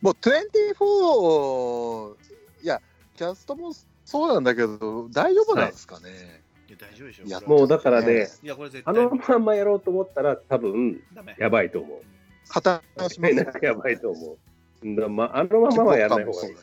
[0.00, 2.14] もう24、
[2.62, 2.80] いや、
[3.16, 3.72] キャストも
[4.04, 6.42] そうなんだけど、大丈夫なんですかね？
[6.68, 7.24] いや、大丈夫でしょ。
[7.24, 11.02] いやもうだからね、いや、これ絶あ対のまんまやろうと思ったら多分。
[11.38, 12.02] やばいと思う。
[12.48, 14.38] 破綻しますよやばいと思う。
[14.84, 16.58] だまあ、あのままはやらない方がいいね。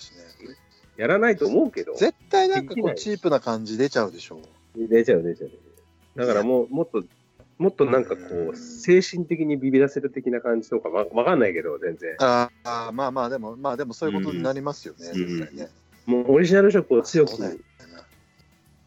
[0.97, 4.41] やらないと思うけど、絶対なんかこうチープな感じ出ちゃうでしょ。
[4.75, 5.51] 出ちゃう出ちゃう。
[6.15, 7.03] だからもう、もっと、
[7.57, 12.15] もっとなんかこう、精神的にビビらせる的な感じとかわわかんないけど、全然。
[12.19, 15.69] ああ、まあまあ、でも、まあでもそういうことになりますよね、うん絶対ね。
[16.05, 17.31] もうオリジナル色を強く、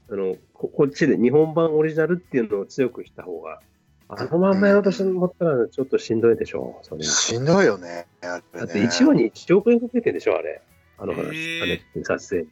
[0.08, 3.60] あのこ、こっちで日本版オリジナルっていうのを強くした方が、
[4.08, 7.02] あのまんまやろうとして思ったらちょっとしんどいでしょ、それ。
[7.02, 7.88] しんどいよね。
[7.88, 10.62] ねだって1話に1億円かけてんでしょ、あれ。
[10.98, 12.46] あの話、あれ、撮影。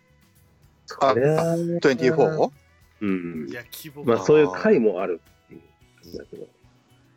[1.00, 2.50] あそりゃあ 24?
[3.00, 3.52] うんい。
[3.52, 5.60] や、希望まあそういう回もあるっていう
[6.02, 6.44] 感じだけど。
[6.44, 6.46] い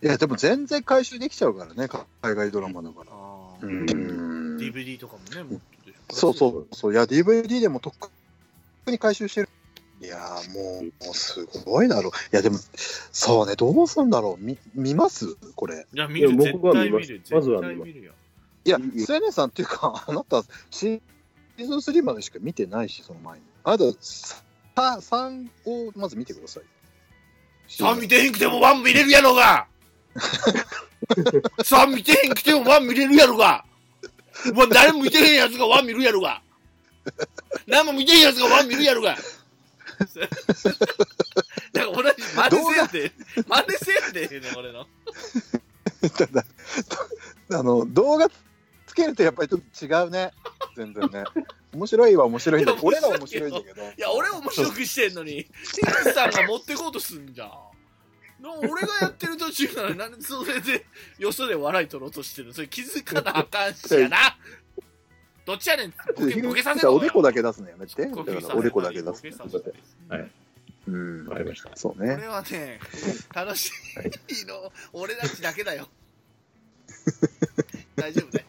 [0.02, 1.88] や、でも全然回収できちゃうからね、
[2.22, 3.12] 海外ドラマだから。
[3.68, 5.62] DVD とかもね、も。
[6.12, 7.94] そうそう、そう、いや、DVD でもとっ
[8.86, 9.50] くに回収してる。
[10.02, 12.12] いやーもう、もうすごいだろう。
[12.12, 12.60] いや、でも、
[13.12, 14.44] そうね、どうすんだろう。
[14.44, 15.36] み見ます？
[15.56, 15.88] これ。
[15.94, 16.60] いや、見る、見る。
[17.32, 17.92] まずは見。
[17.92, 23.46] いや、いいスエネさんっていうか、あなた、シーズン3までしか見てないし、その前に。
[23.64, 24.44] あなた、さ
[24.76, 26.64] 3をまず見てください。
[27.70, 29.68] 3見てへんくても1見れるやろが
[31.60, 33.66] !3 見てへんくても1見れるやろが
[34.54, 36.42] もう誰も見てへんやつが1見るやろが
[37.68, 39.18] 何も見てへんやつが1見るやろが
[41.74, 43.12] だから同じ真似せんで、
[43.48, 44.86] 真似せんで、ね、俺の。
[46.18, 46.46] ただ、
[47.60, 48.30] あの、動画
[48.86, 50.32] つけるとやっぱりちょっと違うね。
[50.76, 51.24] 全然ね。
[51.74, 53.82] 面白いは面白いんだけど、俺らは面白いんだけど。
[53.84, 55.46] いや、俺面白くしてんのに、
[55.76, 57.50] ティクさんが持ってこうとすんじゃん。
[58.40, 60.86] な俺がやってる途中なのに、なんでそれで、
[61.18, 62.54] よそで笑い取ろうとしてるの？
[62.54, 64.38] それ気づかなあかんしやな。
[65.48, 65.94] どっちやねん。
[66.16, 68.06] ボケボケさせろおでこだけ出すのやめて。
[68.54, 69.64] おでこだけ出すボケさせろ
[70.10, 70.32] はい
[70.88, 71.70] うんわかりました。
[71.76, 72.18] そうこね。
[72.18, 72.80] れはね、
[73.34, 73.72] 楽し
[74.44, 75.88] いの、俺たちだけだよ。
[77.96, 78.46] 大丈夫ね。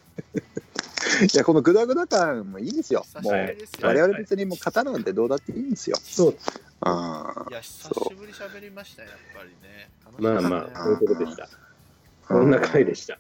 [1.32, 3.02] いや、このグダグダ感もいいんですよ。
[3.02, 3.88] 久しもう、ぶりですよ。
[3.88, 5.96] 我々別にもう型なんてどうだっていいんですよ。
[6.02, 6.36] そう。
[6.80, 9.90] あいや、久しぶり喋りました、やっぱりね。
[10.18, 11.48] まあまあ、そういうことでした。
[12.26, 13.18] こんな回でした。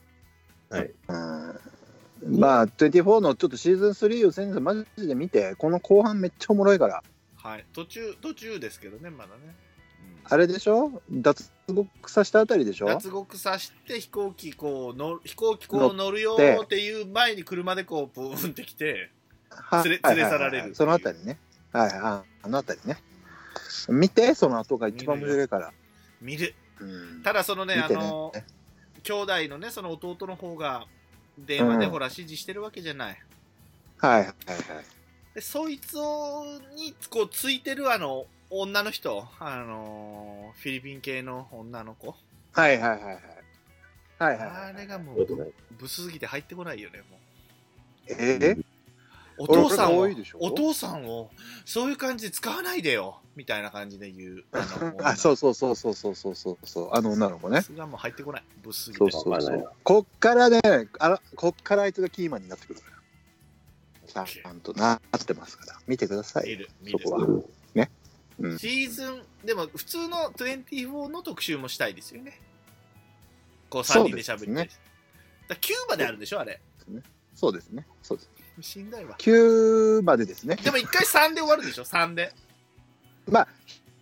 [0.70, 0.90] はい。
[1.08, 1.54] あ。
[2.26, 7.02] まあ、24のちょっとシーズン3を先生マジで見て、この後半めっちゃおもろいから。
[7.36, 9.40] はい、途中、途中ですけどね、まだね。
[9.44, 9.54] うん
[10.30, 11.00] あれでしょ？
[11.10, 12.86] 脱獄させたあたりでしょ？
[12.86, 19.10] 脱獄させて飛行機こう乗飛行機こう乗るよっていう前に車でこうブーンってきて
[19.48, 21.38] は連れはい連れ去られるはいはいそのあたりね。
[21.72, 22.98] はい、ああのあたりね。
[23.88, 25.72] 見て、その後が一番面白いから。
[26.20, 28.44] 見るうんただそのね見てあのね。
[29.02, 30.86] 兄弟のねその弟の方が
[31.46, 31.90] 電話でうん。
[31.92, 33.22] ほら指示してるわけじゃない、
[33.98, 34.34] はいはいはい。
[35.34, 36.44] でそいつを
[36.74, 42.14] にこうついてるあの女の人あのフィリピン系の女の子。
[42.52, 43.14] はいはいはいはい。
[44.18, 44.74] はいはいあはい。
[44.74, 45.50] れがもうそうだね。
[45.78, 47.20] ブスすぎて入ってこないよねもう。
[48.08, 48.64] えー？
[49.40, 50.38] お父さんを俺可愛いでしょ？
[50.40, 51.30] お父さんを
[51.64, 54.66] そういう感じで使わないでよみたいな感じで言う あ
[54.98, 56.90] のあ、そうそうそうそうそうそうそうそう。
[56.92, 57.62] あの女の子ね。
[57.62, 59.72] それがもう入ってこないブスすぎてそうそうそう。
[59.84, 60.60] こっからね、
[60.98, 64.24] あら、こっからあいつがキーマンになってくるから。
[64.26, 65.80] ちゃんとなってますから。
[65.86, 66.56] 見てくださ見い。
[66.56, 67.26] る見るそこは。
[68.40, 68.58] うん。
[68.58, 72.40] シーズンでも普通の24の特集もしたいですよね
[73.68, 74.70] こう3人で喋って、そうですね
[75.48, 76.60] だキューバであるでしょあれ
[77.34, 77.86] そうですね。
[78.02, 78.30] そうです。
[78.60, 80.56] しんどいわ9までですね。
[80.56, 82.32] でも一回3で終わるでしょ3で
[83.30, 83.48] まあ、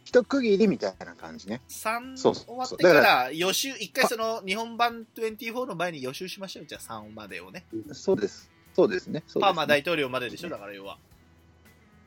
[0.05, 1.61] 一区切りみたいな感じね。
[1.69, 8.51] 3そうそう終わってから予習一回その日本版24の前に予習しましょうじゃあ3までをねそうです。
[8.75, 9.23] そうですね。
[9.27, 10.49] そうですねパーマ大統領まででしょ？
[10.49, 10.99] だから要は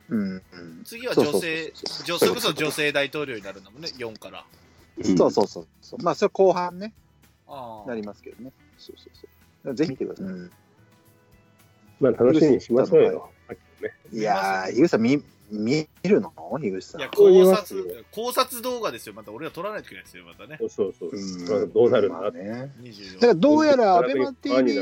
[0.08, 0.42] うんうん。
[0.84, 4.44] 次は女性そう女それこそ女性大統領になるんだもんね4から
[5.16, 6.02] そうそうそうそう。
[6.02, 6.92] まあ、それ後半ね、
[7.46, 8.52] あなりますけどね。
[8.78, 9.10] そうそう
[9.64, 9.74] そう。
[9.74, 10.26] ぜひ見てください。
[10.26, 10.50] うん
[12.00, 13.30] まあ楽しみにしましょうよ。
[13.82, 16.32] ねいやー、ゆうさん見、見るの？
[16.60, 17.00] ゆうさん。
[17.00, 19.14] いや考察考察動画ですよ。
[19.14, 20.58] また俺は撮らないといけないですよまたね。
[20.60, 21.16] そうそうう。
[21.16, 21.48] ん。
[21.48, 22.18] まあどうなるんだ？
[22.20, 22.72] まあね。
[22.82, 24.80] 24だからどうやらアベマ TV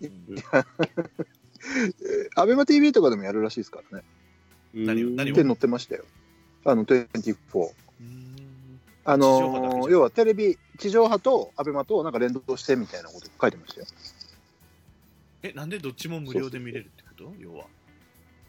[2.36, 4.04] アベマ TV とかでもやるらしいですからね。
[4.74, 5.34] 何を何を？
[5.34, 6.04] って載ってましたよ。
[6.64, 7.36] あの、24。
[7.58, 8.80] うーん。
[9.04, 13.86] あのー要はテレビ、地上波とアベマとなんか連動してみたいなこと書いてましたよ。
[15.42, 17.32] えなんでどっちも無料で見れるってこと？
[17.40, 17.64] 要は。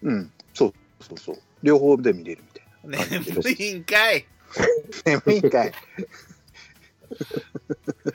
[0.03, 0.31] うん。
[0.53, 1.37] そうそうそう。
[1.63, 3.19] 両方で見れるみたいな。
[3.19, 4.25] 眠いんかい
[5.05, 5.71] 眠いんかい。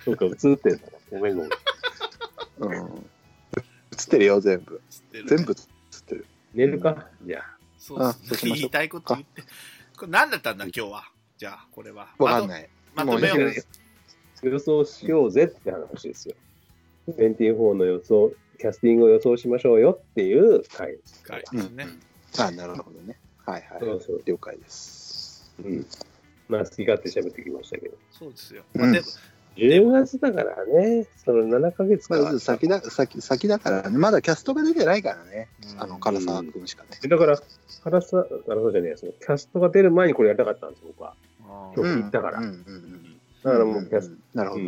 [0.05, 0.83] そうか、映ってんだな。
[1.11, 1.51] ごめんごめん。
[2.59, 2.73] うん。
[2.73, 4.81] 映ってるよ、全部。
[4.91, 6.27] つってる全部映ってる。
[6.55, 7.09] 寝るか？
[7.25, 7.55] じゃあ。
[7.79, 9.43] そうあそうしましょう言いたいこと言って
[9.99, 11.05] これ何だったんだ今日は？
[11.37, 12.69] じゃあこれはわかんない。
[12.95, 16.35] まとめよもう予想しようぜって話ですよ。
[17.09, 21.23] 24の予想、キャスティングを予想しましょうよっていう回です。
[21.23, 21.87] 回うんですね、
[22.39, 23.17] あ、なるほどね。
[23.47, 23.81] はいはい。
[23.81, 24.23] そうそう。
[24.25, 25.53] 了解です。
[25.65, 25.87] うん。
[26.49, 27.97] まあ、好き勝手喋ってきましたけど。
[28.11, 29.07] そうですよ、うんまあでも
[29.57, 32.21] 10月だからね、その7ヶ月か。
[32.21, 33.99] まず先だ、先、先だからね。
[33.99, 35.49] まだキャストが出てないからね。
[35.75, 37.09] うんあの、唐沢くんしかね。
[37.09, 37.39] だから、
[37.85, 41.15] 原さ、原さじゃねえや、そのキャストが出る前にこれやりたかったんですよ、僕は。
[41.47, 42.39] 今日聞いたから。
[42.39, 44.63] うんうんうんだからもうキャスんなるほど。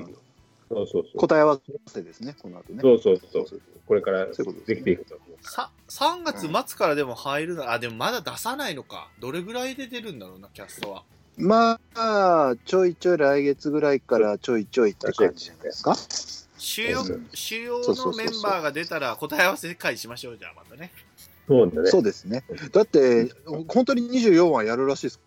[0.70, 1.18] うんそうそうそう。
[1.18, 2.80] 答え合わせですね、この後ね。
[2.82, 3.62] そうそうそう。
[3.86, 5.28] これからそういうことできていくと思う。
[5.40, 11.04] さ3月末からでも入るな、あでもまだ出さないのかどれぐらいで出るんだろうなキャストは
[11.36, 15.94] まあ、ちょいちょい来月ぐらいからちょいちょいって感じじゃないですか。
[16.58, 20.90] 主要うん主要のメンバーが出たら答え合わせ会しましょうじゃあまたね
[21.46, 21.90] そうだね。
[21.90, 22.42] そうですね。
[22.72, 23.30] だって、
[23.68, 25.20] 本当に24話やるらしいです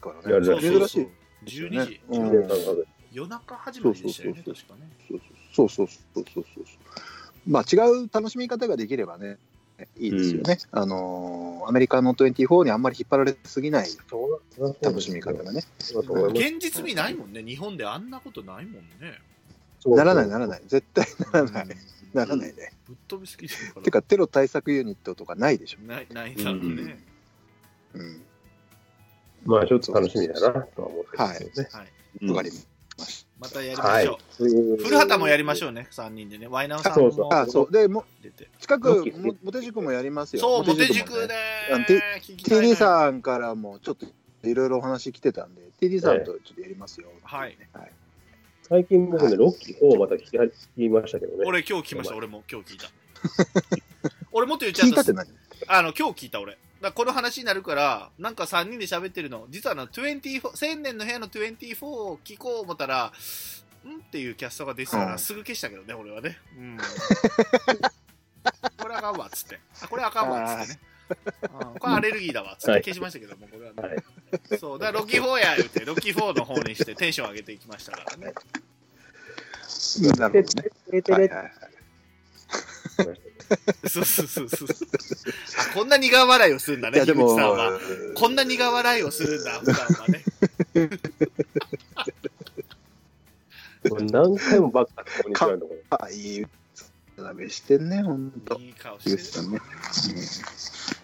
[0.00, 0.32] からね。
[0.32, 1.08] やるらしい珍しい。
[1.68, 4.90] 12時、うん1年間かけて夜中始まりでしたよねそう確かね
[5.54, 6.64] そうそうそうそうそうそう。
[7.46, 9.38] まあ違う楽しみ方ができればね、
[9.98, 10.58] いいですよね。
[10.70, 13.88] あのーアメリカの24にあんまり引っ張られすぎない
[14.80, 15.62] 楽しみ方がね。
[15.78, 19.20] 現実味ないもんね日本であんなことないもんね
[19.86, 20.62] ならないならない。
[20.66, 21.64] 絶対ならない。
[21.66, 22.72] うんならないね。
[22.86, 25.78] ぶっ飛びすぎてるからてか、テロ対策ユニットとかないでしょ。
[25.86, 27.02] ないないだろうね、
[27.94, 28.22] うん。
[29.46, 31.68] まあちょっと楽しみだなとは思ってますよね。
[31.72, 31.92] はい
[32.28, 32.66] わかりまし
[33.38, 34.76] またやりまはいしょう、。
[34.82, 37.40] 古畑もやりましょょうね3人でねワイナオさんもそうそうた。
[37.40, 37.72] あ、そう。
[37.72, 39.04] で、も出て近く
[39.42, 40.40] モテ塾もやりますよ。
[40.40, 41.34] そうモテも塾ね
[41.88, 44.06] TD さんからもちょっと
[44.46, 47.08] いろいろお話来てたんで、TD さんとちょっとやりますよ。
[47.24, 47.56] はい。
[47.72, 47.92] はい。
[48.62, 51.44] 最近僕ね、ロッキー4をまた聞き聞きましたけどね。
[51.46, 52.88] 俺今日聞きました俺も今日聞いた
[54.32, 55.28] 俺もっと言っちゃった聞いたって何？
[55.68, 59.46] あの今日聞いた俺だこの話になるからなんか3人で喋ってるの。
[59.48, 65.18] 実はあの24千年の部屋の24を聞こう思ったらんっていうキャストが出てたから、うん。
[65.18, 66.38] すぐ消したけどね俺はね。
[66.58, 66.76] うん。
[68.76, 69.60] これあかんわっつって。
[69.80, 70.80] あこれあかんわっつってね。
[71.42, 71.78] うん。
[71.78, 74.58] これアレルギーだわっつって消しましたけどもこれはね、はい。
[74.58, 74.78] そう。
[74.78, 78.34] だからロッキー4や言うてロッキー4の方にしてテンション上げていきましたからね。
[80.18, 80.70] なるほどね。
[81.08, 83.31] はいはいはい
[83.88, 84.68] そうそうそうそう
[85.70, 87.80] あこんな苦笑いをするんだねいやでも樋口さんは
[88.14, 90.24] こんな苦笑いをするんだ普段はね
[93.90, 95.98] もう何回もバッカこんにちはのところ。
[96.04, 96.46] あ、いい
[97.16, 98.56] ダメしてんね、ほんと。
[98.60, 99.18] いい顔してる。
[99.18, 99.58] さんね。
[99.58, 99.60] うん。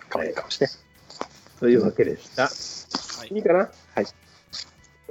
[0.08, 0.68] 可愛い顔して。
[1.58, 2.42] というわけでした。
[2.42, 2.50] は
[3.28, 3.58] いいいかな？
[3.96, 4.04] はい。
[4.04, 4.12] じ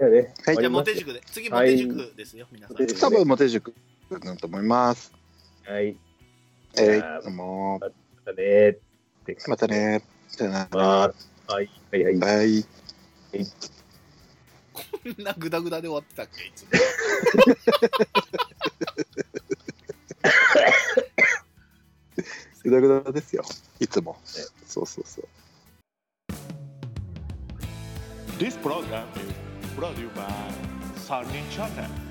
[0.01, 0.33] ゃあね。
[0.45, 1.21] はいじゃあ、モテ塾で。
[1.29, 2.77] 次、モテ塾ですよ、皆さん。
[2.77, 3.73] 多分、モテ塾
[4.09, 5.11] だと思います。
[5.65, 5.97] はい。
[6.79, 7.79] えじゃあい、どうも。
[7.79, 7.89] ま
[8.25, 8.73] たねっ
[9.25, 9.67] てまた。
[9.67, 10.03] ね。
[10.27, 10.77] さよなら。
[10.77, 11.13] は
[11.61, 11.69] い。
[11.91, 12.03] はい。
[12.03, 12.15] はい。
[12.17, 12.65] バイ。
[14.73, 14.83] こ
[15.19, 16.69] んなグダグダで終わってたっけいつも。
[22.63, 23.43] ぐだぐだですよ。
[23.79, 24.17] いつも。
[24.65, 25.27] そうそうそう。
[28.37, 29.33] This program is
[29.75, 30.27] brought to you by
[30.95, 32.06] Sunny Channel.